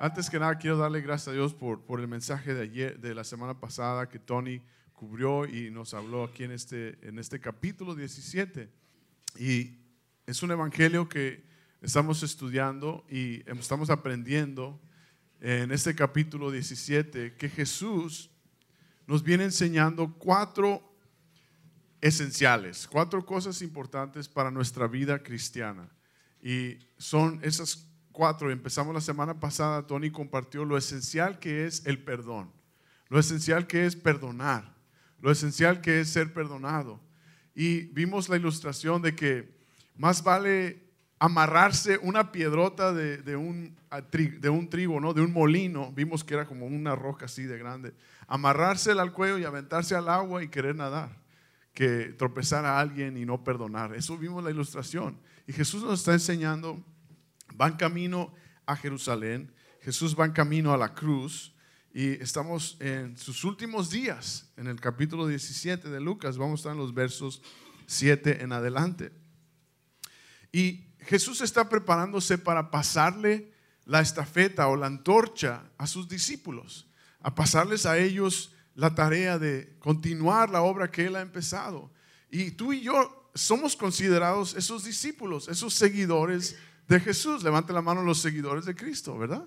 Antes 0.00 0.30
que 0.30 0.38
nada, 0.38 0.56
quiero 0.58 0.76
darle 0.76 1.00
gracias 1.00 1.26
a 1.26 1.32
Dios 1.32 1.54
por, 1.54 1.82
por 1.82 1.98
el 1.98 2.06
mensaje 2.06 2.54
de 2.54 2.62
ayer, 2.62 3.00
de 3.00 3.16
la 3.16 3.24
semana 3.24 3.58
pasada 3.58 4.08
que 4.08 4.20
Tony 4.20 4.62
cubrió 4.92 5.44
y 5.44 5.72
nos 5.72 5.92
habló 5.92 6.22
aquí 6.22 6.44
en 6.44 6.52
este, 6.52 6.96
en 7.02 7.18
este 7.18 7.40
capítulo 7.40 7.96
17. 7.96 8.70
Y 9.40 9.76
es 10.24 10.40
un 10.44 10.52
evangelio 10.52 11.08
que 11.08 11.42
estamos 11.82 12.22
estudiando 12.22 13.04
y 13.10 13.42
estamos 13.50 13.90
aprendiendo 13.90 14.80
en 15.40 15.72
este 15.72 15.96
capítulo 15.96 16.52
17 16.52 17.34
que 17.34 17.48
Jesús 17.48 18.30
nos 19.08 19.24
viene 19.24 19.42
enseñando 19.42 20.14
cuatro 20.14 20.96
esenciales, 22.00 22.86
cuatro 22.86 23.26
cosas 23.26 23.62
importantes 23.62 24.28
para 24.28 24.52
nuestra 24.52 24.86
vida 24.86 25.24
cristiana. 25.24 25.90
Y 26.40 26.78
son 26.98 27.40
esas 27.42 27.87
cuatro, 28.18 28.50
empezamos 28.50 28.92
la 28.92 29.00
semana 29.00 29.38
pasada, 29.38 29.86
Tony 29.86 30.10
compartió 30.10 30.64
lo 30.64 30.76
esencial 30.76 31.38
que 31.38 31.66
es 31.66 31.86
el 31.86 32.02
perdón, 32.02 32.50
lo 33.08 33.20
esencial 33.20 33.68
que 33.68 33.86
es 33.86 33.94
perdonar, 33.94 34.74
lo 35.20 35.30
esencial 35.30 35.80
que 35.80 36.00
es 36.00 36.08
ser 36.08 36.34
perdonado. 36.34 36.98
Y 37.54 37.82
vimos 37.92 38.28
la 38.28 38.36
ilustración 38.36 39.02
de 39.02 39.14
que 39.14 39.56
más 39.94 40.24
vale 40.24 40.82
amarrarse 41.20 41.96
una 42.02 42.32
piedrota 42.32 42.92
de, 42.92 43.36
un, 43.36 43.76
de 44.10 44.48
un 44.48 44.68
trigo, 44.68 44.98
¿no? 44.98 45.14
de 45.14 45.20
un 45.20 45.32
molino, 45.32 45.92
vimos 45.92 46.24
que 46.24 46.34
era 46.34 46.44
como 46.44 46.66
una 46.66 46.96
roca 46.96 47.26
así 47.26 47.44
de 47.44 47.56
grande, 47.56 47.94
amarrársela 48.26 49.02
al 49.02 49.12
cuello 49.12 49.38
y 49.38 49.44
aventarse 49.44 49.94
al 49.94 50.08
agua 50.08 50.42
y 50.42 50.48
querer 50.48 50.74
nadar, 50.74 51.16
que 51.72 52.16
tropezar 52.18 52.64
a 52.64 52.80
alguien 52.80 53.16
y 53.16 53.24
no 53.24 53.44
perdonar. 53.44 53.94
Eso 53.94 54.18
vimos 54.18 54.42
la 54.42 54.50
ilustración. 54.50 55.16
Y 55.46 55.52
Jesús 55.52 55.84
nos 55.84 56.00
está 56.00 56.14
enseñando 56.14 56.82
van 57.58 57.76
camino 57.76 58.32
a 58.66 58.76
Jerusalén, 58.76 59.52
Jesús 59.82 60.16
va 60.18 60.24
en 60.24 60.32
camino 60.32 60.72
a 60.72 60.78
la 60.78 60.94
cruz 60.94 61.52
y 61.92 62.10
estamos 62.22 62.76
en 62.78 63.16
sus 63.16 63.42
últimos 63.42 63.90
días, 63.90 64.52
en 64.56 64.68
el 64.68 64.80
capítulo 64.80 65.26
17 65.26 65.88
de 65.88 66.00
Lucas, 66.00 66.38
vamos 66.38 66.60
a 66.60 66.60
estar 66.60 66.72
en 66.72 66.78
los 66.78 66.94
versos 66.94 67.42
7 67.86 68.42
en 68.42 68.52
adelante. 68.52 69.10
Y 70.52 70.86
Jesús 71.00 71.40
está 71.40 71.68
preparándose 71.68 72.38
para 72.38 72.70
pasarle 72.70 73.52
la 73.84 74.00
estafeta 74.00 74.68
o 74.68 74.76
la 74.76 74.86
antorcha 74.86 75.64
a 75.78 75.88
sus 75.88 76.08
discípulos, 76.08 76.86
a 77.20 77.34
pasarles 77.34 77.86
a 77.86 77.98
ellos 77.98 78.52
la 78.76 78.94
tarea 78.94 79.36
de 79.36 79.76
continuar 79.80 80.50
la 80.50 80.62
obra 80.62 80.92
que 80.92 81.06
Él 81.06 81.16
ha 81.16 81.22
empezado. 81.22 81.90
Y 82.30 82.52
tú 82.52 82.72
y 82.72 82.82
yo 82.82 83.32
somos 83.34 83.74
considerados 83.74 84.54
esos 84.54 84.84
discípulos, 84.84 85.48
esos 85.48 85.74
seguidores 85.74 86.56
de 86.88 87.00
Jesús. 87.00 87.42
Levante 87.42 87.72
la 87.72 87.82
mano 87.82 88.02
los 88.02 88.20
seguidores 88.20 88.64
de 88.64 88.74
Cristo, 88.74 89.16
¿verdad? 89.16 89.44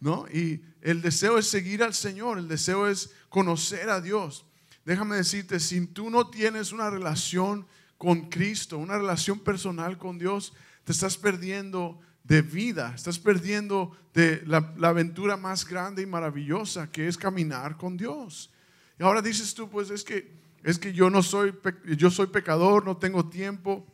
¿No? 0.00 0.26
Y 0.32 0.62
el 0.80 1.02
deseo 1.02 1.38
es 1.38 1.48
seguir 1.48 1.82
al 1.82 1.94
Señor, 1.94 2.38
el 2.38 2.48
deseo 2.48 2.86
es 2.86 3.10
conocer 3.28 3.90
a 3.90 4.00
Dios. 4.00 4.46
Déjame 4.84 5.16
decirte, 5.16 5.60
si 5.60 5.86
tú 5.86 6.10
no 6.10 6.28
tienes 6.28 6.72
una 6.72 6.90
relación 6.90 7.66
con 7.96 8.28
Cristo, 8.28 8.76
una 8.78 8.98
relación 8.98 9.40
personal 9.40 9.96
con 9.96 10.18
Dios, 10.18 10.52
te 10.84 10.92
estás 10.92 11.16
perdiendo 11.16 11.98
de 12.22 12.42
vida, 12.42 12.92
estás 12.94 13.18
perdiendo 13.18 13.96
de 14.12 14.42
la, 14.46 14.74
la, 14.76 14.88
aventura 14.88 15.36
más 15.36 15.66
grande 15.66 16.02
y 16.02 16.06
maravillosa 16.06 16.90
que 16.90 17.08
es 17.08 17.16
caminar 17.16 17.76
con 17.76 17.96
Dios. 17.96 18.52
Y 18.98 19.02
ahora 19.02 19.22
dices 19.22 19.54
tú, 19.54 19.70
pues 19.70 19.90
es 19.90 20.04
que 20.04 20.44
es 20.62 20.78
que 20.78 20.94
yo 20.94 21.10
no 21.10 21.22
soy 21.22 21.54
yo 21.96 22.10
soy 22.10 22.26
pecador, 22.28 22.84
no 22.84 22.96
tengo 22.96 23.28
tiempo 23.28 23.86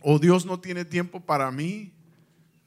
o 0.00 0.18
Dios 0.18 0.44
no 0.44 0.58
tiene 0.58 0.84
tiempo 0.84 1.20
para 1.20 1.50
mí. 1.52 1.92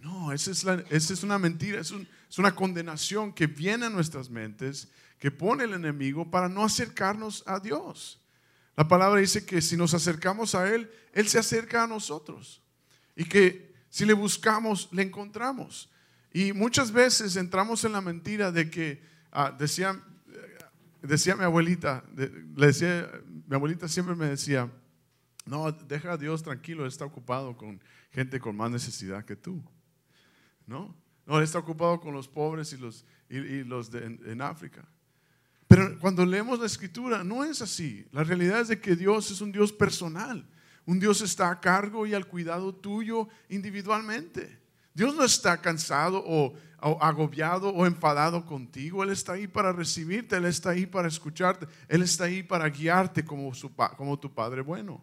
No, 0.03 0.33
esa 0.33 0.51
es, 0.51 1.23
una 1.23 1.39
mentira, 1.39 1.79
es, 1.79 1.93
una 2.37 2.53
condenación 2.53 3.31
que 3.31 3.47
viene 3.47 3.85
a 3.85 3.89
nuestras 3.89 4.29
mentes, 4.29 4.89
que 5.17 5.31
pone 5.31 5.63
el 5.63 5.71
enemigo 5.71 6.29
para 6.29 6.49
no 6.49 6.65
acercarnos 6.65 7.41
a 7.47 7.57
Dios. 7.61 8.21
La 8.75 8.85
palabra 8.85 9.21
dice 9.21 9.45
que 9.45 9.61
si 9.61 9.77
nos 9.77 9.93
acercamos 9.93 10.55
a 10.55 10.69
Él, 10.69 10.91
Él 11.13 11.29
se 11.29 11.39
acerca 11.39 11.83
a 11.83 11.87
nosotros. 11.87 12.61
Y 13.15 13.23
que 13.23 13.73
si 13.89 14.03
le 14.03 14.11
buscamos, 14.11 14.89
le 14.91 15.03
encontramos. 15.03 15.89
Y 16.33 16.51
muchas 16.51 16.91
veces 16.91 17.37
entramos 17.37 17.85
en 17.85 17.93
la 17.93 18.01
mentira 18.01 18.51
de 18.51 18.69
que, 18.69 19.01
ah, 19.31 19.55
decía, 19.57 20.03
decía 21.01 21.37
mi 21.37 21.45
abuelita, 21.45 22.03
le 22.13 22.67
decía, 22.67 23.09
mi 23.47 23.55
abuelita 23.55 23.87
siempre 23.87 24.15
me 24.15 24.25
decía, 24.25 24.69
no, 25.45 25.71
deja 25.71 26.11
a 26.11 26.17
Dios 26.17 26.43
tranquilo, 26.43 26.85
está 26.85 27.05
ocupado 27.05 27.55
con 27.55 27.79
gente 28.11 28.41
con 28.41 28.57
más 28.57 28.69
necesidad 28.69 29.23
que 29.23 29.37
tú. 29.37 29.63
¿No? 30.67 30.95
No, 31.25 31.37
él 31.37 31.43
está 31.43 31.59
ocupado 31.59 31.99
con 31.99 32.13
los 32.13 32.27
pobres 32.27 32.73
y 32.73 32.77
los, 32.77 33.05
y, 33.29 33.63
los 33.63 33.93
en, 33.93 34.41
África. 34.41 34.85
Pero 35.67 35.97
cuando 35.99 36.25
leemos 36.25 36.59
la 36.59 36.65
escritura, 36.65 37.23
no 37.23 37.43
es 37.43 37.61
así. 37.61 38.05
La 38.11 38.23
realidad 38.23 38.61
es 38.61 38.67
de 38.67 38.79
que 38.79 38.95
Dios 38.95 39.31
es 39.31 39.39
un 39.41 39.51
Dios 39.51 39.71
personal. 39.71 40.45
Un 40.85 40.99
Dios 40.99 41.21
está 41.21 41.49
a 41.49 41.61
cargo 41.61 42.05
y 42.05 42.13
al 42.13 42.27
cuidado 42.27 42.75
tuyo 42.75 43.29
individualmente. 43.47 44.59
Dios 44.93 45.15
no 45.15 45.23
está 45.23 45.59
cansado 45.61 46.21
o, 46.25 46.53
agobiado 46.99 47.69
o 47.69 47.85
enfadado 47.85 48.45
contigo. 48.45 49.01
Él 49.01 49.09
está 49.09 49.33
ahí 49.33 49.47
para 49.47 49.71
recibirte, 49.71 50.35
Él 50.35 50.45
está 50.45 50.71
ahí 50.71 50.85
para 50.85 51.07
escucharte, 51.07 51.67
Él 51.87 52.01
está 52.01 52.25
ahí 52.25 52.43
para 52.43 52.69
guiarte 52.69 53.23
como, 53.23 53.53
su, 53.55 53.73
como 53.73 54.19
tu 54.19 54.31
Padre 54.31 54.61
bueno. 54.61 55.01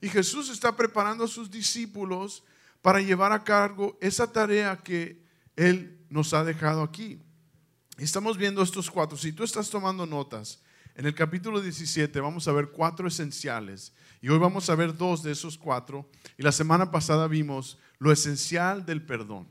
Y 0.00 0.08
Jesús 0.08 0.48
está 0.48 0.74
preparando 0.76 1.24
a 1.24 1.28
sus 1.28 1.50
discípulos 1.50 2.44
para 2.82 3.00
llevar 3.00 3.32
a 3.32 3.44
cargo 3.44 3.98
esa 4.00 4.30
tarea 4.30 4.76
que 4.76 5.24
Él 5.56 6.04
nos 6.08 6.32
ha 6.34 6.44
dejado 6.44 6.82
aquí. 6.82 7.20
Estamos 7.98 8.38
viendo 8.38 8.62
estos 8.62 8.90
cuatro. 8.90 9.16
Si 9.16 9.32
tú 9.32 9.42
estás 9.42 9.70
tomando 9.70 10.06
notas, 10.06 10.62
en 10.94 11.06
el 11.06 11.14
capítulo 11.14 11.60
17 11.60 12.20
vamos 12.20 12.48
a 12.48 12.52
ver 12.52 12.70
cuatro 12.70 13.06
esenciales 13.06 13.92
y 14.20 14.28
hoy 14.28 14.38
vamos 14.38 14.68
a 14.68 14.74
ver 14.74 14.96
dos 14.96 15.22
de 15.22 15.32
esos 15.32 15.56
cuatro. 15.56 16.08
Y 16.36 16.42
la 16.42 16.52
semana 16.52 16.90
pasada 16.90 17.28
vimos 17.28 17.78
lo 17.98 18.12
esencial 18.12 18.84
del 18.84 19.04
perdón. 19.04 19.48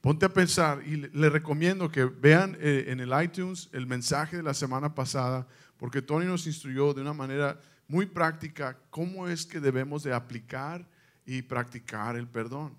Ponte 0.00 0.24
a 0.24 0.32
pensar 0.32 0.82
y 0.86 0.96
le 0.96 1.28
recomiendo 1.28 1.90
que 1.90 2.06
vean 2.06 2.56
eh, 2.58 2.86
en 2.88 3.00
el 3.00 3.12
iTunes 3.22 3.68
el 3.72 3.86
mensaje 3.86 4.38
de 4.38 4.42
la 4.42 4.54
semana 4.54 4.94
pasada, 4.94 5.46
porque 5.76 6.00
Tony 6.00 6.24
nos 6.24 6.46
instruyó 6.46 6.94
de 6.94 7.02
una 7.02 7.12
manera 7.12 7.60
muy 7.86 8.06
práctica 8.06 8.78
cómo 8.88 9.28
es 9.28 9.44
que 9.44 9.60
debemos 9.60 10.02
de 10.02 10.14
aplicar 10.14 10.88
y 11.30 11.42
practicar 11.42 12.16
el 12.16 12.26
perdón. 12.26 12.76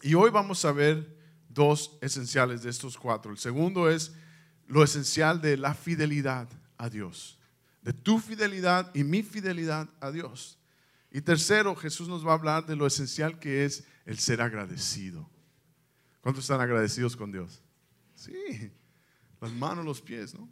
Y 0.00 0.14
hoy 0.14 0.30
vamos 0.30 0.64
a 0.64 0.72
ver 0.72 1.14
dos 1.46 1.98
esenciales 2.00 2.62
de 2.62 2.70
estos 2.70 2.96
cuatro. 2.96 3.30
El 3.30 3.36
segundo 3.36 3.90
es 3.90 4.14
lo 4.66 4.82
esencial 4.82 5.42
de 5.42 5.58
la 5.58 5.74
fidelidad 5.74 6.48
a 6.78 6.88
Dios, 6.88 7.38
de 7.82 7.92
tu 7.92 8.18
fidelidad 8.18 8.90
y 8.94 9.04
mi 9.04 9.22
fidelidad 9.22 9.90
a 10.00 10.10
Dios. 10.10 10.58
Y 11.10 11.20
tercero, 11.20 11.76
Jesús 11.76 12.08
nos 12.08 12.26
va 12.26 12.30
a 12.30 12.36
hablar 12.36 12.64
de 12.64 12.76
lo 12.76 12.86
esencial 12.86 13.38
que 13.38 13.66
es 13.66 13.84
el 14.06 14.18
ser 14.18 14.40
agradecido. 14.40 15.28
¿Cuántos 16.22 16.44
están 16.44 16.62
agradecidos 16.62 17.14
con 17.14 17.30
Dios? 17.30 17.62
Sí, 18.14 18.72
las 19.38 19.52
manos, 19.52 19.84
los 19.84 20.00
pies, 20.00 20.32
¿no? 20.32 20.48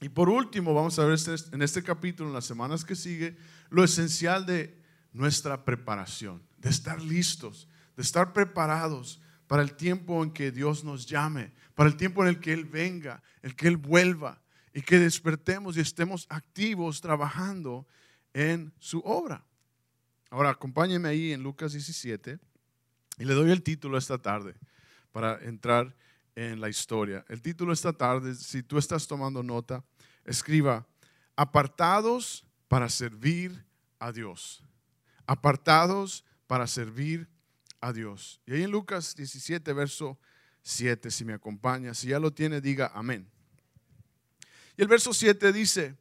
Y 0.00 0.08
por 0.08 0.28
último, 0.28 0.74
vamos 0.74 0.96
a 1.00 1.06
ver 1.06 1.14
este, 1.14 1.34
en 1.50 1.60
este 1.60 1.82
capítulo, 1.82 2.28
en 2.28 2.34
las 2.34 2.44
semanas 2.44 2.84
que 2.84 2.94
sigue, 2.94 3.36
lo 3.68 3.82
esencial 3.82 4.46
de 4.46 4.83
nuestra 5.14 5.64
preparación, 5.64 6.42
de 6.58 6.68
estar 6.68 7.00
listos, 7.00 7.68
de 7.96 8.02
estar 8.02 8.32
preparados 8.34 9.22
para 9.46 9.62
el 9.62 9.74
tiempo 9.74 10.22
en 10.22 10.32
que 10.32 10.50
Dios 10.50 10.84
nos 10.84 11.06
llame, 11.06 11.52
para 11.74 11.88
el 11.88 11.96
tiempo 11.96 12.22
en 12.22 12.28
el 12.28 12.40
que 12.40 12.52
Él 12.52 12.64
venga, 12.64 13.22
el 13.40 13.54
que 13.54 13.68
Él 13.68 13.76
vuelva 13.76 14.42
y 14.74 14.82
que 14.82 14.98
despertemos 14.98 15.76
y 15.76 15.80
estemos 15.80 16.26
activos 16.28 17.00
trabajando 17.00 17.86
en 18.32 18.72
su 18.80 18.98
obra. 18.98 19.44
Ahora, 20.30 20.50
acompáñeme 20.50 21.08
ahí 21.08 21.32
en 21.32 21.44
Lucas 21.44 21.72
17 21.72 22.40
y 23.18 23.24
le 23.24 23.34
doy 23.34 23.52
el 23.52 23.62
título 23.62 23.96
esta 23.96 24.18
tarde 24.18 24.56
para 25.12 25.38
entrar 25.44 25.94
en 26.34 26.60
la 26.60 26.68
historia. 26.68 27.24
El 27.28 27.40
título 27.40 27.72
esta 27.72 27.92
tarde, 27.92 28.34
si 28.34 28.64
tú 28.64 28.78
estás 28.78 29.06
tomando 29.06 29.44
nota, 29.44 29.84
escriba, 30.24 30.84
apartados 31.36 32.44
para 32.66 32.88
servir 32.88 33.64
a 34.00 34.10
Dios 34.10 34.64
apartados 35.26 36.24
para 36.46 36.66
servir 36.66 37.28
a 37.80 37.92
Dios. 37.92 38.40
Y 38.46 38.54
ahí 38.54 38.62
en 38.62 38.70
Lucas 38.70 39.14
17, 39.14 39.72
verso 39.72 40.18
7, 40.62 41.10
si 41.10 41.24
me 41.24 41.34
acompaña, 41.34 41.94
si 41.94 42.08
ya 42.08 42.18
lo 42.18 42.32
tiene, 42.32 42.60
diga 42.60 42.90
amén. 42.94 43.30
Y 44.76 44.82
el 44.82 44.88
verso 44.88 45.12
7 45.12 45.52
dice, 45.52 45.96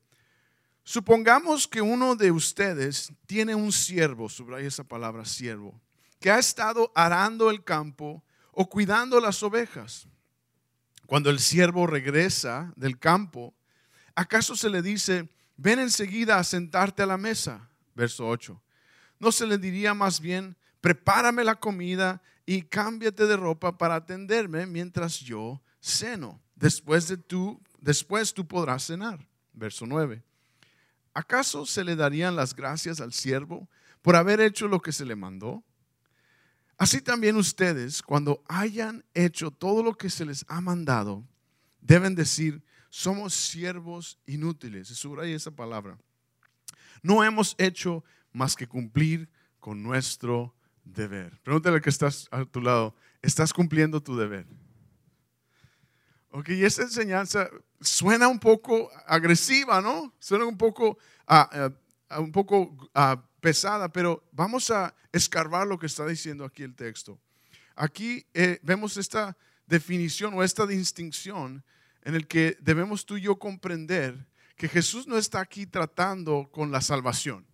supongamos 0.83 1.67
que 1.67 1.81
uno 1.81 2.15
de 2.15 2.31
ustedes 2.31 3.11
tiene 3.25 3.55
un 3.55 3.71
siervo, 3.71 4.29
subraya 4.29 4.67
esa 4.67 4.83
palabra 4.83 5.25
siervo, 5.25 5.79
que 6.19 6.31
ha 6.31 6.39
estado 6.39 6.91
arando 6.95 7.49
el 7.49 7.63
campo 7.63 8.23
o 8.51 8.69
cuidando 8.69 9.19
las 9.19 9.43
ovejas. 9.43 10.07
Cuando 11.05 11.29
el 11.29 11.39
siervo 11.39 11.85
regresa 11.85 12.73
del 12.75 12.97
campo, 12.97 13.53
¿acaso 14.15 14.55
se 14.55 14.69
le 14.69 14.81
dice, 14.81 15.29
ven 15.57 15.79
enseguida 15.79 16.37
a 16.37 16.43
sentarte 16.43 17.03
a 17.03 17.05
la 17.05 17.17
mesa? 17.17 17.69
Verso 17.93 18.27
8. 18.27 18.59
¿No 19.19 19.31
se 19.31 19.45
le 19.47 19.57
diría 19.57 19.93
más 19.93 20.19
bien, 20.19 20.57
prepárame 20.81 21.43
la 21.43 21.55
comida 21.55 22.21
y 22.45 22.63
cámbiate 22.63 23.25
de 23.25 23.37
ropa 23.37 23.77
para 23.77 23.95
atenderme 23.95 24.65
mientras 24.65 25.19
yo 25.19 25.61
ceno. 25.79 26.41
Después 26.55 27.07
de 27.07 27.17
tú, 27.17 27.61
después 27.79 28.33
tú 28.33 28.47
podrás 28.47 28.85
cenar. 28.85 29.27
Verso 29.53 29.85
9. 29.85 30.23
¿Acaso 31.13 31.65
se 31.65 31.83
le 31.83 31.95
darían 31.95 32.35
las 32.35 32.55
gracias 32.55 32.99
al 33.01 33.13
siervo 33.13 33.69
por 34.01 34.15
haber 34.15 34.41
hecho 34.41 34.67
lo 34.67 34.81
que 34.81 34.91
se 34.91 35.05
le 35.05 35.15
mandó? 35.15 35.63
Así 36.77 37.01
también 37.01 37.35
ustedes, 37.35 38.01
cuando 38.01 38.43
hayan 38.47 39.05
hecho 39.13 39.51
todo 39.51 39.83
lo 39.83 39.93
que 39.95 40.09
se 40.09 40.25
les 40.25 40.43
ha 40.47 40.59
mandado, 40.59 41.23
deben 41.81 42.15
decir, 42.15 42.63
somos 42.89 43.33
siervos 43.33 44.17
inútiles. 44.25 44.87
Subraya 44.87 45.35
esa 45.35 45.51
palabra. 45.51 45.97
No 47.03 47.23
hemos 47.23 47.55
hecho 47.57 48.03
más 48.33 48.55
que 48.55 48.67
cumplir 48.67 49.29
con 49.59 49.81
nuestro 49.81 50.53
deber. 50.83 51.39
Pregúntale 51.43 51.81
que 51.81 51.89
estás 51.89 52.27
a 52.31 52.43
tu 52.45 52.61
lado, 52.61 52.95
¿estás 53.21 53.53
cumpliendo 53.53 54.01
tu 54.01 54.17
deber? 54.17 54.45
Ok, 56.31 56.49
y 56.49 56.65
esa 56.65 56.81
enseñanza 56.81 57.49
suena 57.79 58.27
un 58.27 58.39
poco 58.39 58.89
agresiva, 59.05 59.81
¿no? 59.81 60.13
Suena 60.19 60.45
un 60.45 60.57
poco, 60.57 60.97
uh, 61.29 62.19
un 62.19 62.31
poco 62.31 62.75
pesada, 63.39 63.89
pero 63.89 64.23
vamos 64.31 64.71
a 64.71 64.93
escarbar 65.11 65.67
lo 65.67 65.77
que 65.77 65.85
está 65.85 66.05
diciendo 66.05 66.43
aquí 66.43 66.63
el 66.63 66.75
texto. 66.75 67.19
Aquí 67.75 68.25
eh, 68.33 68.59
vemos 68.63 68.97
esta 68.97 69.37
definición 69.67 70.33
o 70.33 70.43
esta 70.43 70.65
distinción 70.65 71.63
en 72.01 72.15
el 72.15 72.27
que 72.27 72.57
debemos 72.59 73.05
tú 73.05 73.17
y 73.17 73.21
yo 73.21 73.37
comprender 73.37 74.27
que 74.55 74.67
Jesús 74.67 75.07
no 75.07 75.17
está 75.17 75.39
aquí 75.39 75.65
tratando 75.65 76.49
con 76.51 76.71
la 76.71 76.81
salvación 76.81 77.45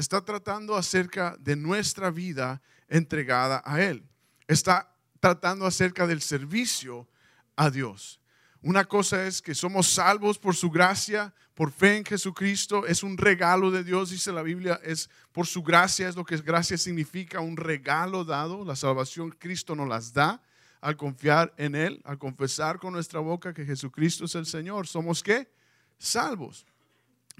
está 0.00 0.24
tratando 0.24 0.76
acerca 0.76 1.36
de 1.38 1.56
nuestra 1.56 2.10
vida 2.10 2.62
entregada 2.88 3.62
a 3.64 3.80
Él. 3.82 4.02
Está 4.48 4.92
tratando 5.20 5.66
acerca 5.66 6.06
del 6.06 6.22
servicio 6.22 7.06
a 7.54 7.70
Dios. 7.70 8.20
Una 8.62 8.84
cosa 8.84 9.26
es 9.26 9.40
que 9.40 9.54
somos 9.54 9.88
salvos 9.88 10.38
por 10.38 10.54
su 10.56 10.70
gracia, 10.70 11.32
por 11.54 11.70
fe 11.70 11.98
en 11.98 12.04
Jesucristo. 12.04 12.86
Es 12.86 13.02
un 13.02 13.16
regalo 13.16 13.70
de 13.70 13.84
Dios, 13.84 14.10
dice 14.10 14.32
la 14.32 14.42
Biblia. 14.42 14.80
Es 14.82 15.08
por 15.32 15.46
su 15.46 15.62
gracia, 15.62 16.08
es 16.08 16.16
lo 16.16 16.24
que 16.24 16.36
gracia 16.38 16.76
significa, 16.76 17.40
un 17.40 17.56
regalo 17.56 18.24
dado. 18.24 18.64
La 18.64 18.76
salvación 18.76 19.30
Cristo 19.30 19.74
nos 19.74 19.88
las 19.88 20.12
da 20.12 20.42
al 20.80 20.96
confiar 20.96 21.52
en 21.58 21.74
Él, 21.74 22.00
al 22.04 22.18
confesar 22.18 22.78
con 22.78 22.94
nuestra 22.94 23.20
boca 23.20 23.52
que 23.52 23.66
Jesucristo 23.66 24.24
es 24.24 24.34
el 24.34 24.46
Señor. 24.46 24.86
¿Somos 24.86 25.22
qué? 25.22 25.50
Salvos. 25.98 26.66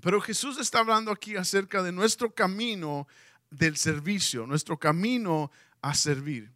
Pero 0.01 0.21
Jesús 0.21 0.59
está 0.59 0.81
hablando 0.81 1.11
aquí 1.11 1.37
acerca 1.37 1.83
de 1.83 1.93
nuestro 1.93 2.35
camino 2.35 3.07
del 3.51 3.77
servicio, 3.77 4.47
nuestro 4.47 4.79
camino 4.79 5.51
a 5.83 5.95
servir. 5.95 6.51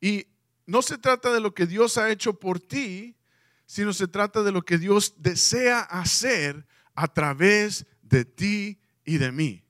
Y 0.00 0.26
no 0.66 0.82
se 0.82 0.98
trata 0.98 1.32
de 1.32 1.40
lo 1.40 1.54
que 1.54 1.66
Dios 1.66 1.98
ha 1.98 2.10
hecho 2.10 2.38
por 2.38 2.60
ti, 2.60 3.16
sino 3.66 3.92
se 3.92 4.08
trata 4.08 4.42
de 4.42 4.52
lo 4.52 4.62
que 4.62 4.78
Dios 4.78 5.14
desea 5.16 5.80
hacer 5.80 6.66
a 6.94 7.08
través 7.08 7.86
de 8.02 8.24
ti 8.24 8.78
y 9.04 9.18
de 9.18 9.32
mí. 9.32 9.64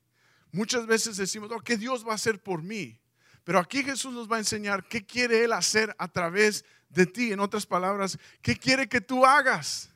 Muchas 0.52 0.86
veces 0.86 1.16
decimos, 1.16 1.50
oh, 1.52 1.60
¿qué 1.60 1.76
Dios 1.76 2.06
va 2.06 2.12
a 2.12 2.16
hacer 2.16 2.42
por 2.42 2.62
mí? 2.62 3.00
Pero 3.44 3.58
aquí 3.58 3.82
Jesús 3.82 4.12
nos 4.12 4.30
va 4.30 4.36
a 4.36 4.40
enseñar 4.40 4.88
qué 4.88 5.04
quiere 5.04 5.44
Él 5.44 5.52
hacer 5.52 5.94
a 5.98 6.08
través 6.08 6.64
de 6.88 7.06
ti. 7.06 7.32
En 7.32 7.40
otras 7.40 7.66
palabras, 7.66 8.18
¿qué 8.40 8.56
quiere 8.56 8.88
que 8.88 9.00
tú 9.00 9.26
hagas? 9.26 9.90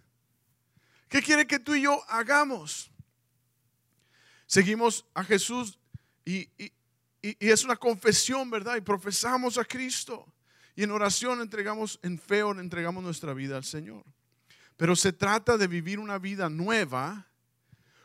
¿Qué 1.09 1.23
quiere 1.23 1.47
que 1.47 1.59
tú 1.59 1.75
y 1.75 1.83
yo 1.83 2.03
hagamos? 2.09 2.91
Seguimos 4.49 5.05
a 5.15 5.23
Jesús 5.23 5.79
y, 6.25 6.49
es 7.23 7.65
una 7.65 7.77
confesión, 7.77 8.51
¿verdad? 8.51 8.77
Y 8.77 8.81
profesamos 8.81 9.59
a 9.59 9.65
Cristo. 9.65 10.27
Y 10.75 10.85
en 10.85 10.91
oración 10.91 11.41
entregamos, 11.41 11.99
en 12.03 12.19
fe 12.19 12.41
entregamos 12.41 13.03
nuestra 13.03 13.35
vida 13.35 13.57
al 13.57 13.65
Señor. 13.65 14.05
Pero 14.77 14.97
se 14.97 15.13
trata 15.13 15.57
de 15.57 15.67
vivir 15.67 15.99
una 15.99 16.19
vida 16.19 16.49
nueva, 16.49 17.27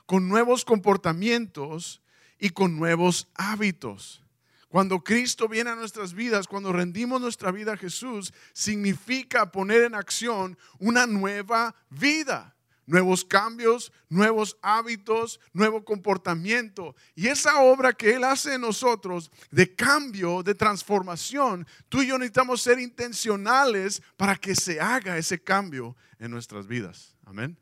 con 0.05 0.27
nuevos 0.27 0.65
comportamientos 0.65 2.01
y 2.39 2.49
con 2.49 2.75
nuevos 2.75 3.27
hábitos. 3.35 4.21
Cuando 4.67 5.03
Cristo 5.03 5.47
viene 5.47 5.69
a 5.69 5.75
nuestras 5.75 6.13
vidas, 6.13 6.47
cuando 6.47 6.73
rendimos 6.73 7.21
nuestra 7.21 7.51
vida 7.51 7.73
a 7.73 7.77
Jesús, 7.77 8.33
significa 8.53 9.51
poner 9.51 9.83
en 9.83 9.95
acción 9.95 10.57
una 10.79 11.05
nueva 11.05 11.75
vida 11.89 12.52
nuevos 12.85 13.23
cambios, 13.23 13.91
nuevos 14.09 14.57
hábitos, 14.61 15.39
nuevo 15.53 15.83
comportamiento. 15.83 16.95
Y 17.15 17.27
esa 17.27 17.61
obra 17.61 17.93
que 17.93 18.13
Él 18.13 18.23
hace 18.23 18.55
en 18.55 18.61
nosotros 18.61 19.31
de 19.51 19.73
cambio, 19.75 20.43
de 20.43 20.55
transformación, 20.55 21.67
tú 21.89 22.01
y 22.01 22.07
yo 22.07 22.17
necesitamos 22.17 22.61
ser 22.61 22.79
intencionales 22.79 24.01
para 24.17 24.35
que 24.35 24.55
se 24.55 24.79
haga 24.79 25.17
ese 25.17 25.41
cambio 25.41 25.95
en 26.19 26.31
nuestras 26.31 26.67
vidas. 26.67 27.15
Amén. 27.25 27.57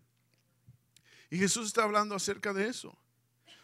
Y 1.29 1.37
Jesús 1.37 1.67
está 1.67 1.83
hablando 1.83 2.15
acerca 2.15 2.53
de 2.53 2.67
eso. 2.67 2.97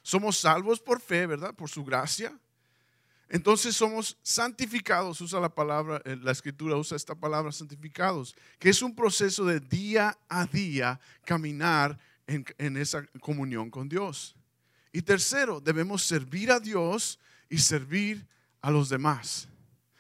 Somos 0.02 0.38
salvos 0.38 0.80
por 0.80 1.02
fe, 1.02 1.26
¿verdad? 1.26 1.54
Por 1.54 1.70
su 1.70 1.84
gracia. 1.84 2.40
Entonces 3.30 3.76
somos 3.76 4.18
santificados, 4.24 5.20
usa 5.20 5.40
la 5.40 5.54
palabra, 5.54 6.02
eh, 6.06 6.18
la 6.22 6.32
escritura 6.32 6.78
usa 6.78 6.96
esta 6.96 7.14
palabra 7.14 7.52
santificados, 7.52 8.36
que 8.58 8.70
es 8.70 8.82
un 8.82 8.96
proceso 8.96 9.44
de 9.44 9.60
día 9.60 10.18
a 10.30 10.46
día 10.46 11.00
caminar 11.26 12.00
en, 12.26 12.78
esa 12.78 13.06
comunión 13.20 13.70
con 13.70 13.90
Dios. 13.90 14.36
Y 14.94 15.02
tercero, 15.02 15.60
debemos 15.60 16.04
servir 16.04 16.52
a 16.52 16.60
Dios 16.60 17.20
y 17.50 17.58
servir 17.58 18.26
a 18.62 18.72
los 18.72 18.88
demás. 18.88 19.50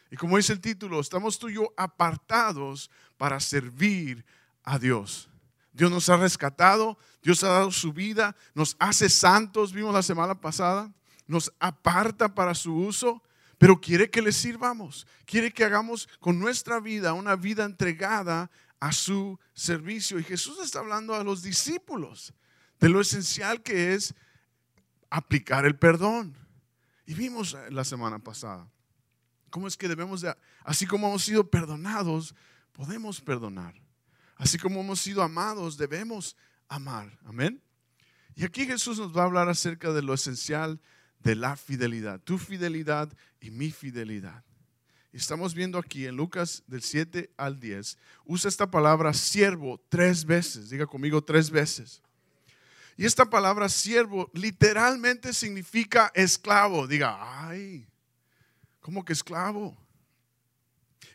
Y 0.09 0.15
como 0.15 0.37
dice 0.37 0.53
el 0.53 0.61
título, 0.61 1.01
estamos 1.01 1.37
tú 1.37 1.49
y 1.49 1.55
yo 1.55 1.73
apartados 1.75 2.89
para 3.17 3.41
servir 3.41 4.25
a 4.63 4.79
Dios. 4.79 5.29
Dios 5.73 5.91
nos 5.91 6.07
ha 6.07 6.15
rescatado, 6.15 6.97
Dios 7.21 7.43
ha 7.43 7.49
dado 7.49 7.71
su 7.71 7.91
vida, 7.91 8.35
nos 8.55 8.77
hace 8.79 9.09
santos, 9.09 9.73
vimos 9.73 9.93
la 9.93 10.01
semana 10.01 10.39
pasada 10.39 10.91
nos 11.27 11.53
aparta 11.59 12.33
para 12.33 12.55
su 12.55 12.75
uso, 12.75 13.21
pero 13.57 13.79
quiere 13.79 14.09
que 14.09 14.21
le 14.21 14.31
sirvamos, 14.31 15.07
quiere 15.25 15.51
que 15.51 15.63
hagamos 15.63 16.07
con 16.19 16.39
nuestra 16.39 16.79
vida 16.79 17.13
una 17.13 17.35
vida 17.35 17.65
entregada 17.65 18.51
a 18.79 18.91
su 18.91 19.39
servicio. 19.53 20.19
Y 20.19 20.23
Jesús 20.23 20.59
está 20.63 20.79
hablando 20.79 21.15
a 21.15 21.23
los 21.23 21.41
discípulos 21.41 22.33
de 22.79 22.89
lo 22.89 23.01
esencial 23.01 23.63
que 23.63 23.93
es 23.93 24.13
aplicar 25.09 25.65
el 25.65 25.77
perdón. 25.77 26.35
Y 27.05 27.13
vimos 27.13 27.57
la 27.69 27.83
semana 27.83 28.19
pasada 28.19 28.67
cómo 29.49 29.67
es 29.67 29.77
que 29.77 29.87
debemos 29.87 30.21
de, 30.21 30.35
así 30.63 30.85
como 30.85 31.07
hemos 31.07 31.23
sido 31.23 31.49
perdonados, 31.49 32.35
podemos 32.73 33.21
perdonar. 33.21 33.73
Así 34.35 34.57
como 34.57 34.81
hemos 34.81 35.01
sido 35.01 35.23
amados, 35.23 35.77
debemos 35.77 36.35
amar. 36.67 37.17
Amén. 37.25 37.61
Y 38.35 38.45
aquí 38.45 38.65
Jesús 38.67 38.99
nos 38.99 39.17
va 39.17 39.23
a 39.23 39.25
hablar 39.25 39.49
acerca 39.49 39.91
de 39.91 40.03
lo 40.03 40.13
esencial 40.13 40.79
de 41.27 41.35
la 41.35 41.57
fidelidad, 41.57 42.21
tu 42.21 42.37
fidelidad 42.37 43.11
y 43.41 43.51
mi 43.51 43.69
fidelidad. 43.69 44.45
Estamos 45.11 45.53
viendo 45.53 45.77
aquí 45.77 46.05
en 46.05 46.15
Lucas 46.15 46.63
del 46.67 46.81
7 46.81 47.31
al 47.35 47.59
10, 47.59 47.97
usa 48.23 48.47
esta 48.47 48.71
palabra 48.71 49.13
siervo 49.13 49.77
tres 49.89 50.23
veces, 50.23 50.69
diga 50.69 50.85
conmigo 50.85 51.21
tres 51.21 51.49
veces. 51.49 52.01
Y 52.95 53.05
esta 53.05 53.29
palabra 53.29 53.67
siervo 53.67 54.31
literalmente 54.33 55.33
significa 55.33 56.13
esclavo. 56.15 56.87
Diga, 56.87 57.17
ay, 57.45 57.85
¿cómo 58.79 59.03
que 59.03 59.11
esclavo? 59.11 59.77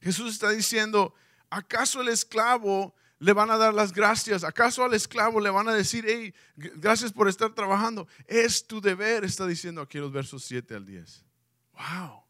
Jesús 0.02 0.34
está 0.34 0.50
diciendo, 0.50 1.14
¿acaso 1.48 2.02
el 2.02 2.08
esclavo 2.08 2.94
le 3.22 3.32
van 3.32 3.52
a 3.52 3.56
dar 3.56 3.72
las 3.72 3.92
gracias? 3.92 4.42
¿Acaso 4.42 4.84
al 4.84 4.94
esclavo 4.94 5.38
le 5.38 5.48
van 5.48 5.68
a 5.68 5.72
decir, 5.72 6.04
hey, 6.08 6.34
gracias 6.56 7.12
por 7.12 7.28
estar 7.28 7.54
trabajando? 7.54 8.08
Es 8.26 8.66
tu 8.66 8.80
deber, 8.80 9.22
está 9.22 9.46
diciendo 9.46 9.80
aquí 9.80 9.98
los 9.98 10.10
versos 10.10 10.42
7 10.42 10.74
al 10.74 10.84
10. 10.84 11.24
Wow. 11.72 12.24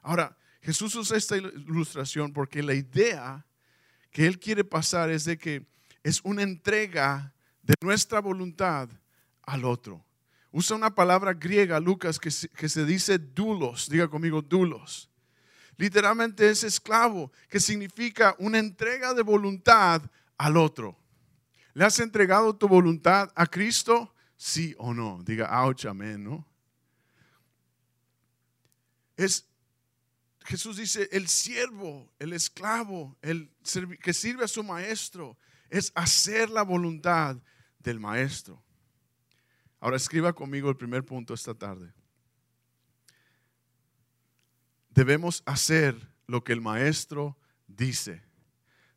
Ahora, 0.00 0.36
Jesús 0.60 0.92
usa 0.96 1.16
esta 1.16 1.36
ilustración 1.36 2.32
porque 2.32 2.64
la 2.64 2.74
idea 2.74 3.46
que 4.10 4.26
Él 4.26 4.40
quiere 4.40 4.64
pasar 4.64 5.08
es 5.08 5.24
de 5.24 5.38
que 5.38 5.64
es 6.02 6.20
una 6.24 6.42
entrega 6.42 7.32
de 7.62 7.74
nuestra 7.80 8.20
voluntad 8.20 8.88
al 9.42 9.64
otro. 9.64 10.04
Usa 10.50 10.74
una 10.74 10.96
palabra 10.96 11.32
griega, 11.32 11.78
Lucas, 11.78 12.18
que 12.18 12.30
que 12.56 12.68
se 12.68 12.84
dice 12.84 13.18
dulos. 13.18 13.88
Diga 13.88 14.08
conmigo, 14.08 14.42
dulos 14.42 15.11
literalmente 15.82 16.48
es 16.48 16.62
esclavo, 16.62 17.32
que 17.48 17.58
significa 17.58 18.36
una 18.38 18.60
entrega 18.60 19.14
de 19.14 19.22
voluntad 19.22 20.00
al 20.38 20.56
otro. 20.56 20.96
¿Le 21.74 21.84
has 21.84 21.98
entregado 21.98 22.54
tu 22.54 22.68
voluntad 22.68 23.32
a 23.34 23.46
Cristo? 23.46 24.14
Sí 24.36 24.76
o 24.78 24.94
no. 24.94 25.20
Diga, 25.24 25.48
ouch, 25.64 25.86
amén, 25.86 26.22
¿no? 26.22 26.46
Es, 29.16 29.44
Jesús 30.44 30.76
dice, 30.76 31.08
el 31.10 31.26
siervo, 31.26 32.08
el 32.20 32.32
esclavo, 32.32 33.16
el 33.20 33.50
que 34.00 34.12
sirve 34.12 34.44
a 34.44 34.48
su 34.48 34.62
maestro, 34.62 35.36
es 35.68 35.90
hacer 35.96 36.48
la 36.48 36.62
voluntad 36.62 37.38
del 37.80 37.98
maestro. 37.98 38.62
Ahora 39.80 39.96
escriba 39.96 40.32
conmigo 40.32 40.70
el 40.70 40.76
primer 40.76 41.04
punto 41.04 41.34
esta 41.34 41.54
tarde. 41.54 41.92
Debemos 44.94 45.42
hacer 45.46 46.10
lo 46.26 46.44
que 46.44 46.52
el 46.52 46.60
maestro 46.60 47.36
dice. 47.66 48.22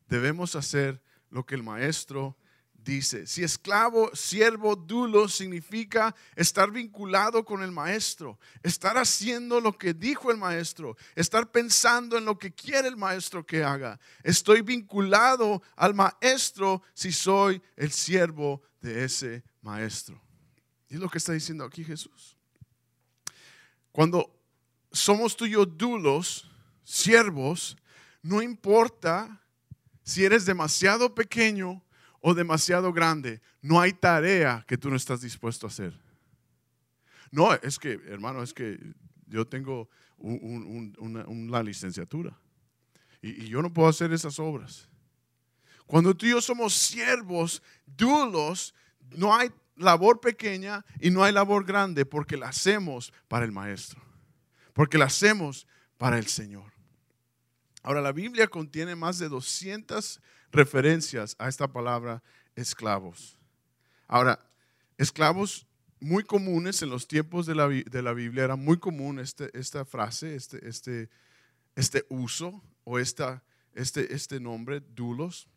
Debemos 0.08 0.54
hacer 0.54 1.02
lo 1.30 1.44
que 1.44 1.54
el 1.54 1.62
maestro 1.62 2.36
dice. 2.72 3.26
Si 3.26 3.42
esclavo, 3.42 4.14
siervo, 4.14 4.76
dulo 4.76 5.28
significa 5.28 6.14
estar 6.36 6.70
vinculado 6.70 7.44
con 7.44 7.62
el 7.62 7.72
maestro, 7.72 8.38
estar 8.62 8.96
haciendo 8.96 9.60
lo 9.60 9.76
que 9.76 9.92
dijo 9.92 10.30
el 10.30 10.36
maestro, 10.36 10.96
estar 11.14 11.50
pensando 11.50 12.16
en 12.16 12.24
lo 12.24 12.38
que 12.38 12.54
quiere 12.54 12.88
el 12.88 12.96
maestro 12.96 13.44
que 13.44 13.64
haga. 13.64 13.98
Estoy 14.22 14.62
vinculado 14.62 15.62
al 15.74 15.94
maestro 15.94 16.82
si 16.94 17.10
soy 17.12 17.60
el 17.74 17.90
siervo 17.90 18.62
de 18.80 19.04
ese 19.04 19.42
maestro. 19.62 20.22
Y 20.88 20.94
es 20.94 21.00
lo 21.00 21.10
que 21.10 21.18
está 21.18 21.32
diciendo 21.32 21.64
aquí 21.64 21.82
Jesús. 21.82 22.36
Cuando 23.90 24.35
somos 24.96 25.36
tuyos 25.36 25.76
dulos, 25.76 26.50
siervos, 26.84 27.76
no 28.22 28.42
importa 28.42 29.40
si 30.02 30.24
eres 30.24 30.46
demasiado 30.46 31.14
pequeño 31.14 31.82
o 32.20 32.34
demasiado 32.34 32.92
grande, 32.92 33.40
no 33.62 33.80
hay 33.80 33.92
tarea 33.92 34.64
que 34.66 34.78
tú 34.78 34.90
no 34.90 34.96
estás 34.96 35.20
dispuesto 35.20 35.66
a 35.66 35.70
hacer. 35.70 35.94
No, 37.30 37.52
es 37.54 37.78
que, 37.78 38.00
hermano, 38.06 38.42
es 38.42 38.54
que 38.54 38.78
yo 39.26 39.46
tengo 39.46 39.88
una, 40.18 41.62
licenciatura 41.62 42.36
y, 43.20 43.44
y 43.44 43.48
yo 43.48 43.62
no 43.62 43.72
puedo 43.72 43.88
hacer 43.88 44.12
esas 44.12 44.38
obras. 44.38 44.88
Cuando 45.86 46.16
tú 46.16 46.26
y 46.26 46.30
yo 46.30 46.40
somos 46.40 46.74
siervos, 46.74 47.62
dulos, 47.86 48.74
no 49.16 49.34
hay 49.34 49.50
labor 49.76 50.20
pequeña 50.20 50.84
y 51.00 51.10
no 51.10 51.22
hay 51.22 51.32
labor 51.32 51.64
grande 51.64 52.06
porque 52.06 52.36
la 52.36 52.48
hacemos 52.48 53.12
para 53.28 53.44
el 53.44 53.52
maestro, 53.52 54.00
porque 54.76 54.98
la 54.98 55.06
hacemos 55.06 55.66
para 55.96 56.18
el 56.18 56.26
Señor. 56.26 56.70
Ahora, 57.82 58.02
la 58.02 58.12
Biblia 58.12 58.46
contiene 58.46 58.94
más 58.94 59.18
de 59.18 59.30
200 59.30 60.20
referencias 60.52 61.34
a 61.38 61.48
esta 61.48 61.66
palabra 61.66 62.22
esclavos. 62.54 63.38
Ahora, 64.06 64.38
esclavos 64.98 65.66
muy 65.98 66.24
comunes 66.24 66.82
en 66.82 66.90
los 66.90 67.08
tiempos 67.08 67.46
de 67.46 67.54
la, 67.54 67.66
Biblia, 67.66 68.44
era 68.44 68.56
muy 68.56 68.76
común 68.76 69.18
este, 69.18 69.48
esta 69.58 69.86
frase, 69.86 70.36
este, 70.36 70.68
este, 70.68 71.08
este 71.74 72.04
uso 72.10 72.62
o 72.84 72.98
esta, 72.98 73.42
este, 73.72 74.12
este 74.14 74.40
nombre, 74.40 74.82
dulos, 74.94 75.48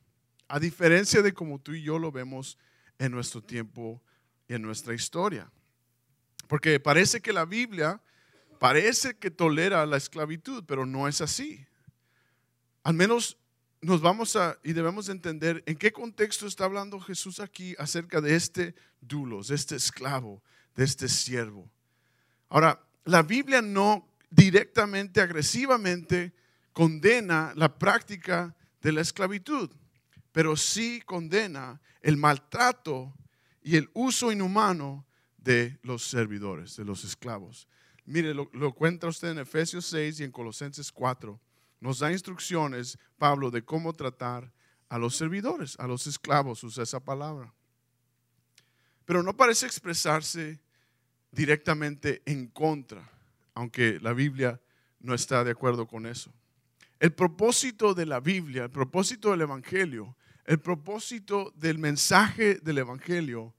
a 0.48 0.62
diferencia 0.62 1.22
de 1.22 1.34
como 1.34 1.60
tú 1.60 1.74
y 1.74 1.82
yo 1.82 2.00
lo 2.00 2.14
vemos 2.14 2.58
en 2.98 3.12
nuestro 3.12 3.44
tiempo 3.44 4.02
y 4.48 4.54
en 4.54 4.62
nuestra 4.62 4.94
historia. 4.94 5.52
Porque 6.48 6.80
parece 6.80 7.20
que 7.20 7.34
la 7.34 7.44
Biblia 7.44 8.02
parece 8.60 9.18
que 9.18 9.32
tolera 9.32 9.86
la 9.86 9.98
esclavitud, 9.98 10.64
pero 10.68 10.86
no 10.86 11.08
es 11.08 11.22
así 11.22 11.66
al 12.84 12.94
menos 12.94 13.38
nos 13.82 14.02
vamos 14.02 14.36
a 14.36 14.58
y 14.64 14.74
debemos 14.74 15.10
entender 15.10 15.64
en 15.66 15.78
qué 15.78 15.92
contexto 15.92 16.48
está 16.48 16.66
hablando 16.66 17.00
Jesús 17.00 17.40
aquí 17.40 17.76
acerca 17.78 18.20
de 18.20 18.36
este 18.36 18.76
dulos, 19.00 19.50
de 19.50 19.56
este 19.56 19.76
esclavo, 19.76 20.44
de 20.76 20.84
este 20.84 21.08
siervo. 21.08 21.70
Ahora, 22.50 22.84
la 23.06 23.22
Biblia 23.22 23.62
no 23.62 24.08
directamente, 24.30 25.22
agresivamente 25.22 26.34
condena 26.74 27.54
la 27.56 27.78
práctica 27.78 28.56
de 28.82 28.92
la 28.92 29.02
esclavitud, 29.02 29.70
pero 30.32 30.56
sí 30.56 31.02
condena 31.06 31.80
el 32.02 32.18
maltrato 32.18 33.14
y 33.62 33.76
el 33.76 33.90
uso 33.94 34.32
inhumano 34.32 35.06
de 35.38 35.78
los 35.84 36.04
servidores, 36.04 36.76
de 36.76 36.86
los 36.86 37.04
esclavos. 37.04 37.68
Mire, 38.10 38.34
lo, 38.34 38.50
lo 38.54 38.74
cuenta 38.74 39.08
usted 39.08 39.30
en 39.30 39.38
Efesios 39.38 39.86
6 39.86 40.20
y 40.20 40.24
en 40.24 40.32
Colosenses 40.32 40.92
4 40.92 41.40
nos 41.80 42.00
da 42.00 42.12
instrucciones, 42.12 42.98
Pablo, 43.20 43.52
de 43.52 43.64
cómo 43.64 43.94
tratar 43.94 44.52
a 44.90 44.98
los 44.98 45.16
servidores, 45.16 45.80
a 45.80 45.86
los 45.86 46.08
esclavos, 46.08 46.64
usa 46.64 46.84
esa 46.84 47.00
palabra. 47.00 47.54
Pero 49.06 49.22
no 49.22 49.38
parece 49.38 49.68
expresarse 49.68 50.60
directamente 51.32 52.24
en 52.26 52.48
contra, 52.48 53.08
aunque 53.54 54.00
la 54.00 54.14
Biblia 54.14 54.60
no 55.00 55.14
está 55.14 55.44
de 55.44 55.52
acuerdo 55.52 55.88
con 55.88 56.08
eso. 56.08 56.34
El 57.00 57.14
propósito 57.14 57.94
de 57.94 58.08
la 58.08 58.20
Biblia, 58.20 58.64
el 58.64 58.72
propósito 58.72 59.30
del 59.30 59.42
Evangelio, 59.42 60.18
el 60.46 60.60
propósito 60.60 61.54
del 61.56 61.78
mensaje 61.78 62.56
del 62.56 62.80
Evangelio 62.80 63.54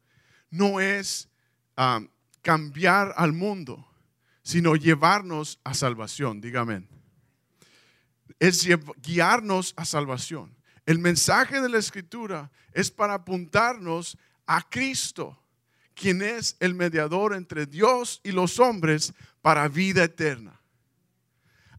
no 0.50 0.80
es 0.80 1.28
ah, 1.76 2.00
cambiar 2.42 3.14
al 3.16 3.32
mundo, 3.32 3.86
sino 4.42 4.76
llevarnos 4.76 5.58
a 5.64 5.74
salvación. 5.74 6.40
Dígame 6.40 6.86
es 8.40 8.66
guiarnos 9.02 9.74
a 9.76 9.84
salvación. 9.84 10.56
El 10.86 10.98
mensaje 10.98 11.60
de 11.60 11.68
la 11.68 11.78
escritura 11.78 12.50
es 12.72 12.90
para 12.90 13.14
apuntarnos 13.14 14.16
a 14.46 14.68
Cristo, 14.68 15.38
quien 15.94 16.22
es 16.22 16.56
el 16.58 16.74
mediador 16.74 17.34
entre 17.34 17.66
Dios 17.66 18.20
y 18.24 18.32
los 18.32 18.58
hombres 18.58 19.12
para 19.42 19.68
vida 19.68 20.04
eterna. 20.04 20.58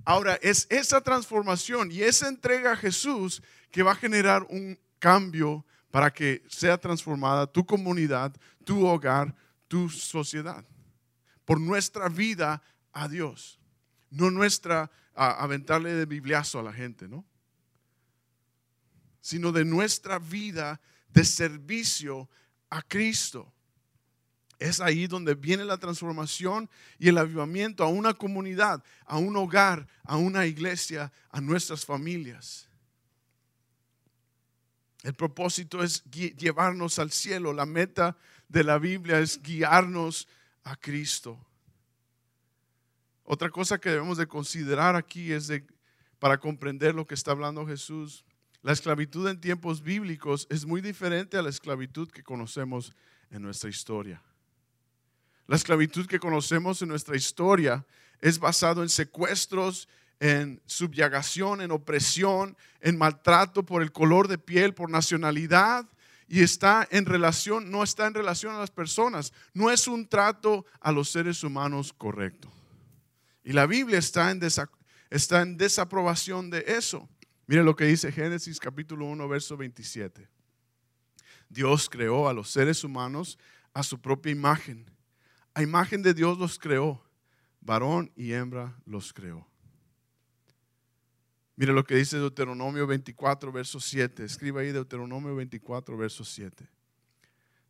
Ahora, 0.05 0.35
es 0.41 0.67
esa 0.69 1.01
transformación 1.01 1.91
y 1.91 2.03
esa 2.03 2.27
entrega 2.27 2.73
a 2.73 2.77
Jesús 2.77 3.41
que 3.71 3.83
va 3.83 3.91
a 3.91 3.95
generar 3.95 4.43
un 4.49 4.79
cambio 4.99 5.65
para 5.89 6.11
que 6.11 6.43
sea 6.47 6.77
transformada 6.77 7.47
tu 7.47 7.65
comunidad, 7.65 8.33
tu 8.63 8.85
hogar, 8.85 9.35
tu 9.67 9.89
sociedad, 9.89 10.63
por 11.51 11.59
nuestra 11.59 12.07
vida 12.07 12.63
a 12.93 13.09
Dios, 13.09 13.59
no 14.09 14.31
nuestra 14.31 14.89
a 15.13 15.43
aventarle 15.43 15.93
de 15.93 16.05
bibliazo 16.05 16.59
a 16.59 16.63
la 16.63 16.71
gente, 16.71 17.09
¿no? 17.09 17.25
Sino 19.19 19.51
de 19.51 19.65
nuestra 19.65 20.17
vida 20.17 20.79
de 21.09 21.25
servicio 21.25 22.29
a 22.69 22.81
Cristo. 22.81 23.51
Es 24.59 24.79
ahí 24.79 25.07
donde 25.07 25.35
viene 25.35 25.65
la 25.65 25.77
transformación 25.77 26.69
y 26.97 27.09
el 27.09 27.17
avivamiento 27.17 27.83
a 27.83 27.89
una 27.89 28.13
comunidad, 28.13 28.81
a 29.05 29.17
un 29.17 29.35
hogar, 29.35 29.85
a 30.05 30.15
una 30.15 30.45
iglesia, 30.45 31.11
a 31.31 31.41
nuestras 31.41 31.85
familias. 31.85 32.69
El 35.03 35.15
propósito 35.15 35.83
es 35.83 36.01
llevarnos 36.05 36.97
al 36.97 37.11
cielo. 37.11 37.51
La 37.51 37.65
meta 37.65 38.15
de 38.47 38.63
la 38.63 38.77
Biblia 38.77 39.19
es 39.19 39.41
guiarnos 39.43 40.29
a 40.63 40.75
Cristo. 40.75 41.39
Otra 43.23 43.49
cosa 43.49 43.79
que 43.79 43.89
debemos 43.89 44.17
de 44.17 44.27
considerar 44.27 44.95
aquí 44.95 45.31
es 45.31 45.47
de, 45.47 45.65
para 46.19 46.37
comprender 46.39 46.93
lo 46.93 47.07
que 47.07 47.13
está 47.13 47.31
hablando 47.31 47.65
Jesús. 47.65 48.25
La 48.61 48.73
esclavitud 48.73 49.27
en 49.27 49.39
tiempos 49.39 49.81
bíblicos 49.81 50.47
es 50.49 50.65
muy 50.65 50.81
diferente 50.81 51.37
a 51.37 51.41
la 51.41 51.49
esclavitud 51.49 52.09
que 52.11 52.23
conocemos 52.23 52.93
en 53.31 53.41
nuestra 53.41 53.69
historia. 53.69 54.21
La 55.47 55.55
esclavitud 55.55 56.05
que 56.05 56.19
conocemos 56.19 56.81
en 56.81 56.89
nuestra 56.89 57.15
historia 57.15 57.85
es 58.21 58.37
basado 58.39 58.83
en 58.83 58.89
secuestros, 58.89 59.89
en 60.19 60.61
subyagación, 60.67 61.61
en 61.61 61.71
opresión, 61.71 62.55
en 62.79 62.97
maltrato 62.97 63.63
por 63.63 63.81
el 63.81 63.91
color 63.91 64.27
de 64.27 64.37
piel, 64.37 64.73
por 64.73 64.89
nacionalidad, 64.89 65.89
y 66.31 66.43
está 66.43 66.87
en 66.91 67.05
relación, 67.05 67.69
no 67.69 67.83
está 67.83 68.07
en 68.07 68.13
relación 68.13 68.55
a 68.55 68.59
las 68.59 68.71
personas, 68.71 69.33
no 69.53 69.69
es 69.69 69.85
un 69.85 70.07
trato 70.07 70.65
a 70.79 70.93
los 70.93 71.09
seres 71.09 71.43
humanos 71.43 71.91
correcto. 71.91 72.49
Y 73.43 73.51
la 73.51 73.65
Biblia 73.65 73.99
está 73.99 74.31
en, 74.31 75.57
desaprobación 75.57 76.49
de 76.49 76.63
eso. 76.65 77.09
Mire 77.47 77.63
lo 77.63 77.75
que 77.75 77.83
dice 77.83 78.13
Génesis 78.13 78.61
capítulo 78.61 79.07
1, 79.07 79.27
verso 79.27 79.57
27. 79.57 80.29
Dios 81.49 81.89
creó 81.89 82.29
a 82.29 82.33
los 82.33 82.49
seres 82.49 82.85
humanos 82.85 83.37
a 83.73 83.83
su 83.83 83.99
propia 83.99 84.31
imagen. 84.31 84.89
A 85.53 85.61
imagen 85.61 86.01
de 86.01 86.13
Dios 86.13 86.37
los 86.37 86.57
creó. 86.57 87.03
Varón 87.59 88.09
y 88.15 88.31
hembra 88.31 88.79
los 88.85 89.11
creó. 89.11 89.50
Mire 91.55 91.73
lo 91.73 91.83
que 91.83 91.95
dice 91.95 92.17
Deuteronomio 92.17 92.87
24, 92.87 93.51
verso 93.51 93.79
7. 93.79 94.23
Escriba 94.23 94.61
ahí 94.61 94.71
Deuteronomio 94.71 95.35
24, 95.35 95.97
verso 95.97 96.23
7. 96.23 96.67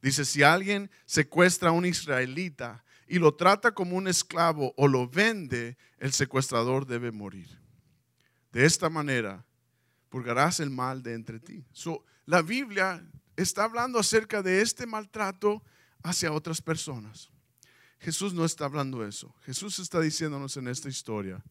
Dice, 0.02 0.26
si 0.26 0.44
alguien 0.44 0.90
secuestra 1.06 1.70
a 1.70 1.74
un 1.74 1.86
israelita 1.86 2.84
y 3.08 3.20
lo 3.20 3.36
trata 3.36 3.74
como 3.74 3.96
un 3.96 4.08
esclavo 4.08 4.74
o 4.78 4.88
lo 4.88 5.08
vende, 5.08 5.78
el 5.98 6.12
secuestrador 6.12 6.86
debe 6.86 7.12
morir. 7.12 7.60
De 8.52 8.66
esta 8.66 8.90
manera, 8.90 9.46
purgarás 10.10 10.60
el 10.60 10.70
mal 10.70 11.04
de 11.04 11.14
entre 11.14 11.40
ti. 11.40 11.66
la 12.26 12.42
Biblia 12.42 13.06
está 13.36 13.64
hablando 13.64 14.00
acerca 14.00 14.42
de 14.42 14.62
este 14.62 14.86
maltrato 14.86 15.64
hacia 16.04 16.32
otras 16.32 16.62
personas. 16.62 17.30
Jesús 18.00 18.34
no 18.34 18.46
está 18.46 18.66
hablando 18.66 19.06
eso. 19.06 19.36
Jesús 19.42 19.78
está 19.80 20.00
diciéndonos 20.00 20.58
en 20.58 20.68
esta 20.68 20.90
historia 20.90 21.44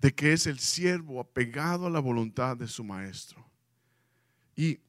de 0.00 0.14
que 0.14 0.32
es 0.32 0.46
el 0.46 0.58
siervo 0.58 1.20
apegado 1.20 1.86
a 1.86 1.90
la 1.90 2.00
voluntad 2.00 2.56
de 2.56 2.66
su 2.66 2.82
maestro. 2.82 3.46
Y 4.56 4.80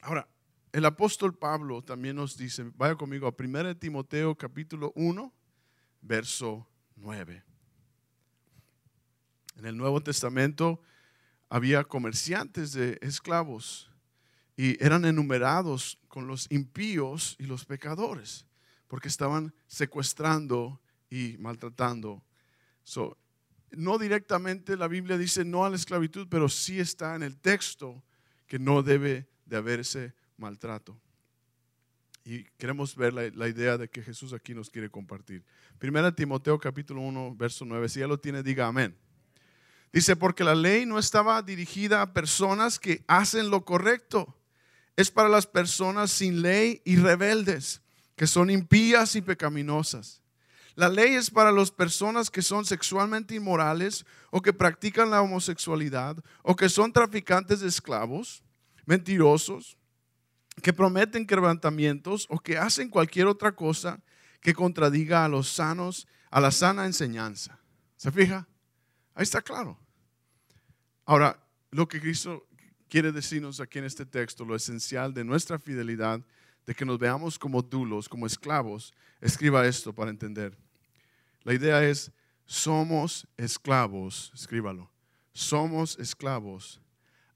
ahora, 0.00 0.26
el 0.72 0.86
apóstol 0.86 1.36
Pablo 1.36 1.82
también 1.82 2.16
nos 2.16 2.36
dice, 2.38 2.70
vaya 2.76 2.94
conmigo 2.94 3.26
a 3.26 3.34
1 3.38 3.76
Timoteo 3.76 4.34
capítulo 4.34 4.92
1, 4.96 5.32
verso 6.00 6.66
9. 6.96 7.44
En 9.56 9.66
el 9.66 9.76
Nuevo 9.76 10.02
Testamento 10.02 10.80
había 11.50 11.84
comerciantes 11.84 12.72
de 12.72 12.98
esclavos 13.02 13.90
y 14.56 14.82
eran 14.82 15.04
enumerados 15.04 15.98
con 16.08 16.26
los 16.26 16.50
impíos 16.50 17.36
y 17.38 17.44
los 17.44 17.66
pecadores, 17.66 18.46
porque 18.88 19.08
estaban 19.08 19.54
secuestrando 19.66 20.80
y 21.10 21.36
maltratando. 21.38 22.24
No 23.76 23.98
directamente 23.98 24.76
la 24.76 24.88
Biblia 24.88 25.18
dice 25.18 25.44
no 25.44 25.64
a 25.64 25.70
la 25.70 25.76
esclavitud, 25.76 26.26
pero 26.30 26.48
sí 26.48 26.80
está 26.80 27.14
en 27.14 27.22
el 27.22 27.38
texto 27.38 28.02
que 28.46 28.58
no 28.58 28.82
debe 28.82 29.28
de 29.46 29.56
haberse 29.56 30.14
maltrato. 30.36 30.98
Y 32.24 32.44
queremos 32.56 32.94
ver 32.94 33.12
la, 33.12 33.48
idea 33.48 33.76
de 33.76 33.88
que 33.88 34.02
Jesús 34.02 34.32
aquí 34.32 34.54
nos 34.54 34.70
quiere 34.70 34.88
compartir. 34.88 35.44
Primera 35.78 36.14
Timoteo 36.14 36.58
capítulo 36.58 37.00
1, 37.00 37.34
verso 37.36 37.64
9. 37.64 37.88
Si 37.88 38.00
ya 38.00 38.06
lo 38.06 38.20
tiene, 38.20 38.44
diga 38.44 38.68
amén. 38.68 38.96
Dice, 39.92 40.14
porque 40.14 40.44
la 40.44 40.54
ley 40.54 40.86
no 40.86 40.98
estaba 40.98 41.42
dirigida 41.42 42.00
a 42.00 42.12
personas 42.12 42.78
que 42.78 43.04
hacen 43.08 43.50
lo 43.50 43.64
correcto. 43.64 44.38
Es 44.96 45.10
para 45.10 45.28
las 45.28 45.46
personas 45.46 46.12
sin 46.12 46.42
ley 46.42 46.80
y 46.84 46.96
rebeldes, 46.96 47.82
que 48.14 48.26
son 48.26 48.50
impías 48.50 49.16
y 49.16 49.22
pecaminosas. 49.22 50.21
La 50.74 50.88
ley 50.88 51.14
es 51.14 51.30
para 51.30 51.52
las 51.52 51.70
personas 51.70 52.30
que 52.30 52.42
son 52.42 52.64
sexualmente 52.64 53.34
inmorales 53.34 54.06
o 54.30 54.40
que 54.40 54.52
practican 54.52 55.10
la 55.10 55.20
homosexualidad 55.20 56.16
o 56.42 56.56
que 56.56 56.68
son 56.68 56.92
traficantes 56.92 57.60
de 57.60 57.68
esclavos, 57.68 58.42
mentirosos, 58.86 59.76
que 60.62 60.72
prometen 60.72 61.26
quebrantamientos 61.26 62.26
o 62.30 62.38
que 62.38 62.58
hacen 62.58 62.88
cualquier 62.88 63.26
otra 63.26 63.52
cosa 63.52 64.00
que 64.40 64.54
contradiga 64.54 65.24
a 65.24 65.28
los 65.28 65.48
sanos, 65.48 66.06
a 66.30 66.40
la 66.40 66.50
sana 66.50 66.86
enseñanza. 66.86 67.58
¿Se 67.96 68.10
fija? 68.10 68.48
Ahí 69.14 69.22
está 69.22 69.40
claro. 69.42 69.78
Ahora, 71.04 71.38
lo 71.70 71.86
que 71.86 72.00
Cristo 72.00 72.46
quiere 72.88 73.12
decirnos 73.12 73.60
aquí 73.60 73.78
en 73.78 73.84
este 73.84 74.04
texto, 74.04 74.44
lo 74.44 74.56
esencial 74.56 75.14
de 75.14 75.24
nuestra 75.24 75.58
fidelidad, 75.58 76.20
de 76.66 76.74
que 76.74 76.84
nos 76.84 76.98
veamos 76.98 77.38
como 77.38 77.62
dulos, 77.62 78.08
como 78.08 78.26
esclavos, 78.26 78.92
escriba 79.20 79.66
esto 79.66 79.92
para 79.92 80.10
entender. 80.10 80.56
La 81.42 81.54
idea 81.54 81.82
es, 81.84 82.12
somos 82.44 83.26
esclavos, 83.36 84.30
escríbalo, 84.34 84.90
somos 85.32 85.98
esclavos 85.98 86.80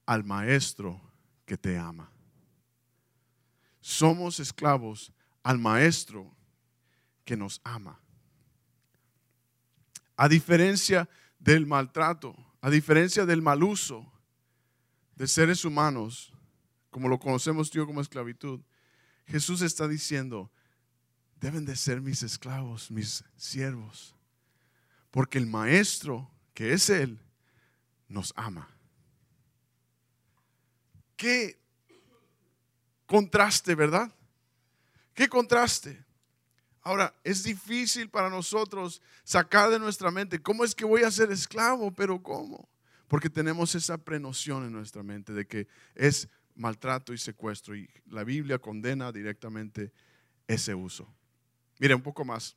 al 0.04 0.24
Maestro 0.24 1.00
que 1.44 1.56
te 1.56 1.76
ama 1.76 2.10
somos 3.86 4.40
esclavos 4.40 5.12
al 5.44 5.60
Maestro 5.60 6.34
que 7.24 7.36
nos 7.36 7.60
ama. 7.62 8.00
A 10.16 10.28
diferencia 10.28 11.08
del 11.38 11.66
maltrato, 11.66 12.34
a 12.60 12.68
diferencia 12.68 13.24
del 13.24 13.42
mal 13.42 13.62
uso 13.62 14.12
de 15.14 15.28
seres 15.28 15.64
humanos, 15.64 16.32
como 16.90 17.08
lo 17.08 17.20
conocemos 17.20 17.70
tú 17.70 17.86
como 17.86 18.00
esclavitud, 18.00 18.60
Jesús 19.26 19.62
está 19.62 19.88
diciendo, 19.88 20.50
deben 21.40 21.64
de 21.64 21.76
ser 21.76 22.00
mis 22.00 22.22
esclavos, 22.22 22.90
mis 22.90 23.24
siervos, 23.36 24.14
porque 25.10 25.38
el 25.38 25.46
Maestro, 25.46 26.30
que 26.54 26.72
es 26.72 26.90
Él, 26.90 27.18
nos 28.08 28.32
ama. 28.36 28.68
¿Qué 31.16 31.58
contraste, 33.06 33.74
¿verdad? 33.74 34.12
¿Qué 35.14 35.28
contraste? 35.28 36.04
Ahora, 36.82 37.12
es 37.24 37.42
difícil 37.42 38.08
para 38.08 38.30
nosotros 38.30 39.02
sacar 39.24 39.70
de 39.70 39.78
nuestra 39.78 40.10
mente, 40.10 40.40
¿cómo 40.40 40.64
es 40.64 40.74
que 40.74 40.84
voy 40.84 41.02
a 41.02 41.10
ser 41.10 41.32
esclavo? 41.32 41.92
Pero 41.92 42.22
¿cómo? 42.22 42.68
Porque 43.08 43.28
tenemos 43.30 43.74
esa 43.74 43.98
prenoción 43.98 44.64
en 44.64 44.72
nuestra 44.72 45.02
mente 45.02 45.32
de 45.32 45.46
que 45.46 45.66
es 45.94 46.28
maltrato 46.56 47.12
y 47.12 47.18
secuestro 47.18 47.76
y 47.76 47.88
la 48.06 48.24
Biblia 48.24 48.58
condena 48.58 49.12
directamente 49.12 49.92
ese 50.48 50.74
uso. 50.74 51.12
Mire, 51.78 51.94
un 51.94 52.02
poco 52.02 52.24
más. 52.24 52.56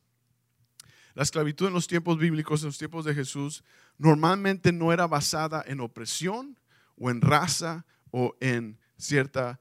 La 1.14 1.22
esclavitud 1.22 1.66
en 1.66 1.74
los 1.74 1.86
tiempos 1.86 2.18
bíblicos, 2.18 2.62
en 2.62 2.66
los 2.66 2.78
tiempos 2.78 3.04
de 3.04 3.14
Jesús, 3.14 3.64
normalmente 3.98 4.72
no 4.72 4.92
era 4.92 5.06
basada 5.06 5.62
en 5.66 5.80
opresión 5.80 6.58
o 6.96 7.10
en 7.10 7.20
raza 7.20 7.84
o 8.10 8.36
en 8.40 8.78
cierta 8.96 9.60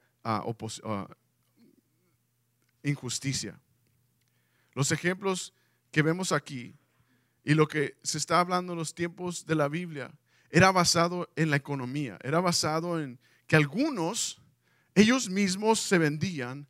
injusticia. 2.84 3.60
Los 4.74 4.92
ejemplos 4.92 5.54
que 5.92 6.02
vemos 6.02 6.32
aquí 6.32 6.76
y 7.44 7.56
lo 7.56 7.68
que 7.68 7.98
se 8.04 8.18
está 8.18 8.40
hablando 8.40 8.74
en 8.74 8.80
los 8.80 8.94
tiempos 8.94 9.46
de 9.46 9.56
la 9.56 9.68
Biblia 9.68 10.12
era 10.52 10.72
basado 10.72 11.30
en 11.36 11.50
la 11.50 11.56
economía, 11.56 12.18
era 12.24 12.40
basado 12.40 13.02
en 13.02 13.20
que 13.50 13.56
algunos, 13.56 14.40
ellos 14.94 15.28
mismos 15.28 15.80
se 15.80 15.98
vendían 15.98 16.68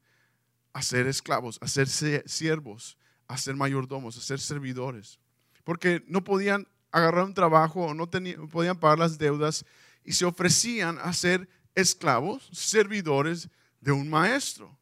a 0.72 0.82
ser 0.82 1.08
esclavos, 1.08 1.60
a 1.62 1.68
ser 1.68 1.90
siervos, 1.90 2.98
a 3.28 3.38
ser 3.38 3.56
mayordomos, 3.56 4.18
a 4.18 4.22
ser 4.22 4.40
servidores, 4.40 5.20
porque 5.66 6.06
no 6.08 6.24
podían 6.24 6.70
agarrar 6.90 7.26
un 7.26 7.34
trabajo 7.34 7.82
o 7.82 7.94
no 7.94 8.10
podían 8.10 8.80
pagar 8.80 8.98
las 8.98 9.18
deudas 9.18 9.66
y 10.06 10.14
se 10.14 10.24
ofrecían 10.24 10.98
a 11.00 11.12
ser 11.12 11.50
esclavos, 11.76 12.50
servidores 12.54 13.50
de 13.82 13.92
un 13.92 14.10
maestro, 14.10 14.80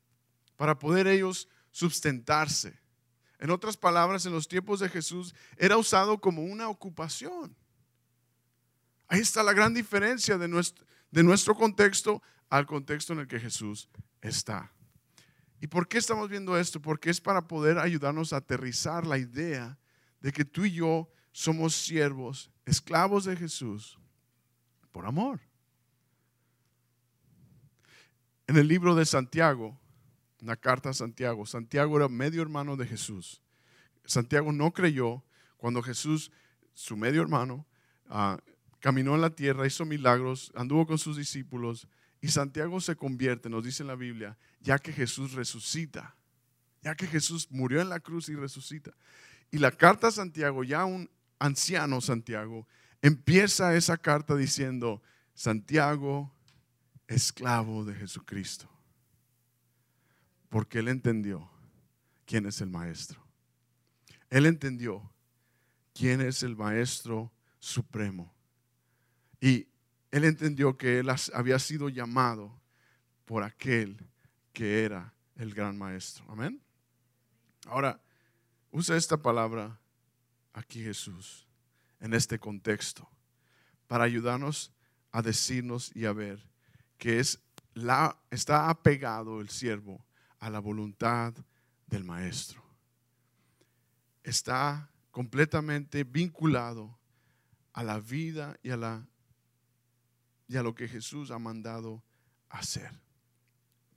para 0.55 0.77
poder 0.77 1.07
ellos 1.07 1.49
sustentarse. 1.71 2.79
En 3.39 3.49
otras 3.49 3.75
palabras, 3.75 4.23
en 4.27 4.33
los 4.33 4.47
tiempos 4.47 4.81
de 4.81 4.89
Jesús 4.89 5.33
era 5.57 5.77
usado 5.77 6.19
como 6.19 6.43
una 6.43 6.69
ocupación. 6.69 7.55
Ahí 9.07 9.21
está 9.21 9.41
la 9.41 9.53
gran 9.53 9.73
diferencia 9.73 10.37
de 10.37 10.47
nuestro, 10.47 10.85
de 11.17 11.23
nuestro 11.23 11.55
contexto 11.55 12.21
al 12.47 12.67
contexto 12.67 13.11
en 13.11 13.17
el 13.17 13.27
que 13.27 13.39
Jesús 13.39 13.89
está. 14.21 14.71
¿Y 15.59 15.65
por 15.65 15.87
qué 15.87 15.97
estamos 15.97 16.29
viendo 16.29 16.55
esto? 16.59 16.79
Porque 16.79 17.09
es 17.09 17.19
para 17.19 17.47
poder 17.47 17.79
ayudarnos 17.79 18.33
a 18.33 18.37
aterrizar 18.37 19.07
la 19.07 19.17
idea 19.17 19.79
de 20.19 20.31
que 20.31 20.45
tú 20.45 20.65
y 20.65 20.73
yo 20.73 21.09
somos 21.31 21.73
siervos, 21.73 22.51
esclavos 22.67 23.25
de 23.25 23.35
Jesús, 23.35 23.97
por 24.91 25.07
amor. 25.07 25.39
En 28.45 28.57
el 28.57 28.67
libro 28.67 28.93
de 28.93 29.07
Santiago, 29.07 29.75
la 30.39 30.55
carta 30.55 30.91
a 30.91 30.93
Santiago, 30.93 31.47
Santiago 31.47 31.97
era 31.97 32.09
medio 32.09 32.43
hermano 32.43 32.77
de 32.77 32.85
Jesús. 32.85 33.41
Santiago 34.05 34.51
no 34.51 34.71
creyó 34.71 35.23
cuando 35.57 35.81
Jesús, 35.81 36.31
su 36.75 36.95
medio 36.95 37.23
hermano, 37.23 37.65
ah, 38.07 38.37
caminó 38.79 39.15
en 39.15 39.21
la 39.21 39.31
tierra, 39.31 39.67
hizo 39.67 39.85
milagros, 39.85 40.51
anduvo 40.55 40.85
con 40.85 40.97
sus 40.97 41.17
discípulos 41.17 41.87
y 42.21 42.29
Santiago 42.29 42.79
se 42.81 42.95
convierte, 42.95 43.49
nos 43.49 43.63
dice 43.63 43.83
en 43.83 43.87
la 43.87 43.95
Biblia, 43.95 44.37
ya 44.61 44.79
que 44.79 44.91
Jesús 44.91 45.33
resucita, 45.33 46.15
ya 46.81 46.95
que 46.95 47.07
Jesús 47.07 47.47
murió 47.51 47.81
en 47.81 47.89
la 47.89 47.99
cruz 47.99 48.29
y 48.29 48.35
resucita. 48.35 48.91
Y 49.51 49.59
la 49.59 49.71
carta 49.71 50.07
a 50.07 50.11
Santiago, 50.11 50.63
ya 50.63 50.85
un 50.85 51.09
anciano 51.39 52.01
Santiago, 52.01 52.67
empieza 53.01 53.75
esa 53.75 53.97
carta 53.97 54.35
diciendo, 54.35 55.01
Santiago, 55.33 56.33
esclavo 57.07 57.85
de 57.85 57.93
Jesucristo. 57.93 58.67
Porque 60.49 60.79
él 60.79 60.87
entendió 60.87 61.49
quién 62.25 62.45
es 62.45 62.61
el 62.61 62.69
maestro. 62.69 63.23
Él 64.29 64.45
entendió 64.45 65.11
quién 65.93 66.21
es 66.21 66.41
el 66.43 66.55
maestro 66.55 67.31
supremo. 67.59 68.33
Y 69.39 69.67
él 70.11 70.23
entendió 70.23 70.77
que 70.77 70.99
él 70.99 71.09
había 71.33 71.59
sido 71.59 71.89
llamado 71.89 72.59
por 73.25 73.43
aquel 73.43 73.97
que 74.53 74.83
era 74.83 75.13
el 75.35 75.53
gran 75.53 75.77
maestro. 75.77 76.25
Amén. 76.29 76.61
Ahora, 77.67 78.01
usa 78.71 78.95
esta 78.95 79.17
palabra 79.17 79.79
aquí 80.53 80.83
Jesús, 80.83 81.45
en 81.99 82.13
este 82.13 82.39
contexto, 82.39 83.07
para 83.87 84.05
ayudarnos 84.05 84.71
a 85.11 85.21
decirnos 85.21 85.91
y 85.95 86.05
a 86.05 86.13
ver 86.13 86.43
que 86.97 87.19
es 87.19 87.39
la, 87.73 88.17
está 88.31 88.69
apegado 88.69 89.41
el 89.41 89.49
siervo 89.49 90.03
a 90.39 90.49
la 90.49 90.59
voluntad 90.59 91.33
del 91.85 92.03
maestro. 92.03 92.63
Está 94.23 94.89
completamente 95.11 96.03
vinculado 96.03 96.97
a 97.73 97.83
la 97.83 97.99
vida 97.99 98.57
y 98.63 98.71
a, 98.71 98.77
la, 98.77 99.07
y 100.47 100.57
a 100.57 100.63
lo 100.63 100.73
que 100.73 100.87
Jesús 100.87 101.31
ha 101.31 101.39
mandado 101.39 102.03
hacer. 102.49 102.91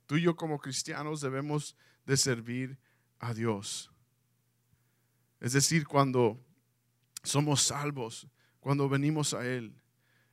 Tú 0.05 0.17
y 0.17 0.23
yo 0.23 0.35
como 0.35 0.59
cristianos 0.59 1.21
debemos 1.21 1.75
de 2.05 2.17
servir 2.17 2.77
a 3.19 3.33
Dios. 3.33 3.91
Es 5.39 5.53
decir, 5.53 5.87
cuando 5.87 6.43
somos 7.23 7.61
salvos, 7.61 8.27
cuando 8.59 8.89
venimos 8.89 9.33
a 9.33 9.45
Él, 9.45 9.73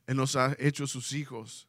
Él 0.05 0.17
nos 0.17 0.35
ha 0.35 0.55
hecho 0.59 0.85
sus 0.87 1.13
hijos 1.13 1.67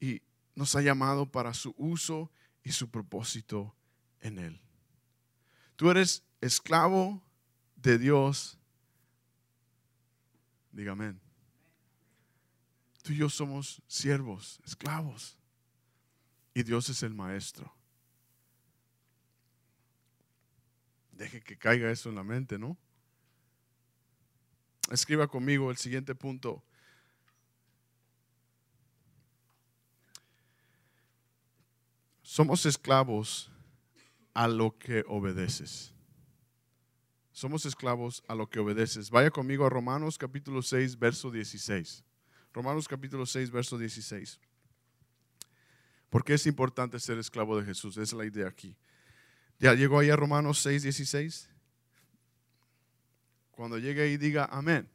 y 0.00 0.22
nos 0.54 0.74
ha 0.74 0.82
llamado 0.82 1.30
para 1.30 1.54
su 1.54 1.74
uso 1.78 2.30
y 2.62 2.72
su 2.72 2.90
propósito 2.90 3.74
en 4.20 4.38
Él. 4.38 4.60
Tú 5.76 5.90
eres 5.90 6.24
esclavo 6.40 7.22
de 7.76 7.98
Dios. 7.98 8.58
Dígame. 10.72 11.27
Tú 13.08 13.14
y 13.14 13.16
yo 13.16 13.30
somos 13.30 13.80
siervos, 13.86 14.60
esclavos. 14.66 15.38
Y 16.52 16.62
Dios 16.62 16.90
es 16.90 17.02
el 17.02 17.14
maestro. 17.14 17.74
Deje 21.12 21.40
que 21.40 21.56
caiga 21.56 21.90
eso 21.90 22.10
en 22.10 22.16
la 22.16 22.22
mente, 22.22 22.58
¿no? 22.58 22.76
Escriba 24.90 25.26
conmigo 25.26 25.70
el 25.70 25.78
siguiente 25.78 26.14
punto. 26.14 26.62
Somos 32.20 32.66
esclavos 32.66 33.50
a 34.34 34.48
lo 34.48 34.76
que 34.76 35.02
obedeces. 35.08 35.94
Somos 37.32 37.64
esclavos 37.64 38.22
a 38.28 38.34
lo 38.34 38.50
que 38.50 38.58
obedeces. 38.58 39.08
Vaya 39.08 39.30
conmigo 39.30 39.64
a 39.64 39.70
Romanos 39.70 40.18
capítulo 40.18 40.60
6, 40.60 40.98
verso 40.98 41.30
16. 41.30 42.04
Romanos 42.52 42.88
capítulo 42.88 43.26
6, 43.26 43.50
verso 43.50 43.78
16. 43.78 44.40
¿Por 46.10 46.24
qué 46.24 46.34
es 46.34 46.46
importante 46.46 46.98
ser 46.98 47.18
esclavo 47.18 47.58
de 47.58 47.64
Jesús? 47.64 47.96
Esa 47.96 48.02
es 48.02 48.12
la 48.14 48.24
idea 48.24 48.48
aquí. 48.48 48.76
¿Ya 49.58 49.74
llegó 49.74 49.98
ahí 49.98 50.10
a 50.10 50.16
Romanos 50.16 50.60
6, 50.60 50.82
16? 50.82 51.50
Cuando 53.50 53.78
llegue 53.78 54.02
ahí 54.02 54.16
diga 54.16 54.48
amén. 54.50 54.88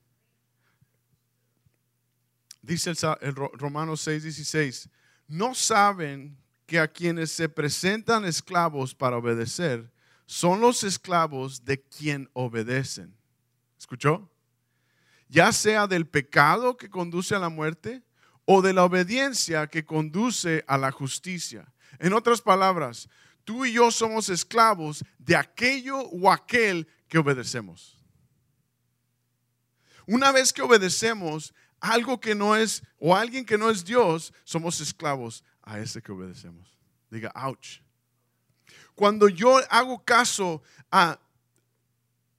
Dice 2.62 2.94
el, 3.22 3.36
Romanos 3.36 4.02
6, 4.02 4.24
16. 4.24 4.90
No 5.28 5.54
saben 5.54 6.38
que 6.66 6.80
a 6.80 6.88
quienes 6.88 7.32
se 7.32 7.50
presentan 7.50 8.24
esclavos 8.24 8.96
para 8.96 9.18
obedecer 9.18 9.92
son 10.26 10.62
los 10.62 10.84
esclavos 10.84 11.66
de 11.66 11.82
quien 11.82 12.30
obedecen. 12.32 13.14
¿Escuchó? 13.78 14.33
Ya 15.34 15.52
sea 15.52 15.88
del 15.88 16.06
pecado 16.06 16.78
que 16.78 16.92
conduce 16.92 17.34
a 17.34 17.40
la 17.40 17.50
muerte 17.50 18.04
o 18.46 18.62
de 18.62 18.72
la 18.72 18.84
obediencia 18.84 19.66
que 19.66 19.84
conduce 19.84 20.64
a 20.68 20.78
la 20.78 20.92
justicia. 20.92 21.74
En 21.98 22.14
otras 22.14 22.40
palabras, 22.40 23.10
tú 23.44 23.66
y 23.66 23.74
yo 23.74 23.90
somos 23.90 24.30
esclavos 24.30 25.04
de 25.18 25.36
aquello 25.36 25.98
o 26.02 26.32
aquel 26.32 26.88
que 27.08 27.18
obedecemos. 27.18 27.98
Una 30.06 30.32
vez 30.32 30.54
que 30.54 30.62
obedecemos 30.62 31.56
algo 31.80 32.20
que 32.20 32.36
no 32.36 32.56
es 32.56 32.84
o 33.00 33.16
alguien 33.16 33.44
que 33.44 33.58
no 33.58 33.72
es 33.72 33.84
Dios, 33.84 34.32
somos 34.44 34.82
esclavos 34.82 35.44
a 35.64 35.80
ese 35.80 36.04
que 36.04 36.12
obedecemos. 36.12 36.78
Diga, 37.10 37.32
ouch. 37.34 37.80
Cuando 38.94 39.28
yo 39.30 39.60
hago 39.72 40.06
caso 40.06 40.62
a, 40.92 41.20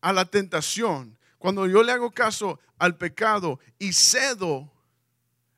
a 0.01 0.13
la 0.13 0.27
tentación, 0.27 1.19
cuando 1.45 1.67
yo 1.67 1.83
le 1.83 1.93
hago 1.93 2.11
caso 2.11 2.59
al 2.79 2.97
pecado 2.97 3.61
y 3.79 3.93
cedo, 3.93 4.73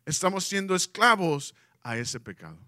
estamos 0.05 0.44
siendo 0.44 0.75
esclavos 0.75 1.55
a 1.81 1.96
ese 1.96 2.18
pecado. 2.18 2.59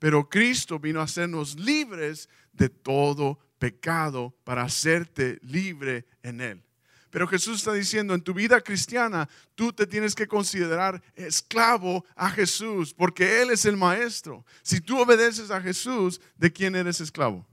Pero 0.00 0.28
Cristo 0.28 0.80
vino 0.80 1.00
a 1.00 1.04
hacernos 1.04 1.56
libres 1.60 2.28
de 2.52 2.68
todo 2.68 3.38
pecado 3.60 4.34
para 4.42 4.64
hacerte 4.64 5.38
libre 5.42 6.08
en 6.24 6.40
Él. 6.40 6.64
Pero 7.10 7.28
Jesús 7.28 7.58
está 7.58 7.72
diciendo, 7.72 8.14
en 8.14 8.20
tu 8.20 8.34
vida 8.34 8.60
cristiana, 8.60 9.28
tú 9.54 9.72
te 9.72 9.86
tienes 9.86 10.16
que 10.16 10.26
considerar 10.26 11.00
esclavo 11.14 12.04
a 12.16 12.30
Jesús, 12.30 12.92
porque 12.92 13.42
Él 13.42 13.50
es 13.50 13.64
el 13.64 13.76
maestro. 13.76 14.44
Si 14.62 14.80
tú 14.80 14.98
obedeces 14.98 15.52
a 15.52 15.60
Jesús, 15.60 16.20
¿de 16.34 16.52
quién 16.52 16.74
eres 16.74 17.00
esclavo? 17.00 17.46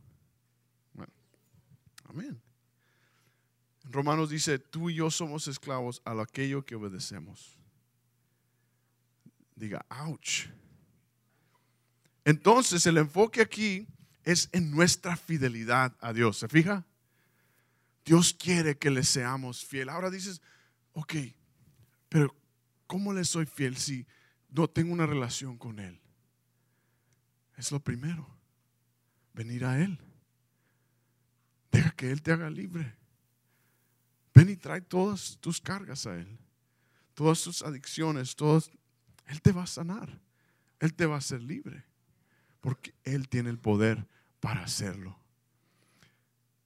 Bueno, 0.95 1.13
amén. 2.09 2.46
Romanos 3.91 4.29
dice, 4.29 4.59
tú 4.59 4.89
y 4.89 4.95
yo 4.95 5.09
somos 5.09 5.47
esclavos 5.47 6.01
a 6.05 6.19
aquello 6.21 6.65
que 6.65 6.75
obedecemos. 6.75 7.57
Diga, 9.55 9.85
ouch. 9.89 10.47
Entonces 12.25 12.85
el 12.85 12.97
enfoque 12.97 13.41
aquí 13.41 13.87
es 14.23 14.49
en 14.51 14.69
nuestra 14.71 15.15
fidelidad 15.15 15.95
a 16.01 16.11
Dios. 16.13 16.37
¿Se 16.37 16.47
fija? 16.47 16.85
Dios 18.05 18.33
quiere 18.33 18.77
que 18.77 18.91
le 18.91 19.03
seamos 19.03 19.65
fiel. 19.65 19.89
Ahora 19.89 20.09
dices, 20.09 20.41
ok, 20.93 21.15
pero 22.09 22.35
¿cómo 22.85 23.13
le 23.13 23.23
soy 23.23 23.45
fiel 23.45 23.77
si 23.77 24.05
no 24.49 24.69
tengo 24.69 24.93
una 24.93 25.05
relación 25.05 25.57
con 25.57 25.79
Él? 25.79 25.99
Es 27.55 27.71
lo 27.71 27.79
primero, 27.79 28.27
venir 29.33 29.65
a 29.65 29.81
Él. 29.81 29.99
Deja 31.71 31.91
que 31.91 32.11
Él 32.11 32.21
te 32.21 32.31
haga 32.31 32.49
libre. 32.49 32.95
Ven 34.37 34.49
y 34.49 34.55
trae 34.55 34.81
todas 34.81 35.35
tus 35.41 35.59
cargas 35.59 36.05
a 36.05 36.15
Él. 36.15 36.37
Todas 37.15 37.41
tus 37.41 37.63
adicciones, 37.63 38.35
todos. 38.35 38.69
Él 39.25 39.41
te 39.41 39.51
va 39.51 39.63
a 39.63 39.67
sanar. 39.67 40.21
Él 40.79 40.93
te 40.93 41.07
va 41.07 41.15
a 41.15 41.17
hacer 41.17 41.41
libre. 41.41 41.83
Porque 42.61 42.93
Él 43.03 43.29
tiene 43.29 43.49
el 43.49 43.57
poder 43.57 44.05
para 44.39 44.61
hacerlo. 44.61 45.17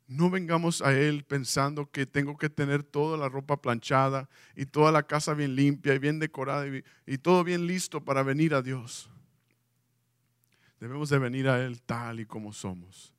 No 0.06 0.30
vengamos 0.30 0.82
a 0.82 0.92
Él 0.92 1.24
pensando 1.24 1.90
que 1.90 2.06
tengo 2.06 2.38
que 2.38 2.50
tener 2.50 2.84
toda 2.84 3.18
la 3.18 3.30
ropa 3.30 3.62
planchada 3.62 4.28
y 4.54 4.66
toda 4.66 4.92
la 4.92 5.04
casa 5.04 5.34
bien 5.34 5.56
limpia 5.56 5.94
y 5.94 6.00
bien 6.00 6.20
decorada 6.20 6.66
y, 7.06 7.18
todo 7.20 7.42
bien 7.46 7.68
listo 7.68 8.04
para 8.04 8.22
venir 8.22 8.54
a 8.54 8.62
Dios. 8.62 9.10
Debemos 10.78 11.08
de 11.08 11.20
venir 11.20 11.48
a 11.48 11.64
Él 11.64 11.82
tal 11.82 12.20
y 12.20 12.26
como 12.26 12.52
somos, 12.52 13.14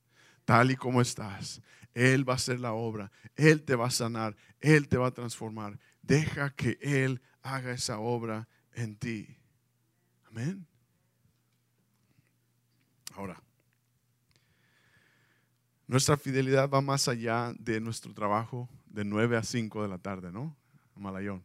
tal 0.45 0.71
y 0.71 0.77
como 0.77 1.01
estás. 1.01 1.63
Él 1.95 2.29
va 2.29 2.35
a 2.35 2.37
hacer 2.37 2.61
la 2.61 2.73
obra, 2.73 3.11
Él 3.37 3.63
te 3.63 3.75
va 3.75 3.87
a 3.87 3.91
sanar, 3.91 4.37
Él 4.61 4.89
te 4.89 4.97
va 4.97 5.09
a 5.09 5.13
transformar. 5.13 5.79
Deja 6.03 6.51
que 6.55 6.79
Él 6.81 7.21
haga 7.43 7.73
esa 7.73 7.99
obra 7.99 8.49
en 8.73 8.97
ti. 8.97 9.37
Amén. 10.27 10.67
Ahora. 13.15 13.43
Nuestra 15.87 16.17
fidelidad 16.17 16.71
va 16.71 16.81
más 16.81 17.07
allá 17.07 17.53
de 17.59 17.79
nuestro 17.79 18.15
trabajo 18.15 18.69
de 18.87 19.05
9 19.05 19.37
a 19.37 19.43
5 19.43 19.83
de 19.83 19.89
la 19.89 19.99
tarde, 19.99 20.33
¿no? 20.33 20.57
Malayón. 20.97 21.45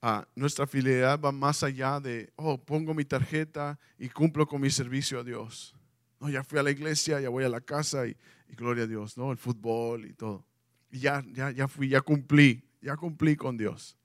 Ah, 0.00 0.28
nuestra 0.36 0.66
fidelidad 0.66 1.18
va 1.18 1.32
más 1.32 1.64
allá 1.64 1.98
de, 1.98 2.32
oh, 2.36 2.56
pongo 2.56 2.94
mi 2.94 3.04
tarjeta 3.04 3.78
y 3.98 4.08
cumplo 4.08 4.46
con 4.46 4.60
mi 4.60 4.70
servicio 4.70 5.18
a 5.18 5.24
Dios. 5.24 5.74
No, 6.20 6.28
ya 6.28 6.42
fui 6.42 6.58
a 6.58 6.62
la 6.62 6.70
iglesia, 6.70 7.20
ya 7.20 7.28
voy 7.28 7.44
a 7.44 7.48
la 7.48 7.60
casa 7.60 8.06
y, 8.06 8.16
gloria 8.56 8.84
a 8.84 8.86
Dios, 8.86 9.16
¿no? 9.16 9.30
El 9.30 9.38
fútbol 9.38 10.06
y 10.06 10.14
todo. 10.14 10.44
Y 10.90 11.00
ya, 11.00 11.24
ya, 11.32 11.50
ya 11.50 11.68
fui, 11.68 11.88
ya 11.88 12.00
cumplí, 12.00 12.64
ya 12.80 12.96
cumplí 12.96 13.36
con 13.36 13.56
Dios. 13.56 13.96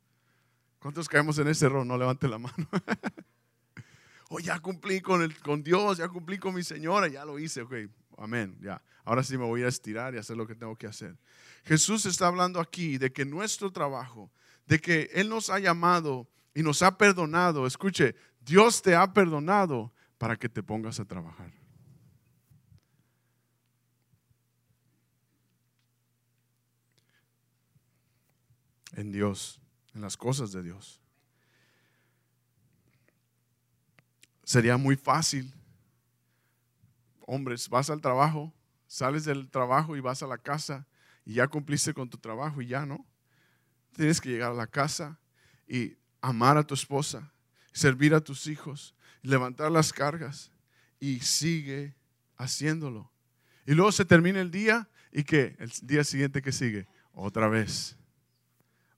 ¿Cuántos 0.80 1.08
caemos 1.08 1.38
en 1.40 1.48
ese 1.48 1.66
error? 1.66 1.86
No 1.86 1.98
levante 1.98 2.28
la 2.28 2.38
mano. 2.38 2.68
oh, 4.30 4.40
ya 4.40 4.60
cumplí 4.60 5.02
con, 5.02 5.22
el, 5.22 5.40
con 5.40 5.64
Dios, 5.64 5.98
ya 5.98 6.10
cumplí 6.10 6.38
con 6.38 6.54
mi 6.54 6.64
señora, 6.64 7.08
ya 7.08 7.24
lo 7.26 7.40
hice, 7.40 7.62
ok, 7.62 7.74
amén, 8.18 8.58
ya. 8.62 8.82
Ahora 9.06 9.24
sí 9.24 9.38
me 9.38 9.46
voy 9.46 9.64
a 9.64 9.68
estirar 9.68 10.14
y 10.14 10.18
hacer 10.18 10.38
lo 10.38 10.46
que 10.46 10.56
tengo 10.56 10.76
que 10.76 10.88
hacer. 10.88 11.18
Jesús 11.64 12.06
está 12.06 12.28
hablando 12.28 12.60
aquí 12.60 12.98
de 12.98 13.12
que 13.12 13.26
nuestro 13.26 13.72
trabajo, 13.72 14.32
de 14.66 14.80
que 14.80 15.10
Él 15.14 15.30
nos 15.30 15.50
ha 15.50 15.60
llamado 15.60 16.28
y 16.54 16.64
nos 16.64 16.82
ha 16.82 16.98
perdonado. 16.98 17.66
Escuche, 17.66 18.16
Dios 18.42 18.82
te 18.82 18.96
ha 18.96 19.14
perdonado 19.14 19.94
para 20.18 20.36
que 20.36 20.50
te 20.50 20.64
pongas 20.64 21.00
a 21.00 21.06
trabajar. 21.06 21.63
En 28.94 29.12
Dios, 29.12 29.60
en 29.94 30.02
las 30.02 30.18
cosas 30.18 30.52
de 30.52 30.64
Dios. 30.64 31.02
Sería 34.44 34.78
muy 34.78 34.96
fácil. 34.96 35.54
Hombres, 37.26 37.70
vas 37.70 37.90
al 37.90 38.02
trabajo, 38.02 38.54
Sales 38.94 39.26
del 39.26 39.50
trabajo 39.50 39.98
y 39.98 40.02
vas 40.02 40.22
a 40.22 40.28
la 40.28 40.38
casa 40.38 40.86
y 41.26 41.34
ya 41.34 41.48
cumpliste 41.48 41.96
con 41.96 42.12
tu 42.12 42.20
trabajo 42.20 42.62
y 42.62 42.68
ya 42.68 42.86
no. 42.86 43.08
Tienes 43.96 44.22
que 44.22 44.30
llegar 44.30 44.52
a 44.52 44.54
la 44.54 44.68
casa 44.68 45.20
y 45.68 45.98
amar 46.22 46.58
a 46.58 46.64
tu 46.64 46.76
esposa, 46.76 47.34
servir 47.72 48.14
a 48.14 48.22
tus 48.22 48.46
hijos, 48.46 48.94
levantar 49.24 49.72
las 49.72 49.92
cargas 49.92 50.52
y 51.00 51.22
sigue 51.22 51.96
haciéndolo. 52.38 53.12
Y 53.66 53.74
luego 53.74 53.92
se 53.92 54.06
termina 54.06 54.42
el 54.42 54.52
día 54.52 54.88
y 55.12 55.24
que 55.24 55.56
el 55.58 55.72
día 55.82 56.04
siguiente 56.04 56.44
que 56.44 56.52
sigue, 56.52 56.88
otra 57.14 57.48
vez, 57.48 57.98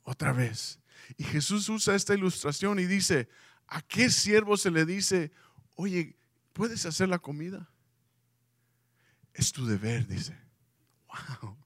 otra 0.05 0.31
vez. 0.31 0.79
Y 1.17 1.23
Jesús 1.25 1.67
usa 1.67 1.95
esta 1.95 2.13
ilustración 2.13 2.79
y 2.79 2.85
dice, 2.85 3.27
¿a 3.67 3.81
qué 3.81 4.09
siervo 4.09 4.55
se 4.55 4.71
le 4.71 4.85
dice, 4.85 5.33
oye, 5.75 6.15
¿puedes 6.53 6.85
hacer 6.85 7.09
la 7.09 7.19
comida? 7.19 7.69
Es 9.33 9.51
tu 9.51 9.65
deber, 9.65 10.07
dice. 10.07 10.37
Wow. 11.41 11.57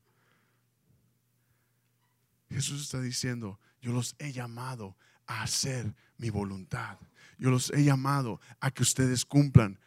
Jesús 2.50 2.82
está 2.82 3.00
diciendo, 3.00 3.60
yo 3.82 3.92
los 3.92 4.16
he 4.18 4.32
llamado 4.32 4.98
a 5.28 5.44
hacer 5.44 5.94
mi 6.18 6.30
voluntad. 6.30 6.98
Yo 7.38 7.52
los 7.52 7.70
he 7.72 7.84
llamado 7.84 8.42
a 8.60 8.72
que 8.72 8.84
ustedes 8.84 9.24
cumplan 9.26 9.80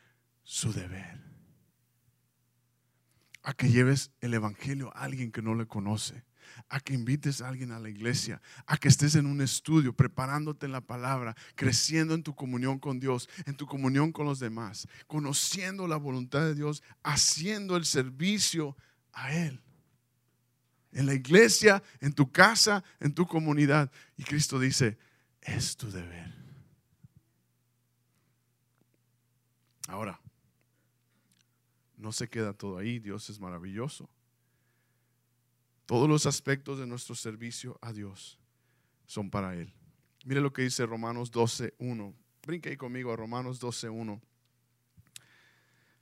su 0.45 0.73
deber. 0.73 1.21
A 3.43 3.53
que 3.55 3.69
lleves 3.69 4.13
el 4.21 4.35
Evangelio 4.35 4.97
a 4.97 5.03
alguien 5.03 5.33
que 5.33 5.43
no 5.43 5.55
le 5.55 5.67
conoce. 5.67 6.25
A 6.69 6.81
que 6.81 6.95
invites 6.95 7.41
a 7.41 7.49
alguien 7.49 7.73
a 7.73 7.79
la 7.79 7.89
iglesia, 7.89 8.41
a 8.67 8.77
que 8.77 8.89
estés 8.89 9.15
en 9.15 9.27
un 9.27 9.41
estudio, 9.41 9.95
preparándote 9.95 10.67
en 10.67 10.73
la 10.73 10.81
palabra, 10.81 11.37
creciendo 11.55 12.15
en 12.15 12.23
tu 12.23 12.35
comunión 12.35 12.79
con 12.79 13.01
Dios, 13.01 13.29
en 13.47 13.57
tu 13.57 13.67
comunión 13.67 14.13
con 14.13 14.27
los 14.27 14.39
demás, 14.39 14.89
conociendo 15.07 15.87
la 15.87 15.97
voluntad 15.97 16.41
de 16.41 16.55
Dios, 16.55 16.83
haciendo 17.03 17.77
el 17.77 17.85
servicio 17.85 18.77
a 19.13 19.35
Él. 19.35 19.61
En 20.93 21.07
la 21.07 21.15
iglesia, 21.15 21.83
en 22.01 22.13
tu 22.13 22.31
casa, 22.31 22.85
en 23.01 23.15
tu 23.15 23.27
comunidad. 23.27 23.91
Y 24.17 24.25
Cristo 24.25 24.59
dice, 24.59 24.99
es 25.41 25.77
tu 25.77 25.91
deber. 25.91 26.33
Ahora, 29.89 30.21
no 31.97 32.13
se 32.13 32.29
queda 32.29 32.53
todo 32.53 32.79
ahí, 32.79 32.99
Dios 32.99 33.31
es 33.31 33.39
maravilloso. 33.39 34.11
Todos 35.93 36.09
los 36.09 36.25
aspectos 36.25 36.79
de 36.79 36.87
nuestro 36.87 37.15
servicio 37.15 37.79
a 37.83 37.93
Dios 37.93 38.39
son 39.05 39.29
para 39.29 39.55
Él. 39.57 39.75
Mire 40.25 40.41
lo 40.41 40.51
que 40.51 40.63
dice 40.63 40.87
Romanos 40.87 41.31
12.1. 41.31 42.15
Brinque 42.47 42.71
ahí 42.71 42.79
conmigo 42.79 43.13
a 43.13 43.17
Romanos 43.17 43.61
12.1. 43.61 44.19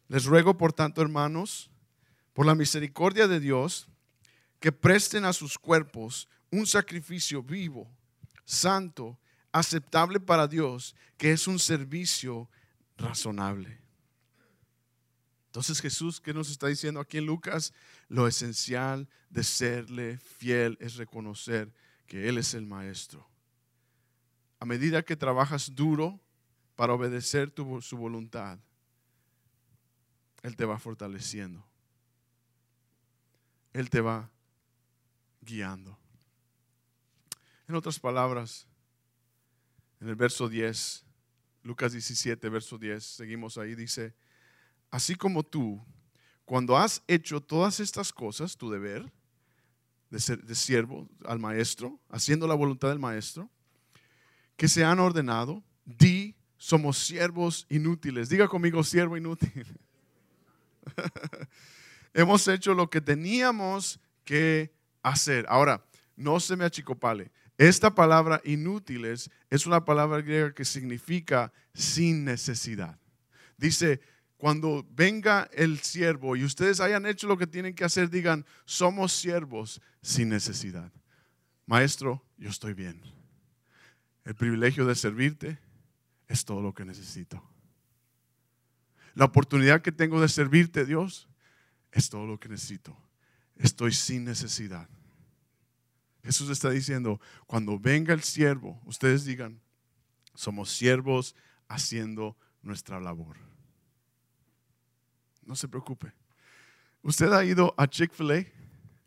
Les 0.06 0.24
ruego, 0.26 0.56
por 0.56 0.72
tanto, 0.72 1.02
hermanos, 1.02 1.72
por 2.34 2.46
la 2.46 2.54
misericordia 2.54 3.26
de 3.26 3.40
Dios, 3.40 3.88
que 4.60 4.70
presten 4.70 5.24
a 5.24 5.32
sus 5.32 5.58
cuerpos 5.58 6.28
un 6.52 6.68
sacrificio 6.68 7.42
vivo, 7.42 7.90
santo, 8.44 9.18
aceptable 9.50 10.20
para 10.20 10.46
Dios, 10.46 10.94
que 11.16 11.32
es 11.32 11.48
un 11.48 11.58
servicio 11.58 12.48
razonable. 12.96 13.80
Entonces 15.50 15.80
Jesús, 15.80 16.20
¿qué 16.20 16.32
nos 16.32 16.48
está 16.48 16.68
diciendo 16.68 17.00
aquí 17.00 17.18
en 17.18 17.26
Lucas? 17.26 17.72
Lo 18.06 18.28
esencial 18.28 19.08
de 19.30 19.42
serle 19.42 20.16
fiel 20.18 20.78
es 20.80 20.94
reconocer 20.94 21.74
que 22.06 22.28
Él 22.28 22.38
es 22.38 22.54
el 22.54 22.66
Maestro. 22.66 23.28
A 24.60 24.64
medida 24.64 25.02
que 25.02 25.16
trabajas 25.16 25.74
duro 25.74 26.20
para 26.76 26.92
obedecer 26.94 27.52
su 27.80 27.96
voluntad, 27.96 28.60
Él 30.44 30.54
te 30.54 30.64
va 30.64 30.78
fortaleciendo. 30.78 31.66
Él 33.72 33.90
te 33.90 34.00
va 34.00 34.30
guiando. 35.40 35.98
En 37.66 37.74
otras 37.74 37.98
palabras, 37.98 38.68
en 39.98 40.08
el 40.08 40.14
verso 40.14 40.48
10, 40.48 41.04
Lucas 41.64 41.90
17, 41.90 42.48
verso 42.48 42.78
10, 42.78 43.04
seguimos 43.04 43.58
ahí, 43.58 43.74
dice, 43.74 44.14
así 44.90 45.14
como 45.14 45.42
tú, 45.42 45.80
cuando 46.44 46.76
has 46.76 47.02
hecho 47.06 47.40
todas 47.40 47.80
estas 47.80 48.12
cosas, 48.12 48.56
tu 48.56 48.70
deber 48.70 49.10
de, 50.10 50.18
ser, 50.20 50.42
de 50.42 50.54
siervo 50.54 51.08
al 51.24 51.38
maestro, 51.38 52.00
haciendo 52.08 52.46
la 52.46 52.54
voluntad 52.54 52.88
del 52.88 52.98
maestro, 52.98 53.48
que 54.56 54.68
se 54.68 54.84
han 54.84 54.98
ordenado, 54.98 55.62
di, 55.84 56.34
somos 56.56 56.98
siervos 56.98 57.66
inútiles. 57.70 58.28
Diga 58.28 58.48
conmigo, 58.48 58.84
siervo 58.84 59.16
inútil. 59.16 59.66
Hemos 62.12 62.46
hecho 62.48 62.74
lo 62.74 62.90
que 62.90 63.00
teníamos 63.00 64.00
que 64.24 64.74
hacer. 65.02 65.46
Ahora, 65.48 65.84
no 66.16 66.40
se 66.40 66.56
me 66.56 66.64
achicopale. 66.64 67.30
Esta 67.56 67.94
palabra 67.94 68.40
inútiles 68.44 69.30
es 69.48 69.66
una 69.66 69.84
palabra 69.84 70.20
griega 70.20 70.52
que 70.52 70.64
significa 70.64 71.52
sin 71.72 72.24
necesidad. 72.24 72.98
Dice, 73.56 74.00
cuando 74.40 74.86
venga 74.92 75.50
el 75.52 75.80
siervo 75.80 76.34
y 76.34 76.44
ustedes 76.44 76.80
hayan 76.80 77.04
hecho 77.04 77.26
lo 77.26 77.36
que 77.36 77.46
tienen 77.46 77.74
que 77.74 77.84
hacer, 77.84 78.08
digan, 78.08 78.46
somos 78.64 79.12
siervos 79.12 79.82
sin 80.00 80.30
necesidad. 80.30 80.90
Maestro, 81.66 82.24
yo 82.38 82.48
estoy 82.48 82.72
bien. 82.72 83.02
El 84.24 84.34
privilegio 84.34 84.86
de 84.86 84.94
servirte 84.94 85.58
es 86.26 86.46
todo 86.46 86.62
lo 86.62 86.72
que 86.72 86.86
necesito. 86.86 87.46
La 89.12 89.26
oportunidad 89.26 89.82
que 89.82 89.92
tengo 89.92 90.22
de 90.22 90.28
servirte, 90.30 90.86
Dios, 90.86 91.28
es 91.92 92.08
todo 92.08 92.26
lo 92.26 92.40
que 92.40 92.48
necesito. 92.48 92.96
Estoy 93.56 93.92
sin 93.92 94.24
necesidad. 94.24 94.88
Jesús 96.24 96.48
está 96.48 96.70
diciendo, 96.70 97.20
cuando 97.46 97.78
venga 97.78 98.14
el 98.14 98.22
siervo, 98.22 98.80
ustedes 98.86 99.26
digan, 99.26 99.60
somos 100.34 100.70
siervos 100.70 101.36
haciendo 101.68 102.38
nuestra 102.62 103.00
labor. 103.00 103.49
No 105.50 105.56
se 105.56 105.66
preocupe. 105.66 106.12
¿Usted 107.02 107.32
ha 107.32 107.44
ido 107.44 107.74
a 107.76 107.88
Chick-fil-A? 107.88 108.46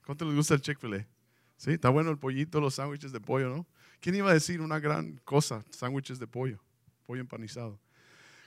¿Cuánto 0.06 0.26
le 0.26 0.36
gusta 0.36 0.56
el 0.56 0.60
Chick-fil-A? 0.60 1.08
¿Sí? 1.56 1.72
Está 1.72 1.88
bueno 1.88 2.12
el 2.12 2.18
pollito, 2.18 2.60
los 2.60 2.76
sándwiches 2.76 3.14
de 3.14 3.22
pollo, 3.22 3.48
¿no? 3.48 3.66
¿Quién 4.02 4.16
iba 4.16 4.30
a 4.30 4.34
decir 4.34 4.60
una 4.60 4.78
gran 4.78 5.22
cosa? 5.24 5.64
Sándwiches 5.70 6.20
de 6.20 6.28
pollo, 6.28 6.62
pollo 7.06 7.22
empanizado. 7.22 7.80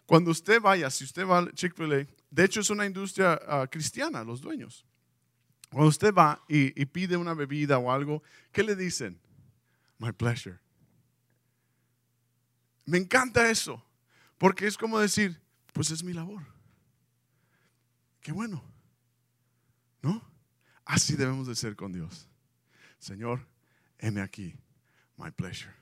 Cuando 0.04 0.30
usted 0.30 0.60
vaya, 0.60 0.90
si 0.90 1.04
usted 1.04 1.26
va 1.26 1.38
a 1.38 1.50
Chick-fil-A, 1.50 2.06
de 2.30 2.44
hecho 2.44 2.60
es 2.60 2.68
una 2.68 2.84
industria 2.84 3.40
ah, 3.48 3.66
cristiana, 3.66 4.22
los 4.22 4.42
dueños. 4.42 4.84
Cuando 5.70 5.88
usted 5.88 6.12
va 6.12 6.44
y, 6.50 6.78
y 6.78 6.84
pide 6.84 7.16
una 7.16 7.32
bebida 7.32 7.78
o 7.78 7.90
algo, 7.90 8.22
¿qué 8.52 8.62
le 8.62 8.76
dicen? 8.76 9.18
My 9.96 10.12
pleasure. 10.12 10.58
Me 12.84 12.98
encanta 12.98 13.50
eso, 13.50 13.82
porque 14.36 14.66
es 14.66 14.76
como 14.76 14.98
decir, 14.98 15.40
pues 15.72 15.90
es 15.90 16.04
mi 16.04 16.12
labor. 16.12 16.55
Qué 18.26 18.32
bueno. 18.32 18.60
¿No? 20.02 20.20
Así 20.84 21.14
debemos 21.14 21.46
de 21.46 21.54
ser 21.54 21.76
con 21.76 21.92
Dios. 21.92 22.28
Señor, 22.98 23.46
heme 23.98 24.20
aquí. 24.20 24.52
My 25.16 25.30
pleasure. 25.30 25.72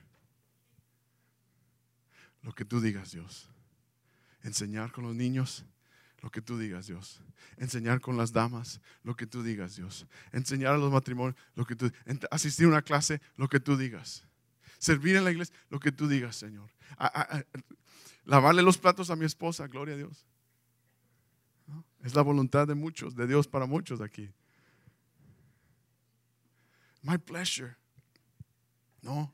Lo 2.43 2.53
que 2.53 2.63
tú 2.63 2.79
digas, 2.79 3.13
Dios. 3.13 3.49
Enseñar 4.43 4.91
con 4.91 5.05
los 5.05 5.15
niños, 5.15 5.65
lo 6.21 6.29
que 6.29 6.39
tú 6.39 6.59
digas, 6.59 6.85
Dios. 6.85 7.19
Enseñar 7.57 7.99
con 7.99 8.15
las 8.15 8.31
damas, 8.31 8.79
lo 9.01 9.15
que 9.15 9.25
tú 9.25 9.41
digas, 9.41 9.75
Dios. 9.75 10.05
Enseñar 10.31 10.75
a 10.75 10.77
los 10.77 10.91
matrimonios, 10.91 11.35
lo 11.55 11.65
que 11.65 11.75
tú 11.75 11.91
asistir 12.29 12.67
a 12.67 12.69
una 12.69 12.83
clase, 12.83 13.21
lo 13.37 13.49
que 13.49 13.59
tú 13.59 13.75
digas. 13.75 14.23
Servir 14.77 15.15
en 15.15 15.23
la 15.23 15.31
iglesia, 15.31 15.55
lo 15.71 15.79
que 15.79 15.91
tú 15.91 16.07
digas, 16.07 16.35
Señor. 16.35 16.69
lavarle 18.23 18.61
los 18.61 18.77
platos 18.77 19.09
a 19.09 19.15
mi 19.15 19.25
esposa, 19.25 19.65
gloria 19.65 19.95
a 19.95 19.97
Dios. 19.97 20.27
Es 22.05 22.13
la 22.13 22.21
voluntad 22.21 22.67
de 22.67 22.75
muchos, 22.75 23.15
de 23.15 23.25
Dios 23.25 23.47
para 23.47 23.65
muchos 23.65 23.99
aquí. 23.99 24.31
My 27.01 27.17
pleasure. 27.17 27.75
No. 29.01 29.33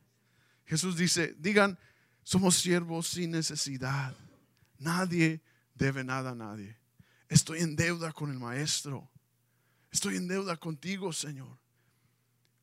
Jesús 0.66 0.96
dice, 0.96 1.36
digan, 1.38 1.78
somos 2.24 2.56
siervos 2.56 3.08
sin 3.08 3.32
necesidad. 3.32 4.16
Nadie 4.80 5.42
debe 5.76 6.06
nada 6.06 6.32
a 6.32 6.36
nadie. 6.36 6.78
Estoy 7.28 7.60
en 7.60 7.76
deuda 7.76 8.14
con 8.14 8.32
el 8.32 8.40
Maestro. 8.40 9.12
Estoy 9.92 10.16
en 10.16 10.30
deuda 10.30 10.56
contigo, 10.56 11.12
Señor. 11.12 11.60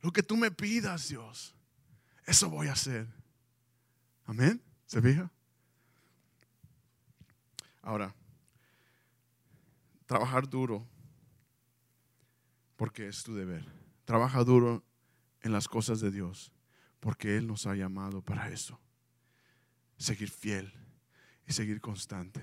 Lo 0.00 0.10
que 0.10 0.22
tú 0.22 0.38
me 0.38 0.50
pidas, 0.50 1.08
Dios, 1.08 1.54
eso 2.24 2.48
voy 2.48 2.68
a 2.68 2.72
hacer. 2.72 3.06
Amén. 4.24 4.62
¿Se 4.86 5.02
fija? 5.02 5.30
Ahora, 7.82 8.14
trabajar 10.08 10.48
duro, 10.48 10.88
porque 12.76 13.08
es 13.08 13.22
tu 13.22 13.34
deber. 13.34 13.64
Trabaja 14.06 14.42
duro 14.42 14.82
en 15.42 15.52
las 15.52 15.68
cosas 15.68 16.00
de 16.00 16.10
Dios, 16.10 16.50
porque 16.98 17.36
Él 17.36 17.46
nos 17.46 17.66
ha 17.66 17.74
llamado 17.74 18.22
para 18.22 18.48
eso. 18.48 18.80
Seguir 19.98 20.30
fiel 20.30 20.72
y 21.46 21.52
seguir 21.52 21.82
constante 21.82 22.40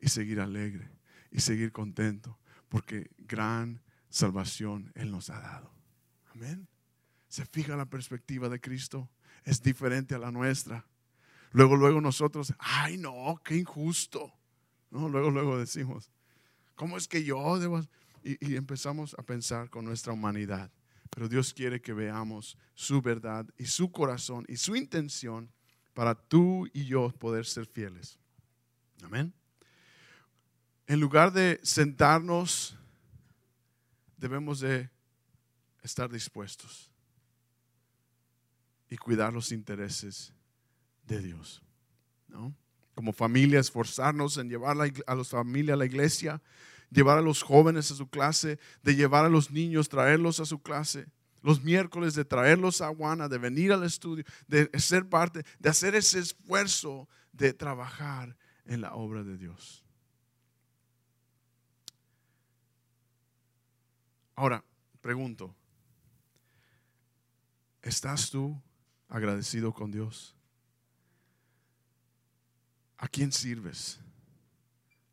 y 0.00 0.08
seguir 0.08 0.40
alegre 0.40 0.90
y 1.30 1.40
seguir 1.40 1.70
contento, 1.70 2.40
porque 2.68 3.08
gran 3.18 3.80
salvación 4.08 4.90
Él 4.96 5.12
nos 5.12 5.30
ha 5.30 5.38
dado. 5.40 5.72
Amén. 6.34 6.68
Se 7.28 7.46
fija 7.46 7.76
la 7.76 7.86
perspectiva 7.86 8.48
de 8.48 8.60
Cristo, 8.60 9.08
es 9.44 9.62
diferente 9.62 10.16
a 10.16 10.18
la 10.18 10.32
nuestra. 10.32 10.84
Luego, 11.52 11.76
luego 11.76 12.00
nosotros, 12.00 12.52
ay 12.58 12.98
no, 12.98 13.40
qué 13.44 13.56
injusto. 13.56 14.32
No, 14.90 15.08
luego, 15.08 15.30
luego 15.30 15.56
decimos, 15.56 16.10
¿Cómo 16.76 16.96
es 16.96 17.08
que 17.08 17.24
yo 17.24 17.58
debo? 17.58 17.80
Y, 18.22 18.54
empezamos 18.54 19.14
a 19.18 19.22
pensar 19.22 19.70
con 19.70 19.84
nuestra 19.84 20.12
humanidad. 20.12 20.70
Pero 21.10 21.28
Dios 21.28 21.54
quiere 21.54 21.80
que 21.80 21.92
veamos 21.92 22.58
su 22.74 23.00
verdad 23.00 23.46
y 23.56 23.66
su 23.66 23.90
corazón 23.90 24.44
y 24.48 24.56
su 24.56 24.76
intención 24.76 25.50
para 25.94 26.14
tú 26.14 26.68
y 26.72 26.84
yo 26.84 27.10
poder 27.12 27.46
ser 27.46 27.66
fieles. 27.66 28.18
Amén. 29.02 29.32
En 30.86 31.00
lugar 31.00 31.32
de 31.32 31.58
sentarnos, 31.62 32.76
debemos 34.16 34.60
de 34.60 34.90
estar 35.82 36.10
dispuestos 36.10 36.90
y 38.90 38.96
cuidar 38.96 39.32
los 39.32 39.52
intereses 39.52 40.32
de 41.06 41.20
Dios. 41.20 41.62
¿no? 42.28 42.54
Como 42.96 43.12
familia, 43.12 43.60
esforzarnos 43.60 44.38
en 44.38 44.48
llevar 44.48 44.74
a 45.06 45.14
la 45.14 45.24
familia 45.24 45.74
a 45.74 45.76
la 45.76 45.84
iglesia, 45.84 46.40
llevar 46.90 47.18
a 47.18 47.20
los 47.20 47.42
jóvenes 47.42 47.90
a 47.90 47.94
su 47.94 48.08
clase, 48.08 48.58
de 48.82 48.96
llevar 48.96 49.26
a 49.26 49.28
los 49.28 49.50
niños, 49.50 49.90
traerlos 49.90 50.40
a 50.40 50.46
su 50.46 50.62
clase, 50.62 51.06
los 51.42 51.62
miércoles, 51.62 52.14
de 52.14 52.24
traerlos 52.24 52.80
a 52.80 52.88
Juana, 52.88 53.28
de 53.28 53.36
venir 53.36 53.70
al 53.70 53.84
estudio, 53.84 54.24
de 54.48 54.70
ser 54.78 55.06
parte, 55.10 55.44
de 55.58 55.68
hacer 55.68 55.94
ese 55.94 56.20
esfuerzo 56.20 57.06
de 57.32 57.52
trabajar 57.52 58.34
en 58.64 58.80
la 58.80 58.94
obra 58.94 59.22
de 59.22 59.36
Dios. 59.36 59.84
Ahora, 64.34 64.64
pregunto, 65.02 65.54
¿estás 67.82 68.30
tú 68.30 68.58
agradecido 69.10 69.74
con 69.74 69.90
Dios? 69.90 70.35
¿A 72.98 73.08
quién 73.08 73.32
sirves? 73.32 74.00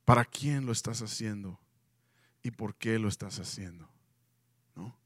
¿Para 0.06 0.26
quién 0.26 0.66
lo 0.66 0.72
estás 0.72 1.02
haciendo? 1.02 1.60
¿Y 2.42 2.52
por 2.52 2.76
qué 2.76 3.00
lo 3.00 3.08
estás 3.08 3.40
haciendo? 3.40 3.90
¿No? 4.76 4.98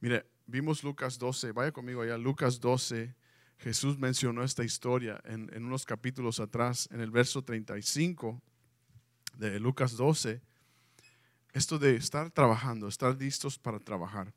Mire, 0.00 0.26
vimos 0.46 0.82
Lucas 0.82 1.18
12, 1.18 1.52
vaya 1.52 1.72
conmigo 1.72 2.02
allá, 2.02 2.18
Lucas 2.18 2.60
12, 2.60 3.14
Jesús 3.58 3.98
mencionó 3.98 4.42
esta 4.42 4.64
historia 4.64 5.20
en, 5.24 5.50
en 5.54 5.64
unos 5.64 5.86
capítulos 5.86 6.40
atrás, 6.40 6.88
en 6.92 7.00
el 7.00 7.10
verso 7.10 7.42
35 7.42 8.42
de 9.36 9.60
Lucas 9.60 9.96
12, 9.96 10.42
esto 11.52 11.78
de 11.78 11.96
estar 11.96 12.30
trabajando, 12.30 12.88
estar 12.88 13.16
listos 13.16 13.58
para 13.58 13.78
trabajar. 13.78 14.32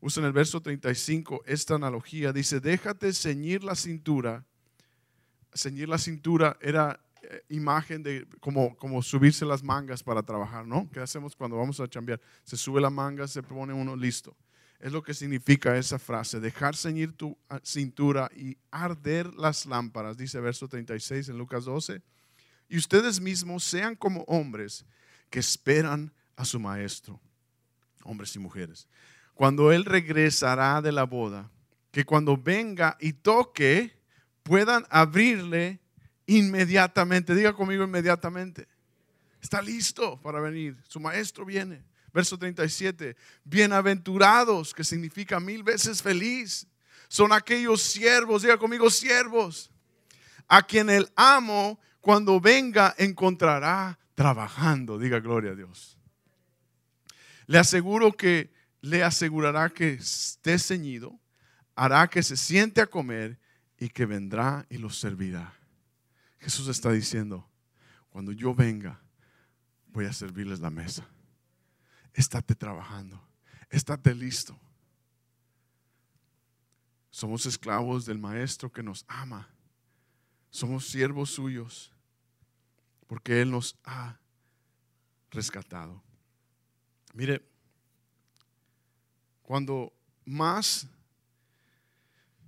Usa 0.00 0.22
en 0.22 0.28
el 0.28 0.32
verso 0.32 0.62
35 0.62 1.42
esta 1.44 1.74
analogía, 1.74 2.32
dice, 2.32 2.60
déjate 2.60 3.12
ceñir 3.12 3.62
la 3.62 3.74
cintura 3.74 4.46
ceñir 5.54 5.88
la 5.88 5.98
cintura 5.98 6.56
era 6.60 7.00
eh, 7.22 7.44
imagen 7.50 8.02
de 8.02 8.26
como, 8.40 8.76
como 8.76 9.02
subirse 9.02 9.44
las 9.44 9.62
mangas 9.62 10.02
para 10.02 10.22
trabajar, 10.22 10.66
¿no? 10.66 10.88
¿Qué 10.90 11.00
hacemos 11.00 11.36
cuando 11.36 11.56
vamos 11.56 11.78
a 11.80 11.88
chambear? 11.88 12.20
Se 12.44 12.56
sube 12.56 12.80
la 12.80 12.90
manga, 12.90 13.28
se 13.28 13.42
pone 13.42 13.72
uno 13.72 13.94
listo. 13.94 14.36
Es 14.80 14.92
lo 14.92 15.02
que 15.02 15.12
significa 15.12 15.76
esa 15.76 15.98
frase, 15.98 16.40
dejar 16.40 16.74
ceñir 16.74 17.12
tu 17.12 17.36
ah, 17.50 17.60
cintura 17.62 18.30
y 18.34 18.56
arder 18.70 19.34
las 19.34 19.66
lámparas, 19.66 20.16
dice 20.16 20.40
verso 20.40 20.66
36 20.66 21.28
en 21.28 21.36
Lucas 21.36 21.66
12. 21.66 22.00
Y 22.70 22.78
ustedes 22.78 23.20
mismos 23.20 23.62
sean 23.62 23.94
como 23.94 24.22
hombres 24.22 24.86
que 25.28 25.38
esperan 25.38 26.12
a 26.36 26.46
su 26.46 26.58
maestro, 26.58 27.20
hombres 28.04 28.34
y 28.34 28.38
mujeres. 28.38 28.88
Cuando 29.34 29.70
Él 29.72 29.84
regresará 29.84 30.80
de 30.80 30.92
la 30.92 31.04
boda, 31.04 31.50
que 31.90 32.04
cuando 32.04 32.36
venga 32.36 32.96
y 33.00 33.12
toque, 33.12 33.99
puedan 34.50 34.84
abrirle 34.90 35.78
inmediatamente. 36.26 37.36
Diga 37.36 37.52
conmigo 37.52 37.84
inmediatamente. 37.84 38.66
Está 39.40 39.62
listo 39.62 40.20
para 40.22 40.40
venir. 40.40 40.76
Su 40.88 40.98
maestro 40.98 41.44
viene. 41.44 41.84
Verso 42.12 42.36
37. 42.36 43.14
Bienaventurados, 43.44 44.74
que 44.74 44.82
significa 44.82 45.38
mil 45.38 45.62
veces 45.62 46.02
feliz, 46.02 46.66
son 47.06 47.32
aquellos 47.32 47.80
siervos, 47.80 48.42
diga 48.42 48.58
conmigo 48.58 48.90
siervos, 48.90 49.70
a 50.48 50.64
quien 50.64 50.90
el 50.90 51.08
amo 51.14 51.78
cuando 52.00 52.40
venga 52.40 52.92
encontrará 52.98 54.00
trabajando. 54.16 54.98
Diga 54.98 55.20
gloria 55.20 55.52
a 55.52 55.54
Dios. 55.54 55.96
Le 57.46 57.58
aseguro 57.58 58.10
que 58.16 58.52
le 58.80 59.04
asegurará 59.04 59.70
que 59.70 59.92
esté 59.92 60.58
ceñido, 60.58 61.20
hará 61.76 62.08
que 62.08 62.24
se 62.24 62.36
siente 62.36 62.80
a 62.80 62.88
comer 62.88 63.39
y 63.80 63.88
que 63.88 64.04
vendrá 64.06 64.66
y 64.68 64.76
los 64.78 64.98
servirá. 64.98 65.54
Jesús 66.38 66.68
está 66.68 66.92
diciendo, 66.92 67.48
cuando 68.10 68.30
yo 68.30 68.54
venga, 68.54 69.00
voy 69.88 70.04
a 70.04 70.12
servirles 70.12 70.60
la 70.60 70.70
mesa. 70.70 71.08
Estate 72.12 72.54
trabajando, 72.54 73.20
estate 73.70 74.14
listo. 74.14 74.56
Somos 77.10 77.46
esclavos 77.46 78.04
del 78.04 78.18
Maestro 78.18 78.70
que 78.70 78.82
nos 78.82 79.04
ama. 79.08 79.48
Somos 80.50 80.86
siervos 80.86 81.30
suyos 81.30 81.90
porque 83.06 83.40
Él 83.40 83.50
nos 83.50 83.76
ha 83.84 84.18
rescatado. 85.30 86.02
Mire, 87.14 87.42
cuando 89.42 89.92
más 90.24 90.86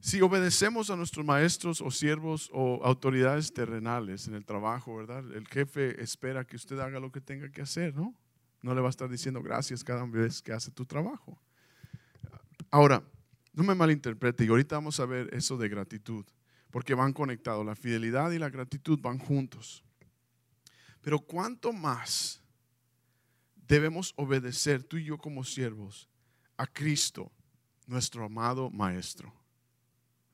si 0.03 0.21
obedecemos 0.21 0.91
a 0.91 0.97
nuestros 0.97 1.25
maestros 1.25 1.81
o 1.81 1.89
siervos 1.93 2.51
o 2.53 2.85
autoridades 2.85 3.53
terrenales 3.55 4.27
en 4.27 4.35
el 4.35 4.45
trabajo, 4.45 4.97
¿verdad? 4.97 5.25
El 5.33 5.47
jefe 5.47 6.03
espera 6.03 6.45
que 6.45 6.57
usted 6.57 6.81
haga 6.81 6.99
lo 6.99 7.13
que 7.13 7.21
tenga 7.21 7.49
que 7.53 7.63
hacer, 7.63 7.95
¿no? 7.95 8.13
No 8.63 8.75
le 8.75 8.81
va 8.81 8.89
a 8.89 8.91
estar 8.91 9.09
diciendo 9.09 9.41
gracias 9.45 9.85
cada 9.85 10.05
vez 10.05 10.43
que 10.43 10.53
hace 10.53 10.73
tu 10.73 10.85
trabajo. 10.85 11.41
Ahora, 12.69 13.05
no 13.53 13.63
me 13.63 13.77
malinterprete, 13.77 14.45
y 14.45 14.49
ahorita 14.49 14.75
vamos 14.75 14.99
a 14.99 15.07
ver 15.07 15.33
eso 15.33 15.57
de 15.57 15.69
gratitud, 15.69 16.27
porque 16.73 16.95
van 16.95 17.13
conectados, 17.13 17.65
la 17.65 17.77
fidelidad 17.77 18.33
y 18.33 18.41
la 18.41 18.51
gratitud 18.51 18.99
van 19.01 19.21
juntos. 19.21 19.85
Pero 21.01 21.21
¿cuánto 21.21 21.73
más 21.73 22.43
debemos 23.55 24.15
obedecer 24.17 24.83
tú 24.83 24.97
y 24.97 25.05
yo 25.05 25.17
como 25.17 25.45
siervos 25.45 26.09
a 26.57 26.67
Cristo, 26.67 27.31
nuestro 27.87 28.25
amado 28.25 28.69
Maestro? 28.69 29.42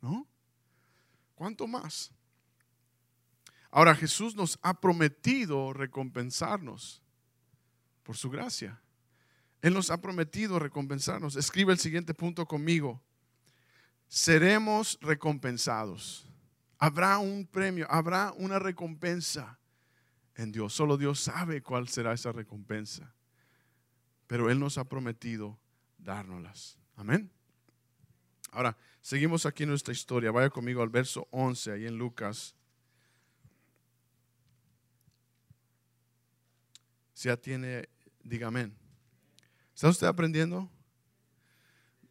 ¿No? 0.00 0.26
¿Cuánto 1.34 1.66
más? 1.66 2.12
Ahora 3.70 3.94
Jesús 3.94 4.34
nos 4.34 4.58
ha 4.62 4.80
prometido 4.80 5.72
recompensarnos 5.72 7.02
por 8.02 8.16
su 8.16 8.30
gracia. 8.30 8.80
Él 9.60 9.74
nos 9.74 9.90
ha 9.90 10.00
prometido 10.00 10.58
recompensarnos. 10.58 11.36
Escribe 11.36 11.72
el 11.72 11.78
siguiente 11.78 12.14
punto 12.14 12.46
conmigo. 12.46 13.02
Seremos 14.08 14.98
recompensados. 15.00 16.26
Habrá 16.78 17.18
un 17.18 17.46
premio, 17.46 17.86
habrá 17.90 18.32
una 18.36 18.58
recompensa 18.58 19.58
en 20.36 20.52
Dios. 20.52 20.72
Solo 20.72 20.96
Dios 20.96 21.20
sabe 21.20 21.62
cuál 21.62 21.88
será 21.88 22.12
esa 22.12 22.32
recompensa. 22.32 23.12
Pero 24.26 24.50
Él 24.50 24.60
nos 24.60 24.78
ha 24.78 24.84
prometido 24.84 25.58
dárnoslas. 25.98 26.78
Amén. 26.96 27.30
Ahora, 28.52 28.76
seguimos 29.08 29.46
aquí 29.46 29.64
nuestra 29.64 29.92
historia. 29.92 30.30
Vaya 30.30 30.50
conmigo 30.50 30.82
al 30.82 30.90
verso 30.90 31.26
11, 31.30 31.72
ahí 31.72 31.86
en 31.86 31.96
Lucas. 31.96 32.54
Si 37.14 37.30
ya 37.30 37.36
tiene, 37.38 37.88
diga. 38.22 38.50
¿Está 39.74 39.88
usted 39.88 40.06
aprendiendo? 40.06 40.70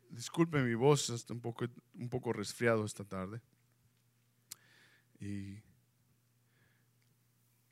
Disculpe 0.09 0.59
mi 0.63 0.73
voz, 0.73 1.11
está 1.11 1.35
un 1.35 1.39
poco, 1.39 1.65
un 1.93 2.09
poco 2.09 2.33
resfriado 2.33 2.83
esta 2.83 3.03
tarde. 3.03 3.43
Y 5.19 5.61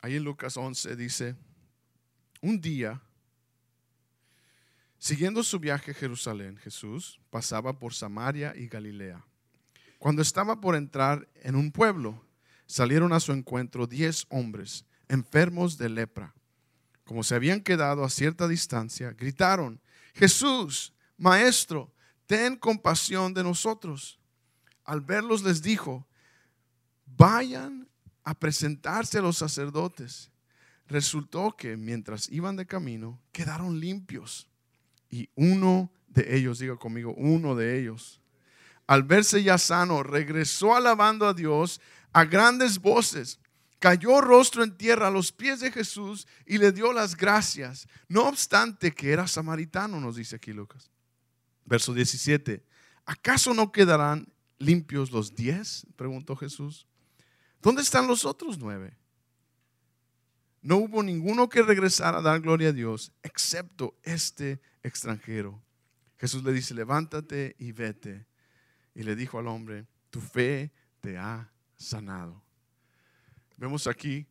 ahí 0.02 0.18
en 0.18 0.24
Lucas 0.24 0.56
11 0.56 0.96
dice, 0.96 1.36
un 2.44 2.62
día 2.62 3.02
Siguiendo 5.06 5.44
su 5.44 5.60
viaje 5.60 5.92
a 5.92 5.94
Jerusalén, 5.94 6.58
Jesús 6.58 7.20
pasaba 7.30 7.78
por 7.78 7.94
Samaria 7.94 8.56
y 8.58 8.66
Galilea. 8.66 9.24
Cuando 10.00 10.24
estaba 10.24 10.60
por 10.60 10.76
entrar 10.76 11.30
en 11.44 11.56
un 11.56 11.72
pueblo, 11.72 12.26
salieron 12.66 13.14
a 13.14 13.20
su 13.20 13.32
encuentro 13.32 13.86
diez 13.86 14.26
hombres 14.30 14.84
enfermos 15.08 15.78
de 15.78 15.90
lepra. 15.90 16.34
Como 17.04 17.24
se 17.24 17.36
habían 17.36 17.62
quedado 17.62 18.04
a 18.04 18.10
cierta 18.10 18.48
distancia, 18.48 19.12
gritaron, 19.12 19.80
Jesús, 20.16 20.92
Maestro, 21.18 21.94
ten 22.26 22.56
compasión 22.56 23.32
de 23.36 23.44
nosotros. 23.44 24.20
Al 24.86 25.02
verlos 25.02 25.44
les 25.44 25.62
dijo, 25.62 26.08
vayan 27.06 27.88
a 28.24 28.34
presentarse 28.34 29.20
a 29.20 29.22
los 29.22 29.38
sacerdotes. 29.38 30.32
Resultó 30.88 31.56
que 31.56 31.78
mientras 31.78 32.28
iban 32.30 32.56
de 32.56 32.66
camino, 32.66 33.22
quedaron 33.32 33.80
limpios. 33.80 34.48
Y 35.16 35.30
uno 35.36 35.90
de 36.10 36.36
ellos, 36.36 36.60
diga 36.60 36.76
conmigo, 36.76 37.14
uno 37.16 37.56
de 37.56 37.80
ellos, 37.80 38.20
al 38.86 39.04
verse 39.04 39.42
ya 39.42 39.58
sano, 39.58 40.04
regresó 40.04 40.76
alabando 40.76 41.26
a 41.26 41.34
Dios 41.34 41.80
a 42.12 42.26
grandes 42.26 42.80
voces. 42.80 43.40
Cayó 43.80 44.20
rostro 44.20 44.62
en 44.62 44.76
tierra 44.76 45.08
a 45.08 45.12
los 45.12 45.32
pies 45.32 45.62
de 45.62 45.72
Jesús 45.72 46.28
y 46.46 46.58
le 46.58 46.74
dio 46.74 46.92
las 46.92 47.16
gracias. 47.16 47.88
No 48.10 48.28
obstante 48.28 48.92
que 48.92 49.14
era 49.14 49.26
samaritano, 49.26 50.02
nos 50.02 50.18
dice 50.18 50.36
aquí 50.36 50.52
Lucas. 50.52 50.92
Verso 51.64 51.94
17. 51.94 52.62
¿Acaso 53.06 53.54
no 53.54 53.72
quedarán 53.72 54.28
limpios 54.58 55.12
los 55.12 55.34
diez? 55.34 55.88
Preguntó 55.96 56.36
Jesús. 56.36 56.88
¿Dónde 57.62 57.84
están 57.84 58.06
los 58.06 58.26
otros 58.26 58.58
nueve? 58.58 58.98
No 60.66 60.78
hubo 60.78 61.04
ninguno 61.04 61.48
que 61.48 61.62
regresara 61.62 62.18
a 62.18 62.22
dar 62.24 62.42
gloria 62.42 62.70
a 62.70 62.74
Dios, 62.74 63.12
excepto 63.22 63.96
este 64.02 64.60
extranjero. 64.82 65.62
Jesús 66.18 66.44
le 66.44 66.52
dice, 66.54 66.74
levántate 66.74 67.56
y 67.60 67.72
vete. 67.72 68.26
Y 68.96 69.04
le 69.04 69.16
dijo 69.16 69.38
al 69.38 69.46
hombre, 69.46 69.86
tu 70.10 70.22
fe 70.22 70.72
te 71.02 71.20
ha 71.20 71.54
sanado. 71.78 72.44
Vemos 73.58 73.86
aquí 73.86 74.26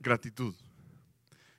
gratitud 0.00 0.56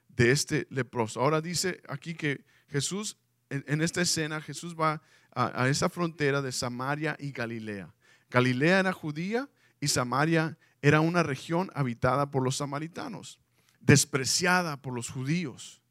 de 0.09 0.31
este 0.31 0.67
leproso. 0.69 1.21
Ahora 1.21 1.39
dice 1.39 1.81
aquí 1.87 2.15
que 2.15 2.43
Jesús 2.67 3.17
en, 3.49 3.81
esta 3.81 4.01
escena, 4.01 4.41
Jesús 4.41 4.75
va 4.75 5.01
a, 5.31 5.63
a 5.63 5.69
esa 5.69 5.87
frontera 5.87 6.41
de 6.41 6.51
Samaria 6.51 7.15
y 7.17 7.31
Galilea. 7.31 7.95
Galilea 8.29 8.79
era 8.81 8.91
judía 8.91 9.49
y 9.79 9.87
Samaria 9.87 10.57
era 10.81 10.99
una 10.99 11.23
región 11.23 11.71
habitada 11.73 12.29
por 12.29 12.43
los 12.43 12.57
samaritanos, 12.57 13.39
despreciada 13.85 14.77
por 14.81 14.93
los 14.93 15.09
judíos. 15.09 15.81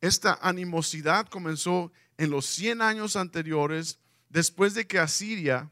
Esta 0.00 0.38
animosidad 0.40 1.28
comenzó 1.28 1.92
en 2.16 2.30
los 2.30 2.46
100 2.46 2.80
años 2.80 3.16
anteriores 3.16 3.98
después 4.28 4.74
de 4.74 4.86
que 4.86 4.98
Asiria 4.98 5.70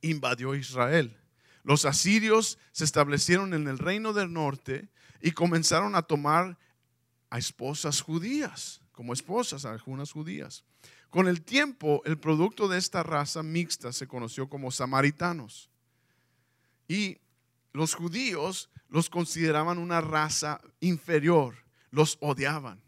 invadió 0.00 0.54
Israel. 0.54 1.16
Los 1.62 1.84
asirios 1.84 2.58
se 2.72 2.84
establecieron 2.84 3.52
en 3.54 3.68
el 3.68 3.78
reino 3.78 4.12
del 4.12 4.32
norte 4.32 4.88
y 5.20 5.32
comenzaron 5.32 5.94
a 5.94 6.02
tomar 6.02 6.58
a 7.28 7.38
esposas 7.38 8.00
judías, 8.00 8.80
como 8.92 9.12
esposas 9.12 9.64
a 9.64 9.72
algunas 9.72 10.12
judías. 10.12 10.64
Con 11.10 11.28
el 11.28 11.42
tiempo, 11.42 12.02
el 12.04 12.18
producto 12.18 12.68
de 12.68 12.78
esta 12.78 13.02
raza 13.02 13.42
mixta 13.42 13.92
se 13.92 14.06
conoció 14.06 14.48
como 14.48 14.70
samaritanos. 14.70 15.70
Y 16.88 17.18
los 17.72 17.94
judíos 17.94 18.70
los 18.88 19.10
consideraban 19.10 19.78
una 19.78 20.00
raza 20.00 20.60
inferior, 20.80 21.54
los 21.90 22.18
odiaban. 22.20 22.80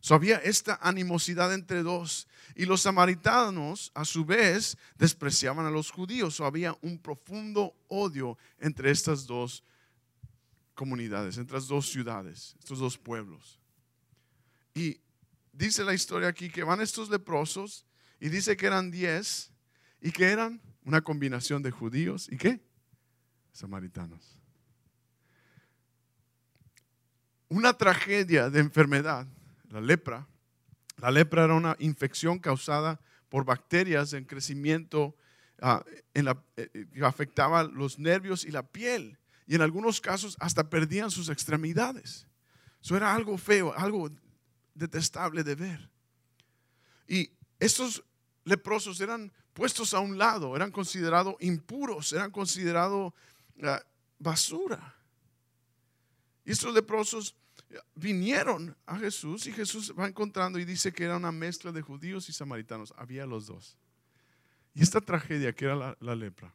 So, 0.00 0.14
había 0.14 0.36
esta 0.36 0.78
animosidad 0.82 1.52
entre 1.52 1.82
dos. 1.82 2.28
Y 2.54 2.64
los 2.64 2.82
samaritanos, 2.82 3.90
a 3.92 4.04
su 4.04 4.24
vez, 4.24 4.78
despreciaban 4.96 5.66
a 5.66 5.70
los 5.70 5.90
judíos. 5.90 6.40
Había 6.40 6.78
un 6.80 6.98
profundo 6.98 7.74
odio 7.88 8.38
entre 8.60 8.92
estas 8.92 9.26
dos 9.26 9.64
comunidades, 10.76 11.38
entre 11.38 11.56
las 11.56 11.66
dos 11.66 11.88
ciudades, 11.88 12.54
estos 12.60 12.78
dos 12.78 12.96
pueblos. 12.96 13.58
Y 14.74 15.00
dice 15.52 15.82
la 15.82 15.94
historia 15.94 16.28
aquí 16.28 16.50
que 16.50 16.62
van 16.62 16.80
estos 16.80 17.10
leprosos 17.10 17.84
y 18.20 18.28
dice 18.28 18.56
que 18.56 18.66
eran 18.66 18.92
diez 18.92 19.50
y 20.00 20.12
que 20.12 20.26
eran 20.26 20.60
una 20.84 21.00
combinación 21.00 21.62
de 21.62 21.72
judíos 21.72 22.28
y 22.30 22.36
qué? 22.36 22.60
Samaritanos. 23.52 24.35
Una 27.48 27.74
tragedia 27.74 28.50
de 28.50 28.60
enfermedad 28.60 29.26
la 29.70 29.80
lepra. 29.80 30.26
La 30.98 31.10
lepra 31.10 31.44
era 31.44 31.54
una 31.54 31.76
infección 31.78 32.38
causada 32.38 33.00
por 33.28 33.44
bacterias 33.44 34.12
en 34.12 34.24
crecimiento 34.24 35.16
ah, 35.60 35.84
en 36.14 36.24
la, 36.24 36.42
eh, 36.56 36.86
que 36.92 37.04
afectaba 37.04 37.64
los 37.64 37.98
nervios 37.98 38.44
y 38.44 38.50
la 38.50 38.62
piel. 38.62 39.18
Y 39.46 39.54
en 39.54 39.62
algunos 39.62 40.00
casos 40.00 40.36
hasta 40.40 40.70
perdían 40.70 41.10
sus 41.10 41.28
extremidades. 41.28 42.26
Eso 42.82 42.96
era 42.96 43.14
algo 43.14 43.36
feo, 43.36 43.74
algo 43.76 44.10
detestable 44.74 45.44
de 45.44 45.54
ver. 45.54 45.90
Y 47.06 47.30
estos 47.58 48.02
leprosos 48.44 49.00
eran 49.00 49.32
puestos 49.52 49.94
a 49.94 50.00
un 50.00 50.18
lado, 50.18 50.56
eran 50.56 50.70
considerados 50.70 51.36
impuros, 51.40 52.12
eran 52.12 52.30
considerados 52.30 53.12
ah, 53.62 53.82
basura. 54.18 54.95
Y 56.46 56.52
estos 56.52 56.72
leprosos 56.72 57.36
vinieron 57.96 58.76
a 58.86 58.96
Jesús 58.98 59.46
y 59.48 59.52
Jesús 59.52 59.92
va 59.98 60.06
encontrando 60.06 60.60
y 60.60 60.64
dice 60.64 60.92
que 60.92 61.04
era 61.04 61.16
una 61.16 61.32
mezcla 61.32 61.72
de 61.72 61.82
judíos 61.82 62.28
y 62.28 62.32
samaritanos. 62.32 62.94
Había 62.96 63.26
los 63.26 63.46
dos. 63.46 63.76
Y 64.72 64.82
esta 64.82 65.00
tragedia 65.00 65.52
que 65.52 65.64
era 65.64 65.96
la, 65.98 66.14
lepra 66.14 66.54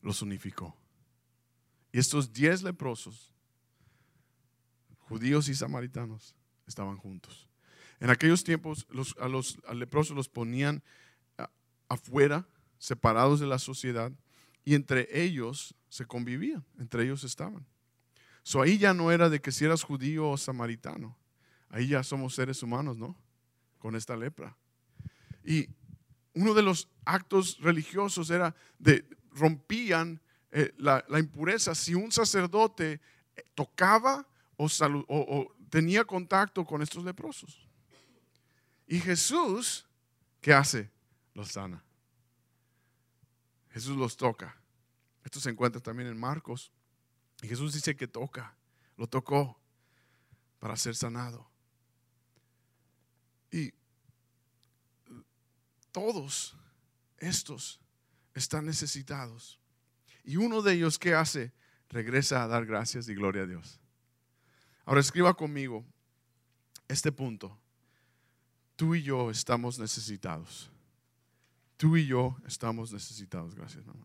los 0.00 0.22
unificó. 0.22 0.76
Y 1.90 1.98
estos 1.98 2.32
diez 2.32 2.62
leprosos, 2.62 3.32
judíos 5.00 5.48
y 5.48 5.54
samaritanos, 5.54 6.36
estaban 6.68 6.96
juntos. 6.96 7.48
En 7.98 8.10
aquellos 8.10 8.44
tiempos 8.44 8.86
a 9.18 9.26
los 9.26 9.58
leprosos 9.74 10.14
los 10.14 10.28
ponían 10.28 10.84
afuera, 11.88 12.46
separados 12.78 13.40
de 13.40 13.46
la 13.46 13.58
sociedad, 13.58 14.12
y 14.64 14.74
entre 14.74 15.08
ellos 15.20 15.74
se 15.88 16.06
convivían, 16.06 16.64
entre 16.78 17.04
ellos 17.04 17.24
estaban. 17.24 17.66
So 18.46 18.62
ahí 18.62 18.78
ya 18.78 18.94
no 18.94 19.10
era 19.10 19.28
de 19.28 19.40
que 19.40 19.50
si 19.50 19.64
eras 19.64 19.82
judío 19.82 20.30
o 20.30 20.36
samaritano. 20.36 21.18
Ahí 21.68 21.88
ya 21.88 22.04
somos 22.04 22.32
seres 22.36 22.62
humanos, 22.62 22.96
¿no? 22.96 23.16
Con 23.80 23.96
esta 23.96 24.14
lepra. 24.16 24.56
Y 25.42 25.68
uno 26.32 26.54
de 26.54 26.62
los 26.62 26.88
actos 27.04 27.58
religiosos 27.58 28.30
era 28.30 28.54
de 28.78 29.04
rompían 29.32 30.20
eh, 30.52 30.72
la, 30.76 31.04
impureza. 31.18 31.74
Si 31.74 31.96
un 31.96 32.12
sacerdote 32.12 33.00
eh, 33.34 33.42
tocaba 33.56 34.24
o, 34.56 34.68
o 35.08 35.52
tenía 35.68 36.04
contacto 36.04 36.64
con 36.64 36.82
estos 36.82 37.02
leprosos. 37.02 37.66
Y 38.86 39.00
Jesús, 39.00 39.88
¿qué 40.40 40.54
hace? 40.54 40.88
Los 41.34 41.48
sana. 41.48 41.82
Jesús 43.70 43.96
los 43.96 44.16
toca. 44.16 44.56
Esto 45.24 45.40
se 45.40 45.50
encuentra 45.50 45.80
también 45.80 46.08
en 46.08 46.16
Marcos 46.16 46.70
y 47.46 47.48
Jesús 47.48 47.74
dice 47.74 47.94
que 47.94 48.08
toca, 48.08 48.56
lo 48.96 49.06
tocó 49.06 49.56
para 50.58 50.76
ser 50.76 50.96
sanado. 50.96 51.48
Y 53.52 53.72
todos 55.92 56.56
estos 57.18 57.78
están 58.34 58.66
necesitados. 58.66 59.60
Y 60.24 60.38
uno 60.38 60.60
de 60.60 60.72
ellos, 60.72 60.98
¿qué 60.98 61.14
hace? 61.14 61.52
Regresa 61.88 62.42
a 62.42 62.48
dar 62.48 62.66
gracias 62.66 63.08
y 63.08 63.14
gloria 63.14 63.44
a 63.44 63.46
Dios. 63.46 63.78
Ahora 64.84 65.00
escriba 65.00 65.32
conmigo 65.34 65.84
este 66.88 67.12
punto. 67.12 67.56
Tú 68.74 68.96
y 68.96 69.04
yo 69.04 69.30
estamos 69.30 69.78
necesitados. 69.78 70.68
Tú 71.76 71.96
y 71.96 72.08
yo 72.08 72.36
estamos 72.44 72.92
necesitados. 72.92 73.54
Gracias, 73.54 73.86
mamá. 73.86 74.04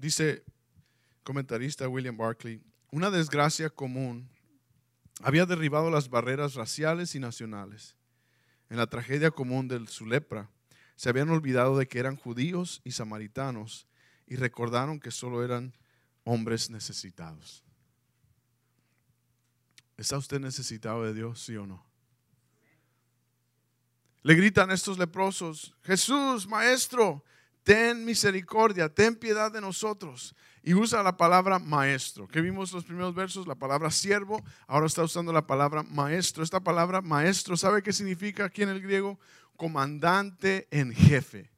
Dice 0.00 0.42
comentarista 1.24 1.86
William 1.86 2.16
Barclay, 2.16 2.62
una 2.90 3.10
desgracia 3.10 3.68
común 3.68 4.30
había 5.22 5.44
derribado 5.44 5.90
las 5.90 6.08
barreras 6.08 6.54
raciales 6.54 7.14
y 7.14 7.20
nacionales. 7.20 7.96
En 8.70 8.78
la 8.78 8.86
tragedia 8.86 9.30
común 9.30 9.68
de 9.68 9.86
su 9.88 10.06
lepra, 10.06 10.48
se 10.96 11.10
habían 11.10 11.28
olvidado 11.28 11.76
de 11.76 11.86
que 11.86 11.98
eran 11.98 12.16
judíos 12.16 12.80
y 12.82 12.92
samaritanos 12.92 13.86
y 14.26 14.36
recordaron 14.36 15.00
que 15.00 15.10
solo 15.10 15.44
eran 15.44 15.76
hombres 16.24 16.70
necesitados. 16.70 17.62
¿Está 19.98 20.16
usted 20.16 20.40
necesitado 20.40 21.04
de 21.04 21.12
Dios, 21.12 21.42
sí 21.42 21.56
o 21.58 21.66
no? 21.66 21.84
Le 24.22 24.34
gritan 24.34 24.70
estos 24.70 24.96
leprosos, 24.96 25.74
Jesús, 25.82 26.46
maestro, 26.46 27.22
ten 27.62 28.04
misericordia, 28.04 28.88
ten 28.88 29.16
piedad 29.16 29.52
de 29.52 29.60
nosotros. 29.60 30.34
Y 30.62 30.74
usa 30.74 31.02
la 31.02 31.16
palabra 31.16 31.58
maestro. 31.58 32.28
Que 32.28 32.40
vimos 32.40 32.72
los 32.72 32.84
primeros 32.84 33.14
versos, 33.14 33.46
la 33.46 33.54
palabra 33.54 33.90
siervo, 33.90 34.42
ahora 34.66 34.86
está 34.86 35.02
usando 35.02 35.32
la 35.32 35.46
palabra 35.46 35.82
maestro. 35.82 36.42
Esta 36.42 36.60
palabra 36.60 37.00
maestro, 37.00 37.56
¿sabe 37.56 37.82
qué 37.82 37.92
significa 37.92 38.44
aquí 38.44 38.62
en 38.62 38.68
el 38.68 38.82
griego? 38.82 39.18
Comandante 39.56 40.68
en 40.70 40.92
jefe. 40.92 41.50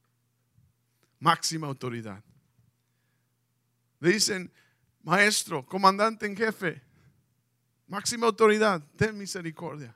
Máxima 1.18 1.66
autoridad. 1.66 2.22
Le 4.00 4.10
dicen, 4.10 4.52
maestro, 5.02 5.64
comandante 5.64 6.26
en 6.26 6.36
jefe, 6.36 6.82
máxima 7.86 8.26
autoridad, 8.26 8.82
ten 8.96 9.16
misericordia. 9.16 9.94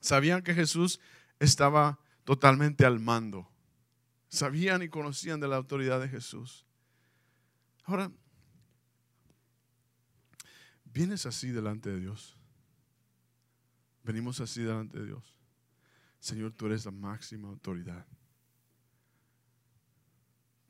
Sabían 0.00 0.42
que 0.42 0.54
Jesús 0.54 1.00
estaba 1.38 1.98
totalmente 2.28 2.84
al 2.84 3.00
mando. 3.00 3.50
Sabían 4.28 4.82
y 4.82 4.90
conocían 4.90 5.40
de 5.40 5.48
la 5.48 5.56
autoridad 5.56 5.98
de 5.98 6.10
Jesús. 6.10 6.66
Ahora, 7.84 8.12
vienes 10.84 11.24
así 11.24 11.48
delante 11.48 11.88
de 11.88 12.00
Dios. 12.00 12.36
Venimos 14.04 14.42
así 14.42 14.60
delante 14.60 14.98
de 14.98 15.06
Dios. 15.06 15.34
Señor, 16.20 16.52
tú 16.52 16.66
eres 16.66 16.84
la 16.84 16.90
máxima 16.90 17.48
autoridad. 17.48 18.06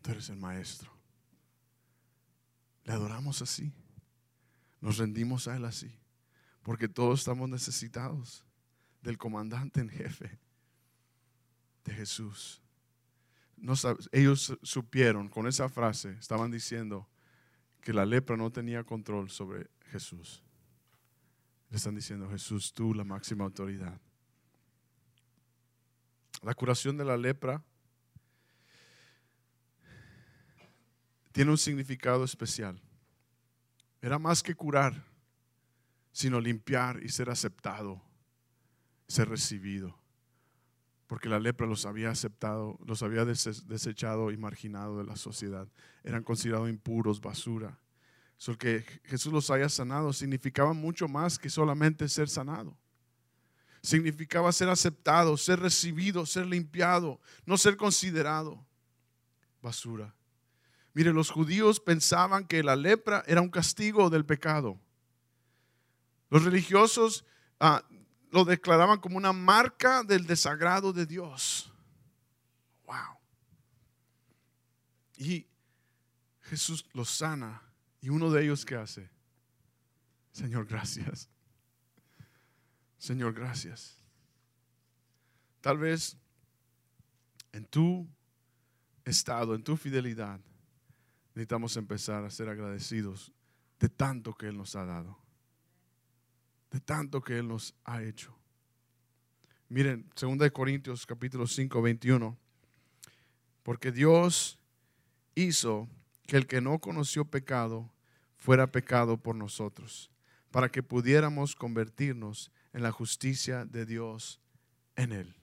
Tú 0.01 0.13
eres 0.13 0.29
el 0.29 0.37
maestro. 0.37 0.93
Le 2.85 2.93
adoramos 2.93 3.43
así. 3.43 3.73
Nos 4.81 4.99
rendimos 4.99 5.49
a 5.49 5.57
Él 5.57 5.65
así. 5.65 5.93
Porque 6.63 6.87
todos 6.87 7.19
estamos 7.19 7.49
necesitados 7.49 8.45
del 9.03 9.19
comandante 9.19 9.81
en 9.81 9.89
jefe 9.89 10.39
de 11.89 11.95
Jesús. 11.95 12.63
Ellos 14.13 14.57
supieron 14.63 15.29
con 15.29 15.47
esa 15.47 15.69
frase, 15.69 16.11
estaban 16.21 16.51
diciendo 16.51 17.09
que 17.81 17.93
la 17.93 18.07
lepra 18.07 18.37
no 18.37 18.53
tenía 18.53 18.85
control 18.85 19.31
sobre 19.31 19.69
Jesús. 19.91 20.43
Le 21.71 21.77
están 21.77 21.95
diciendo, 21.95 22.31
Jesús, 22.31 22.73
tú 22.73 22.95
la 22.95 23.05
máxima 23.05 23.45
autoridad. 23.45 24.01
La 26.43 26.55
curación 26.55 26.97
de 26.97 27.05
la 27.05 27.17
lepra 27.17 27.65
tiene 31.33 31.51
un 31.51 31.59
significado 31.59 32.25
especial. 32.25 32.81
Era 34.01 34.19
más 34.19 34.43
que 34.43 34.55
curar, 34.55 35.05
sino 36.13 36.41
limpiar 36.41 37.03
y 37.03 37.09
ser 37.09 37.29
aceptado, 37.29 38.01
ser 39.09 39.29
recibido. 39.29 39.98
Porque 41.09 41.29
la 41.29 41.41
lepra 41.41 41.67
los 41.67 41.87
había 41.87 42.11
aceptado, 42.11 42.79
los 42.87 43.03
había 43.03 43.25
desechado 43.25 44.31
y 44.31 44.37
marginado 44.37 44.99
de 44.99 45.05
la 45.05 45.17
sociedad. 45.17 45.67
Eran 46.05 46.23
considerados 46.23 46.69
impuros, 46.69 47.21
basura. 47.21 47.77
So, 48.37 48.57
que 48.57 48.85
Jesús 49.05 49.33
los 49.33 49.51
haya 49.51 49.69
sanado 49.69 50.13
significaba 50.13 50.73
mucho 50.75 51.09
más 51.09 51.39
que 51.39 51.51
solamente 51.51 52.09
ser 52.09 52.29
sanado. 52.29 52.77
Significaba 53.83 54.53
ser 54.53 54.69
aceptado, 54.69 55.37
ser 55.37 55.59
recibido, 55.59 56.25
ser 56.27 56.47
limpiado, 56.47 57.21
no 57.47 57.59
ser 57.59 57.77
considerado 57.77 58.65
basura. 59.63 60.15
Mire, 60.93 61.13
los 61.13 61.31
judíos 61.31 61.81
pensaban 61.81 62.47
que 62.47 62.63
la 62.63 62.77
lepra 62.77 63.25
era 63.27 63.41
un 63.41 63.51
castigo 63.51 64.11
del 64.11 64.27
pecado. 64.27 64.79
Los 66.29 66.45
religiosos 66.45 67.25
ah, 67.61 67.83
lo 68.31 68.45
declaraban 68.45 69.01
como 69.01 69.17
una 69.17 69.33
marca 69.33 70.03
del 70.03 70.27
desagrado 70.27 70.93
de 70.93 71.07
Dios. 71.07 71.73
Wow. 72.87 73.19
Y 75.17 75.47
Jesús 76.43 76.87
los 76.93 77.11
sana. 77.11 77.63
Y 78.01 78.11
uno 78.11 78.31
de 78.31 78.45
ellos, 78.45 78.65
¿qué 78.65 78.77
hace? 78.77 79.11
Señor, 80.33 80.67
gracias. 80.67 81.29
Señor, 82.99 83.33
gracias. 83.35 83.97
Tal 85.61 85.79
vez 85.79 86.17
en 87.53 87.65
tu 87.65 88.09
estado, 89.05 89.55
en 89.55 89.63
tu 89.63 89.77
fidelidad, 89.77 90.41
necesitamos 91.35 91.77
empezar 91.77 92.25
a 92.25 92.31
ser 92.31 92.49
agradecidos 92.49 93.33
de 93.79 93.89
tanto 93.89 94.35
que 94.35 94.49
Él 94.49 94.57
nos 94.57 94.77
ha 94.77 94.85
dado, 94.85 95.19
de 96.71 96.81
tanto 96.81 97.21
que 97.23 97.39
Él 97.39 97.49
nos 97.49 97.75
ha 97.85 98.03
hecho. 98.03 98.37
Miren, 99.69 100.09
2 100.21 100.51
Corintios 100.51 101.07
capítulo 101.07 101.47
5, 101.47 101.83
21, 101.83 102.37
porque 103.63 103.93
Dios 103.93 104.59
hizo 105.35 105.89
que 106.27 106.37
el 106.37 106.47
que 106.47 106.61
no 106.61 106.79
conoció 106.79 107.25
pecado 107.25 107.91
fuera 108.37 108.71
pecado 108.71 109.19
por 109.19 109.35
nosotros, 109.35 110.11
para 110.51 110.71
que 110.71 110.83
pudiéramos 110.83 111.55
convertirnos 111.55 112.51
en 112.73 112.83
la 112.83 112.93
justicia 112.93 113.65
de 113.65 113.85
Dios 113.85 114.41
en 114.97 115.13
Él. 115.13 115.35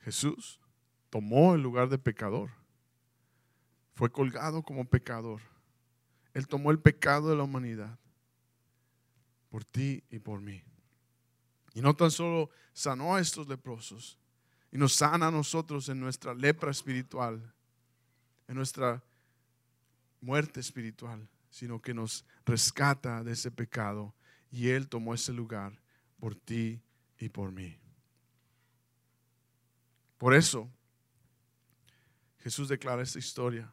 Jesús 0.00 0.60
tomó 1.10 1.54
el 1.54 1.62
lugar 1.62 1.88
de 1.88 1.98
pecador 1.98 2.50
fue 3.96 4.12
colgado 4.12 4.62
como 4.62 4.84
pecador. 4.84 5.40
Él 6.34 6.46
tomó 6.46 6.70
el 6.70 6.78
pecado 6.78 7.30
de 7.30 7.36
la 7.36 7.44
humanidad 7.44 7.98
por 9.56 9.64
ti 9.64 10.04
y 10.10 10.18
por 10.18 10.42
mí. 10.42 10.62
Y 11.72 11.80
no 11.80 11.96
tan 11.96 12.10
solo 12.10 12.50
sanó 12.74 13.16
a 13.16 13.20
estos 13.20 13.48
leprosos, 13.48 14.18
y 14.70 14.76
nos 14.76 14.92
sana 14.92 15.28
a 15.28 15.30
nosotros 15.30 15.88
en 15.88 15.98
nuestra 15.98 16.34
lepra 16.34 16.70
espiritual, 16.70 17.54
en 18.48 18.54
nuestra 18.54 19.02
muerte 20.20 20.60
espiritual, 20.60 21.26
sino 21.48 21.80
que 21.80 21.94
nos 21.94 22.26
rescata 22.44 23.24
de 23.24 23.32
ese 23.32 23.50
pecado 23.50 24.14
y 24.50 24.68
Él 24.68 24.88
tomó 24.90 25.14
ese 25.14 25.32
lugar 25.32 25.80
por 26.20 26.34
ti 26.34 26.82
y 27.18 27.30
por 27.30 27.50
mí. 27.50 27.78
Por 30.18 30.34
eso 30.34 30.70
Jesús 32.40 32.68
declara 32.68 33.00
esta 33.00 33.18
historia 33.18 33.72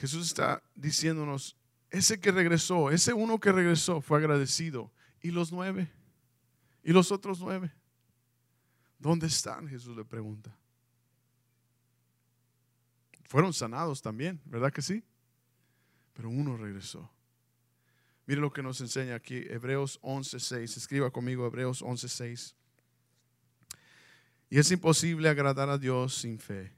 Jesús 0.00 0.28
está 0.28 0.62
diciéndonos, 0.74 1.58
ese 1.90 2.20
que 2.20 2.30
regresó, 2.30 2.90
ese 2.90 3.12
uno 3.12 3.38
que 3.40 3.52
regresó 3.52 4.00
fue 4.00 4.18
agradecido. 4.18 4.92
¿Y 5.20 5.32
los 5.32 5.52
nueve? 5.52 5.90
¿Y 6.82 6.92
los 6.92 7.10
otros 7.12 7.40
nueve? 7.40 7.72
¿Dónde 8.98 9.26
están? 9.26 9.68
Jesús 9.68 9.96
le 9.96 10.04
pregunta. 10.04 10.56
Fueron 13.28 13.52
sanados 13.52 14.02
también, 14.02 14.40
¿verdad 14.44 14.72
que 14.72 14.82
sí? 14.82 15.04
Pero 16.14 16.30
uno 16.30 16.56
regresó. 16.56 17.10
Mire 18.26 18.40
lo 18.40 18.52
que 18.52 18.62
nos 18.62 18.80
enseña 18.80 19.16
aquí 19.16 19.44
Hebreos 19.48 20.00
11:6. 20.02 20.76
Escriba 20.76 21.10
conmigo 21.10 21.46
Hebreos 21.46 21.82
11:6. 21.82 22.54
Y 24.48 24.58
es 24.58 24.70
imposible 24.70 25.28
agradar 25.28 25.68
a 25.68 25.78
Dios 25.78 26.14
sin 26.14 26.38
fe. 26.38 26.72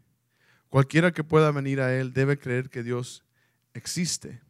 Cualquiera 0.68 1.12
que 1.12 1.24
pueda 1.24 1.50
venir 1.50 1.80
a 1.80 1.94
Él 1.94 2.12
debe 2.12 2.38
creer 2.38 2.70
que 2.70 2.82
Dios 2.82 3.24
existe 3.74 4.40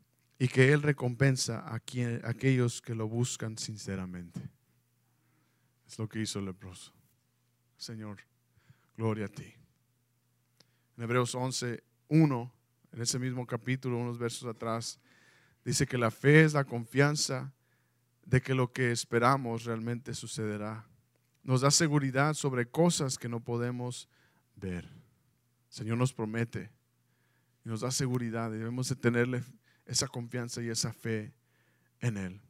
y 0.43 0.49
que 0.49 0.73
Él 0.73 0.83
recompensa 0.83 1.61
a, 1.61 1.77
aquellos 1.77 2.83
que 2.83 2.97
lo 2.97 3.07
buscan 3.07 3.57
sinceramente. 3.57 4.41
Es 5.87 5.97
lo 6.01 6.09
que 6.09 6.19
hizo 6.19 6.41
el 6.41 6.47
leproso. 6.47 6.93
Señor, 7.77 8.17
gloria 8.97 9.27
a 9.27 9.29
ti. 9.29 9.55
En 10.97 11.05
Hebreos 11.05 11.37
11, 11.37 11.85
1, 12.09 12.55
en 12.91 13.01
ese 13.01 13.21
mismo 13.21 13.47
capítulo, 13.47 13.99
unos 13.99 14.19
versos 14.19 14.53
atrás, 14.53 14.99
dice 15.65 15.87
que 15.87 15.97
la 15.97 16.11
fe 16.11 16.43
es 16.43 16.55
la 16.55 16.65
confianza 16.65 17.55
de 18.27 18.43
que 18.43 18.57
lo 18.57 18.73
que 18.73 18.91
esperamos 18.91 19.63
realmente 19.63 20.13
sucederá. 20.13 20.89
Nos 21.45 21.61
da 21.61 21.71
seguridad 21.71 22.35
sobre 22.35 22.67
cosas 22.67 23.17
que 23.17 23.29
no 23.29 23.39
podemos 23.39 24.09
ver. 24.57 24.91
Señor 25.69 25.99
nos 25.99 26.13
promete 26.13 26.73
y 27.65 27.69
nos 27.69 27.83
da 27.83 27.93
seguridad 27.93 28.53
y 28.53 28.59
debemos 28.59 28.89
de 28.89 28.97
tenerle 28.97 29.45
esa 29.87 30.09
confianza 30.09 30.63
y 30.63 30.69
esa 30.69 30.93
fe 30.93 31.33
en 32.01 32.17
Él. 32.17 32.41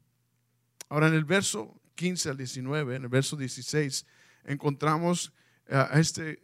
Ahora 0.89 1.09
en 1.09 1.15
el 1.15 1.25
verso 1.25 1.81
15 1.95 2.31
al 2.31 2.37
19, 2.37 2.97
en 2.97 3.03
el 3.03 3.09
verso 3.09 3.37
16, 3.37 4.07
encontramos 4.45 5.33
a 5.69 5.99
este 5.99 6.43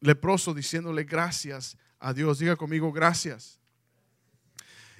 leproso 0.00 0.54
diciéndole 0.54 1.04
gracias 1.04 1.76
a 1.98 2.12
Dios. 2.12 2.38
Diga 2.38 2.56
conmigo 2.56 2.92
gracias. 2.92 3.60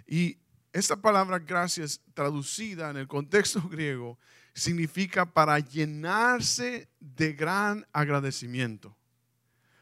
Y 0.07 0.39
esta 0.73 0.97
palabra 0.97 1.39
gracias 1.39 2.01
traducida 2.15 2.91
en 2.91 2.97
el 2.99 3.09
contexto 3.09 3.61
griego 3.69 4.19
significa 4.55 5.33
para 5.33 5.59
llenarse 5.59 6.89
de 7.01 7.33
gran 7.33 7.87
agradecimiento 7.93 8.97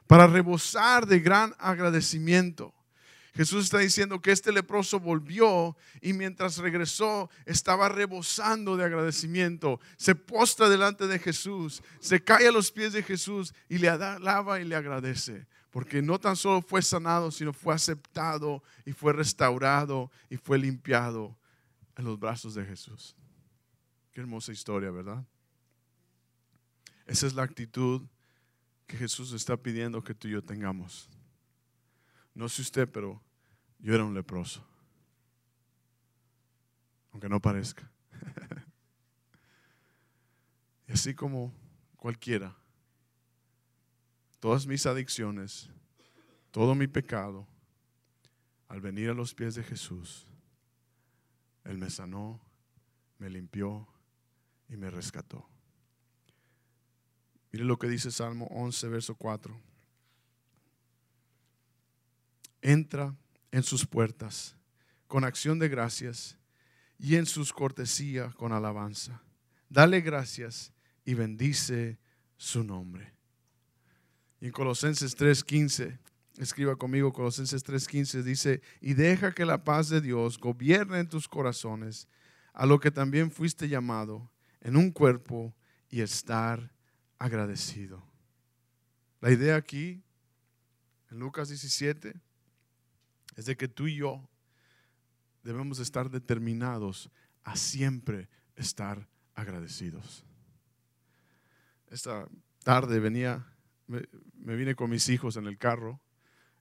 para 0.07 0.27
rebosar 0.27 1.07
de 1.07 1.21
gran 1.21 1.55
agradecimiento. 1.59 2.74
Jesús 3.35 3.65
está 3.65 3.79
diciendo 3.79 4.23
que 4.23 4.31
este 4.31 4.53
leproso 4.53 5.01
volvió 5.01 5.77
y 6.01 6.13
mientras 6.13 6.59
regresó 6.59 7.29
estaba 7.47 7.89
rebosando 7.89 8.77
de 8.77 8.85
agradecimiento. 8.85 9.81
Se 9.97 10.15
postra 10.15 10.69
delante 10.69 11.09
de 11.09 11.19
Jesús, 11.19 11.83
se 11.99 12.23
cae 12.23 12.47
a 12.47 12.53
los 12.53 12.71
pies 12.71 12.93
de 12.93 13.03
Jesús 13.03 13.53
y 13.69 13.79
le 13.79 13.89
alaba 13.89 14.61
y 14.61 14.65
le 14.65 14.77
agradece. 14.77 15.49
Porque 15.71 16.01
no 16.01 16.21
tan 16.21 16.37
solo 16.37 16.63
fue 16.63 16.81
sanado, 16.81 17.33
sino 17.33 17.53
fue 17.53 17.75
aceptado 17.75 18.63
y 18.87 18.93
fue 18.93 19.13
restaurado 19.13 20.13
y 20.31 20.37
fue 20.37 20.57
limpiado 20.57 21.37
en 21.97 22.05
los 22.05 22.21
brazos 22.21 22.55
de 22.55 22.65
Jesús. 22.65 23.17
Qué 24.13 24.21
hermosa 24.21 24.53
historia, 24.53 24.93
¿verdad? 24.93 25.25
Esa 27.05 27.27
es 27.27 27.35
la 27.35 27.43
actitud 27.43 28.03
que 28.87 28.97
Jesús 28.97 29.33
está 29.33 29.57
pidiendo 29.57 30.05
que 30.05 30.15
tú 30.15 30.29
y 30.29 30.33
yo 30.33 30.43
tengamos. 30.45 31.09
No 32.33 32.49
sé 32.49 32.63
usted, 32.63 32.89
pero 32.89 33.21
yo 33.85 33.95
era 33.95 34.03
un 34.03 34.15
leproso. 34.15 34.65
Aunque 37.13 37.29
no 37.29 37.39
parezca. 37.39 37.89
y 40.89 40.93
así 40.93 41.15
como 41.15 41.53
cualquiera, 41.99 42.57
todas 44.41 44.67
mis 44.67 44.87
adicciones, 44.87 45.69
todo 46.51 46.75
mi 46.75 46.87
pecado, 46.87 47.47
al 48.69 48.81
venir 48.81 49.11
a 49.11 49.15
los 49.15 49.35
pies 49.35 49.55
de 49.55 49.63
Jesús, 49.63 50.27
Él 51.65 51.77
me 51.77 51.91
sanó, 51.91 52.41
me 53.19 53.29
limpió 53.29 53.87
y 54.67 54.79
me 54.79 54.91
rescató. 54.91 55.47
Mire 57.53 57.67
lo 57.67 57.79
que 57.79 57.89
dice 57.89 58.11
Salmo 58.11 58.47
11, 58.47 58.89
verso 58.89 59.15
4. 59.15 59.61
Entra 62.63 63.15
en 63.55 63.63
sus 63.63 63.87
puertas 63.87 64.57
con 65.07 65.23
acción 65.23 65.61
de 65.61 65.69
gracias 65.69 66.37
y 66.99 67.15
en 67.15 67.25
sus 67.25 67.53
cortesías 67.53 68.35
con 68.35 68.51
alabanza. 68.53 69.23
Dale 69.69 70.01
gracias 70.01 70.73
y 71.05 71.15
bendice 71.15 72.01
su 72.37 72.65
nombre. 72.65 73.15
Y 74.41 74.47
en 74.47 74.53
Colosenses 74.53 75.17
3:15, 75.17 76.01
escriba 76.37 76.75
conmigo 76.75 77.13
Colosenses 77.13 77.63
3:15, 77.63 78.25
dice, 78.25 78.61
y 78.81 78.95
deja 78.95 79.33
que 79.33 79.45
la 79.45 79.63
paz 79.63 79.89
de 79.89 80.01
Dios 80.01 80.37
gobierne 80.37 80.99
en 80.99 81.09
tus 81.09 81.29
corazones, 81.29 82.09
a 82.55 82.67
lo 82.67 82.81
que 82.81 82.91
también 82.91 83.31
fuiste 83.31 83.69
llamado 83.69 84.33
en 84.63 84.77
un 84.77 84.91
cuerpo 84.91 85.55
y 85.89 86.01
estar 86.01 86.73
agradecido. 87.21 88.05
La 89.21 89.31
idea 89.31 89.55
aquí, 89.55 90.03
en 91.09 91.21
Lucas 91.21 91.51
17, 91.51 92.21
es 93.37 93.47
de 93.47 93.57
que 93.57 93.69
tú 93.69 93.87
y 93.87 93.97
yo 93.97 94.29
debemos 95.43 95.79
estar 95.79 96.11
determinados 96.11 97.11
a 97.45 97.57
siempre 97.57 98.29
estar 98.57 99.09
agradecidos. 99.35 100.25
Esta 101.89 102.27
tarde 102.63 102.99
venía, 102.99 103.47
me, 103.87 104.57
vine 104.57 104.75
con 104.75 104.91
mis 104.91 105.09
hijos 105.09 105.37
en 105.37 105.47
el 105.47 105.59
carro 105.59 106.01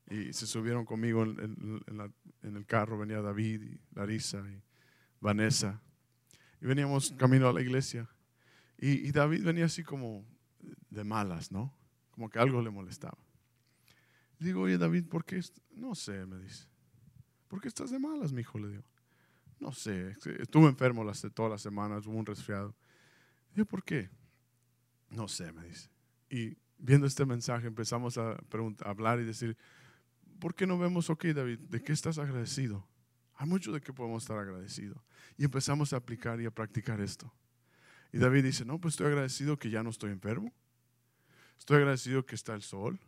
y 0.09 0.33
se 0.33 0.45
subieron 0.45 0.85
conmigo 0.85 1.23
en, 1.23 2.13
el 2.41 2.65
carro, 2.65 2.97
venía 2.97 3.21
David 3.21 3.63
y 3.63 3.81
Larisa 3.95 4.43
y 4.49 4.61
Vanessa. 5.21 5.81
Y 6.61 6.65
veníamos 6.65 7.13
camino 7.17 7.47
a 7.47 7.53
la 7.53 7.61
iglesia. 7.61 8.09
Y, 8.77 9.07
y 9.07 9.11
David 9.11 9.45
venía 9.45 9.65
así 9.65 9.83
como 9.83 10.25
de 10.89 11.03
malas, 11.03 11.51
¿no? 11.51 11.73
Como 12.11 12.29
que 12.29 12.39
algo 12.39 12.61
le 12.61 12.69
molestaba. 12.69 13.22
Digo, 14.43 14.61
oye 14.61 14.77
David, 14.77 15.07
¿por 15.07 15.23
qué? 15.23 15.41
No 15.71 15.95
sé, 15.95 16.25
me 16.25 16.37
dice. 16.39 16.67
¿Por 17.47 17.61
qué 17.61 17.67
estás 17.67 17.91
de 17.91 17.99
malas, 17.99 18.33
mi 18.33 18.41
hijo? 18.41 18.59
Le 18.59 18.69
digo. 18.69 18.83
No 19.59 19.71
sé, 19.71 20.15
estuve 20.39 20.67
enfermo 20.67 21.05
las, 21.05 21.25
todas 21.33 21.49
las 21.49 21.61
semanas, 21.61 22.05
hubo 22.05 22.17
un 22.17 22.25
resfriado. 22.25 22.75
Digo, 23.55 23.65
¿por 23.65 23.83
qué? 23.83 24.09
No 25.09 25.27
sé, 25.27 25.51
me 25.53 25.63
dice. 25.65 25.89
Y 26.29 26.57
viendo 26.77 27.07
este 27.07 27.25
mensaje 27.25 27.67
empezamos 27.67 28.17
a, 28.17 28.31
a 28.31 28.89
hablar 28.89 29.21
y 29.21 29.23
decir, 29.23 29.55
¿por 30.39 30.53
qué 30.53 30.67
no 30.67 30.77
vemos, 30.77 31.09
ok, 31.09 31.25
David, 31.27 31.59
de 31.59 31.81
qué 31.81 31.93
estás 31.93 32.17
agradecido? 32.17 32.85
Hay 33.35 33.47
mucho 33.47 33.71
de 33.71 33.79
qué 33.79 33.93
podemos 33.93 34.23
estar 34.23 34.37
agradecidos. 34.37 35.01
Y 35.37 35.45
empezamos 35.45 35.93
a 35.93 35.97
aplicar 35.97 36.41
y 36.41 36.45
a 36.45 36.51
practicar 36.51 36.99
esto. 36.99 37.33
Y 38.11 38.17
David 38.17 38.43
dice, 38.43 38.65
no, 38.65 38.79
pues 38.79 38.95
estoy 38.95 39.07
agradecido 39.07 39.57
que 39.57 39.69
ya 39.69 39.81
no 39.81 39.89
estoy 39.89 40.11
enfermo. 40.11 40.53
Estoy 41.57 41.77
agradecido 41.77 42.25
que 42.25 42.35
está 42.35 42.53
el 42.53 42.61
sol. 42.61 42.99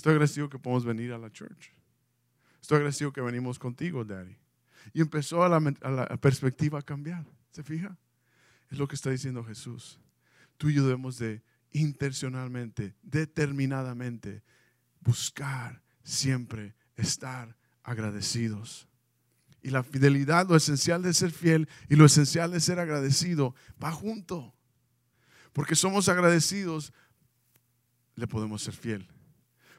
Estoy 0.00 0.12
agradecido 0.12 0.48
que 0.48 0.58
podemos 0.58 0.86
venir 0.86 1.12
a 1.12 1.18
la 1.18 1.30
church. 1.30 1.74
Estoy 2.58 2.76
agradecido 2.76 3.12
que 3.12 3.20
venimos 3.20 3.58
contigo, 3.58 4.02
Daddy. 4.02 4.34
Y 4.94 5.02
empezó 5.02 5.44
a 5.44 5.48
la, 5.50 6.16
perspectiva 6.16 6.78
a 6.78 6.82
cambiar. 6.82 7.26
¿Se 7.50 7.62
fija? 7.62 7.98
Es 8.70 8.78
lo 8.78 8.88
que 8.88 8.94
está 8.94 9.10
diciendo 9.10 9.44
Jesús. 9.44 10.00
Tú 10.56 10.70
y 10.70 10.74
yo 10.76 10.84
debemos 10.84 11.18
de 11.18 11.42
intencionalmente, 11.72 12.96
determinadamente, 13.02 14.42
buscar 15.00 15.82
siempre 16.02 16.74
estar 16.96 17.54
agradecidos. 17.82 18.88
Y 19.60 19.68
la 19.68 19.82
fidelidad, 19.82 20.48
lo 20.48 20.56
esencial 20.56 21.02
de 21.02 21.12
ser 21.12 21.30
fiel 21.30 21.68
y 21.90 21.96
lo 21.96 22.06
esencial 22.06 22.52
de 22.52 22.60
ser 22.60 22.78
agradecido, 22.78 23.54
va 23.84 23.92
junto. 23.92 24.54
Porque 25.52 25.74
somos 25.74 26.08
agradecidos, 26.08 26.94
le 28.14 28.26
podemos 28.26 28.62
ser 28.62 28.72
fiel. 28.72 29.06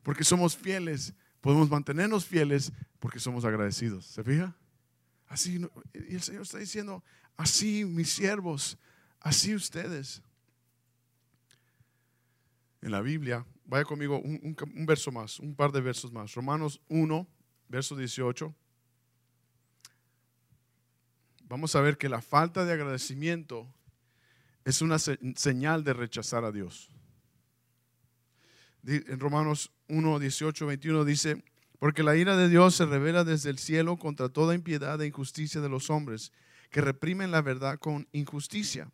Porque 0.04 0.24
somos 0.24 0.56
fieles, 0.56 1.14
podemos 1.41 1.70
mantenernos 1.70 2.26
fieles 2.26 2.72
porque 2.99 3.20
somos 3.20 3.45
agradecidos. 3.45 4.06
¿Se 4.06 4.24
fija? 4.24 4.56
Así, 5.28 5.62
y 5.93 6.16
el 6.16 6.22
Señor 6.22 6.41
está 6.43 6.58
diciendo, 6.58 7.04
así 7.38 7.86
mis 7.86 8.12
siervos, 8.12 8.78
así 9.20 9.56
ustedes. 9.56 10.22
En 12.82 12.91
la 12.91 13.02
Biblia, 13.02 13.45
vaya 13.66 13.86
conmigo 13.86 14.20
un, 14.20 14.56
un 14.76 14.86
verso 14.86 15.12
más, 15.12 15.39
un 15.39 15.56
par 15.56 15.72
de 15.72 15.82
versos 15.82 16.12
más. 16.12 16.34
Romanos 16.34 16.82
1, 16.89 17.28
verso 17.70 17.95
18 17.95 18.56
vamos 21.52 21.76
a 21.76 21.82
ver 21.82 21.97
que 21.97 22.08
la 22.08 22.22
falta 22.22 22.64
de 22.64 22.72
agradecimiento 22.72 23.68
es 24.64 24.82
una 24.82 24.97
señal 24.99 25.84
de 25.84 25.91
rechazar 25.91 26.45
a 26.45 26.52
Dios. 26.52 26.89
En 28.86 29.20
Romanos 29.20 29.70
1, 29.92 30.20
18, 30.20 30.66
21 30.66 31.06
dice, 31.06 31.44
porque 31.78 32.02
la 32.02 32.16
ira 32.16 32.38
de 32.38 32.48
Dios 32.48 32.76
se 32.76 32.86
revela 32.86 33.24
desde 33.26 33.50
el 33.50 33.60
cielo 33.60 33.98
contra 33.98 34.30
toda 34.30 34.56
impiedad 34.56 35.02
e 35.02 35.08
injusticia 35.08 35.60
de 35.60 35.68
los 35.68 35.89
hombres, 35.89 36.32
que 36.70 36.80
reprimen 36.80 37.30
la 37.30 37.42
verdad 37.42 37.78
con 37.78 38.08
injusticia. 38.14 38.89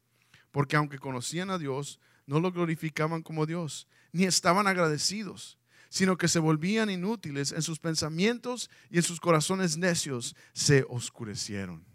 Porque 0.51 0.75
aunque 0.75 0.97
conocían 0.97 1.51
a 1.51 1.59
Dios, 1.59 1.99
no 2.25 2.39
lo 2.39 2.51
glorificaban 2.51 3.21
como 3.21 3.45
Dios, 3.45 3.87
ni 4.11 4.23
estaban 4.23 4.65
agradecidos, 4.65 5.59
sino 5.89 6.17
que 6.17 6.27
se 6.27 6.39
volvían 6.39 6.89
inútiles 6.89 7.51
en 7.51 7.61
sus 7.61 7.77
pensamientos 7.77 8.69
y 8.89 8.97
en 8.97 9.03
sus 9.03 9.19
corazones 9.19 9.77
necios 9.77 10.35
se 10.53 10.83
oscurecieron. 10.89 11.85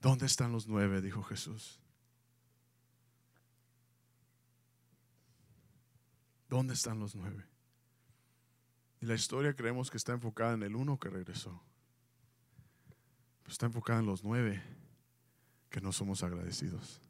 ¿Dónde 0.00 0.24
están 0.24 0.52
los 0.52 0.66
nueve? 0.66 1.02
Dijo 1.02 1.22
Jesús. 1.22 1.80
¿Dónde 6.48 6.74
están 6.74 7.00
los 7.00 7.14
nueve? 7.14 7.44
Y 9.00 9.06
la 9.06 9.14
historia 9.14 9.54
creemos 9.54 9.90
que 9.90 9.96
está 9.96 10.12
enfocada 10.12 10.54
en 10.54 10.62
el 10.62 10.76
uno 10.76 10.98
que 10.98 11.08
regresó. 11.10 11.62
está 13.46 13.66
enfocada 13.66 14.00
en 14.00 14.06
los 14.06 14.24
nueve 14.24 14.62
que 15.70 15.80
no 15.80 15.92
somos 15.92 16.22
agradecidos. 16.22 17.00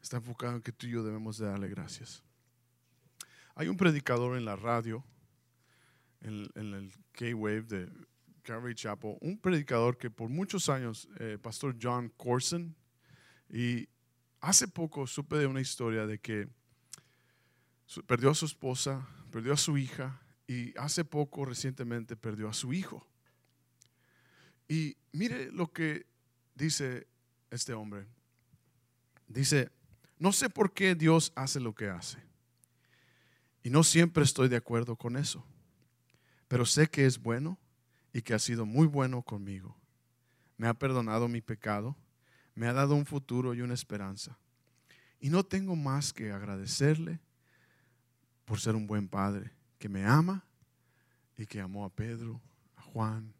Está 0.00 0.16
enfocada 0.16 0.54
en 0.54 0.62
que 0.62 0.72
tú 0.72 0.86
y 0.86 0.90
yo 0.90 1.04
debemos 1.04 1.38
de 1.38 1.46
darle 1.46 1.68
gracias. 1.68 2.24
Hay 3.54 3.68
un 3.68 3.76
predicador 3.76 4.36
en 4.36 4.44
la 4.44 4.56
radio, 4.56 5.04
en, 6.20 6.50
el 6.54 6.92
K-Wave 7.12 7.62
de 7.62 7.92
Calvary 8.42 8.74
Chapel, 8.74 9.16
un 9.20 9.38
predicador 9.38 9.98
que 9.98 10.10
por 10.10 10.28
muchos 10.28 10.68
años, 10.68 11.08
eh, 11.18 11.38
Pastor 11.40 11.76
John 11.80 12.12
Corson, 12.16 12.74
y 13.48 13.88
hace 14.40 14.66
poco 14.66 15.06
supe 15.06 15.36
de 15.36 15.46
una 15.46 15.60
historia 15.60 16.06
de 16.06 16.18
que 16.18 16.48
perdió 18.06 18.30
a 18.30 18.34
su 18.34 18.46
esposa, 18.46 19.06
perdió 19.30 19.52
a 19.52 19.56
su 19.56 19.78
hija 19.78 20.20
y 20.46 20.76
hace 20.78 21.04
poco, 21.04 21.44
recientemente, 21.44 22.16
perdió 22.16 22.48
a 22.48 22.54
su 22.54 22.72
hijo. 22.72 23.06
Y 24.68 24.96
mire 25.12 25.50
lo 25.52 25.72
que 25.72 26.06
dice 26.54 27.06
este 27.50 27.72
hombre. 27.74 28.06
Dice, 29.28 29.70
no 30.18 30.32
sé 30.32 30.48
por 30.48 30.72
qué 30.72 30.94
Dios 30.94 31.32
hace 31.34 31.60
lo 31.60 31.74
que 31.74 31.88
hace. 31.88 32.18
Y 33.62 33.70
no 33.70 33.84
siempre 33.84 34.24
estoy 34.24 34.48
de 34.48 34.56
acuerdo 34.56 34.96
con 34.96 35.16
eso. 35.16 35.44
Pero 36.48 36.66
sé 36.66 36.88
que 36.88 37.06
es 37.06 37.18
bueno 37.18 37.58
y 38.12 38.22
que 38.22 38.34
ha 38.34 38.38
sido 38.38 38.66
muy 38.66 38.86
bueno 38.86 39.22
conmigo. 39.22 39.76
Me 40.56 40.68
ha 40.68 40.74
perdonado 40.74 41.28
mi 41.28 41.40
pecado, 41.40 41.96
me 42.54 42.66
ha 42.66 42.72
dado 42.72 42.94
un 42.94 43.06
futuro 43.06 43.54
y 43.54 43.62
una 43.62 43.74
esperanza. 43.74 44.38
Y 45.18 45.30
no 45.30 45.44
tengo 45.44 45.76
más 45.76 46.12
que 46.12 46.32
agradecerle 46.32 47.20
por 48.44 48.60
ser 48.60 48.74
un 48.74 48.86
buen 48.86 49.08
padre 49.08 49.50
que 49.78 49.88
me 49.88 50.04
ama 50.04 50.44
y 51.36 51.46
que 51.46 51.60
amó 51.60 51.84
a 51.84 51.90
Pedro, 51.90 52.40
a 52.76 52.82
Juan. 52.82 53.32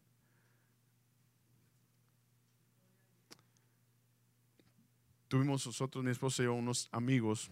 Tuvimos 5.29 5.67
nosotros, 5.67 6.05
mi 6.05 6.11
esposa 6.11 6.43
y 6.43 6.47
yo, 6.47 6.55
unos 6.55 6.89
amigos 6.93 7.51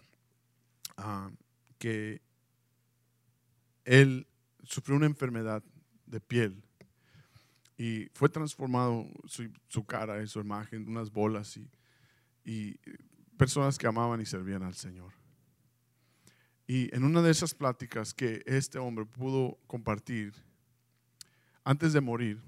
ah, 0.97 1.31
que 1.77 2.21
él 3.85 4.27
sufrió 4.63 4.97
una 4.97 5.07
enfermedad 5.07 5.63
de 6.05 6.19
piel 6.19 6.63
y 7.77 8.09
fue 8.13 8.29
transformado 8.29 9.07
su, 9.25 9.85
cara 9.85 10.21
y 10.21 10.27
su 10.27 10.39
imagen, 10.39 10.87
unas 10.87 11.11
bolas 11.11 11.57
y, 11.57 11.67
y 12.45 12.77
personas 13.37 13.79
que 13.79 13.87
amaban 13.87 14.21
y 14.21 14.25
servían 14.25 14.61
al 14.61 14.75
Señor. 14.75 15.20
Y 16.71 16.89
en 16.95 17.03
una 17.03 17.21
de 17.21 17.31
esas 17.31 17.53
pláticas 17.53 18.13
que 18.13 18.43
este 18.45 18.79
hombre 18.79 19.03
pudo 19.05 19.59
compartir, 19.67 20.33
antes 21.65 21.91
de 21.91 21.99
morir, 21.99 22.41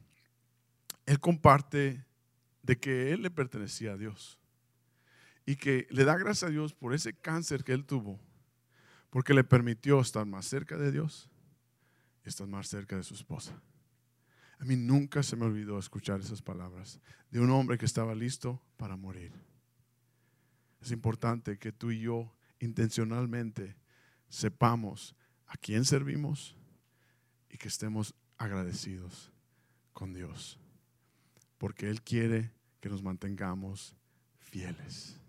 él 1.05 1.19
comparte 1.19 2.05
de 2.61 2.80
que 2.80 3.11
él 3.11 3.21
le 3.21 3.30
pertenecía 3.30 3.91
a 3.91 3.97
Dios 3.97 4.39
y 5.45 5.57
que 5.57 5.88
le 5.89 6.05
da 6.05 6.15
gracias 6.15 6.49
a 6.49 6.53
Dios 6.53 6.74
por 6.74 6.93
ese 6.93 7.11
cáncer 7.11 7.65
que 7.65 7.74
él 7.74 7.84
tuvo, 7.84 8.17
porque 9.09 9.34
le 9.34 9.43
permitió 9.43 9.99
estar 9.99 10.26
más 10.26 10.45
cerca 10.45 10.78
de 10.78 10.93
Dios 10.93 11.30
y 12.24 12.30
estar 12.30 12.47
más 12.47 12.69
cerca 12.69 12.95
de 12.95 13.03
su 13.03 13.15
esposa. 13.15 13.61
A 14.57 14.63
mí 14.63 14.78
nunca 14.78 15.21
se 15.21 15.36
me 15.36 15.47
olvidó 15.47 15.78
escuchar 15.78 16.21
esas 16.21 16.41
palabras 16.41 17.01
de 17.30 17.41
un 17.41 17.49
hombre 17.49 17.78
que 17.78 17.86
estaba 17.86 18.15
listo 18.15 18.61
para 18.78 18.95
morir. 18.95 19.34
Es 20.80 20.91
importante 20.91 21.57
que 21.57 21.74
tú 21.74 21.91
y 21.91 21.99
yo 21.99 22.34
intencionalmente 22.61 23.82
sepamos 24.34 25.15
a 25.45 25.55
quién 25.57 25.86
servimos 25.86 26.55
y 27.51 27.57
que 27.59 27.67
estemos 27.67 28.15
agradecidos 28.39 29.31
con 29.93 30.11
Dios, 30.11 30.59
porque 31.59 31.88
Él 31.88 32.01
quiere 32.01 32.51
que 32.79 32.89
nos 32.89 33.03
mantengamos 33.03 33.95
fieles. 34.39 35.22